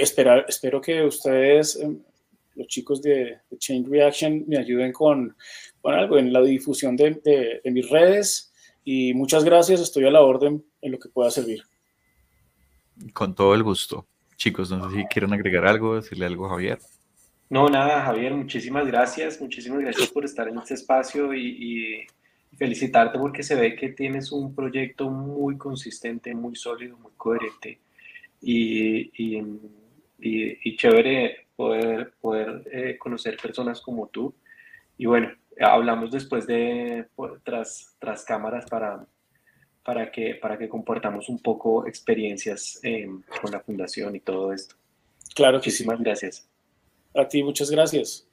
esperar, 0.00 0.44
espero 0.46 0.80
que 0.80 1.02
ustedes, 1.02 1.76
eh, 1.76 1.96
los 2.56 2.66
chicos 2.66 3.00
de, 3.00 3.38
Change 3.58 3.88
Reaction, 3.88 4.44
me 4.46 4.58
ayuden 4.58 4.92
con, 4.92 5.34
con, 5.80 5.94
algo 5.94 6.18
en 6.18 6.32
la 6.32 6.42
difusión 6.42 6.96
de, 6.96 7.60
de, 7.64 7.70
mis 7.70 7.88
redes. 7.88 8.52
Y 8.84 9.14
muchas 9.14 9.42
gracias, 9.44 9.80
estoy 9.80 10.04
a 10.04 10.10
la 10.10 10.20
orden 10.20 10.62
en 10.82 10.92
lo 10.92 10.98
que 10.98 11.08
pueda 11.08 11.30
servir. 11.30 11.62
Con 13.14 13.34
todo 13.34 13.54
el 13.54 13.62
gusto. 13.62 14.06
Chicos, 14.36 14.70
no 14.70 14.90
sé 14.90 14.96
si 14.96 15.04
quieren 15.06 15.32
agregar 15.32 15.66
algo, 15.66 15.94
decirle 15.94 16.26
algo 16.26 16.46
a 16.46 16.50
Javier. 16.50 16.78
No, 17.52 17.68
nada, 17.68 18.00
Javier, 18.00 18.32
muchísimas 18.32 18.86
gracias. 18.86 19.38
Muchísimas 19.38 19.80
gracias 19.80 20.08
por 20.08 20.24
estar 20.24 20.48
en 20.48 20.56
este 20.56 20.72
espacio 20.72 21.34
y 21.34 22.06
felicitarte 22.56 23.18
porque 23.18 23.42
se 23.42 23.54
ve 23.54 23.76
que 23.76 23.90
tienes 23.90 24.32
un 24.32 24.54
proyecto 24.54 25.10
muy 25.10 25.58
consistente, 25.58 26.34
muy 26.34 26.56
sólido, 26.56 26.96
muy 26.96 27.12
coherente 27.14 27.78
y, 28.40 29.10
y, 29.22 29.42
y, 30.18 30.76
chévere 30.78 31.48
poder, 31.54 32.14
poder 32.22 32.62
eh, 32.72 32.96
conocer 32.96 33.36
personas 33.36 33.82
como 33.82 34.06
tú. 34.08 34.34
Y 34.96 35.04
bueno, 35.04 35.30
hablamos 35.60 36.10
después 36.10 36.46
de 36.46 37.06
tras, 37.44 37.94
tras 37.98 38.24
cámaras 38.24 38.64
para, 38.64 39.06
para, 39.84 40.10
que, 40.10 40.36
para 40.36 40.56
que 40.56 40.70
comportamos 40.70 41.28
un 41.28 41.38
poco 41.38 41.86
experiencias 41.86 42.80
eh, 42.82 43.10
con 43.42 43.50
la 43.50 43.60
fundación 43.60 44.16
y 44.16 44.20
todo 44.20 44.54
esto. 44.54 44.74
Claro 45.34 45.58
Muchísimas 45.58 46.00
gracias. 46.00 46.48
A 47.14 47.28
ti, 47.28 47.42
muchas 47.42 47.70
gracias. 47.70 48.26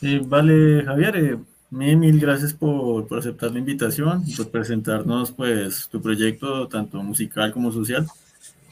Sí, 0.00 0.18
vale, 0.18 0.82
Javier. 0.84 1.16
Eh, 1.16 1.38
Mil, 1.70 1.96
mil 1.96 2.20
gracias 2.20 2.54
por, 2.54 3.08
por, 3.08 3.18
aceptar 3.18 3.50
la 3.50 3.58
invitación 3.58 4.22
y 4.24 4.34
por 4.36 4.50
presentarnos 4.50 5.32
pues 5.32 5.88
tu 5.88 6.00
proyecto 6.00 6.68
tanto 6.68 7.02
musical 7.02 7.52
como 7.52 7.72
social. 7.72 8.06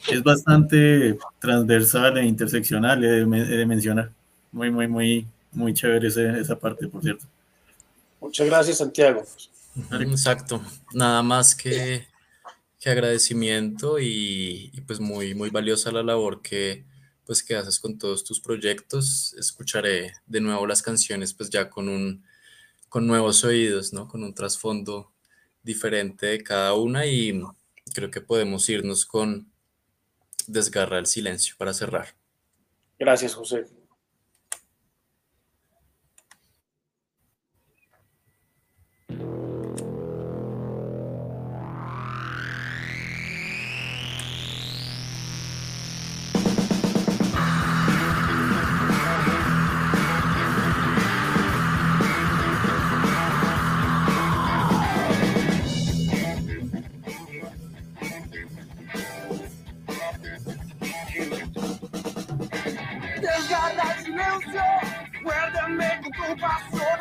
Es 0.09 0.23
bastante 0.23 1.17
transversal 1.39 2.17
e 2.17 2.25
interseccional, 2.25 3.03
he 3.03 3.25
de, 3.25 3.65
mencionar. 3.65 4.11
Muy, 4.51 4.71
muy, 4.71 4.87
muy, 4.87 5.27
muy 5.51 5.73
chévere 5.73 6.07
esa 6.07 6.57
parte, 6.57 6.87
por 6.87 7.01
cierto. 7.01 7.25
Muchas 8.21 8.47
gracias, 8.47 8.77
Santiago. 8.77 9.23
Exacto. 9.99 10.61
Nada 10.93 11.21
más 11.21 11.53
que, 11.53 12.07
que 12.79 12.89
agradecimiento 12.89 13.99
y, 13.99 14.71
y, 14.73 14.81
pues 14.81 15.01
muy, 15.01 15.35
muy 15.35 15.49
valiosa 15.49 15.91
la 15.91 16.03
labor 16.03 16.41
que, 16.41 16.85
pues, 17.25 17.43
que 17.43 17.55
haces 17.55 17.79
con 17.79 17.97
todos 17.97 18.23
tus 18.23 18.39
proyectos. 18.39 19.33
Escucharé 19.37 20.13
de 20.25 20.41
nuevo 20.41 20.67
las 20.67 20.81
canciones 20.81 21.33
pues 21.33 21.49
ya 21.49 21.69
con 21.69 21.89
un 21.89 22.23
con 22.89 23.07
nuevos 23.07 23.43
oídos, 23.43 23.91
¿no? 23.91 24.07
Con 24.07 24.23
un 24.23 24.33
trasfondo 24.33 25.11
diferente 25.63 26.27
de 26.27 26.43
cada 26.43 26.73
una 26.75 27.05
y 27.05 27.41
creo 27.93 28.09
que 28.09 28.21
podemos 28.21 28.69
irnos 28.69 29.05
con 29.05 29.51
Desgarra 30.47 30.99
el 30.99 31.05
silencio 31.05 31.55
para 31.57 31.73
cerrar. 31.73 32.15
Gracias, 32.97 33.33
José. 33.33 33.65
my 66.47 66.59
soul. 66.71 66.94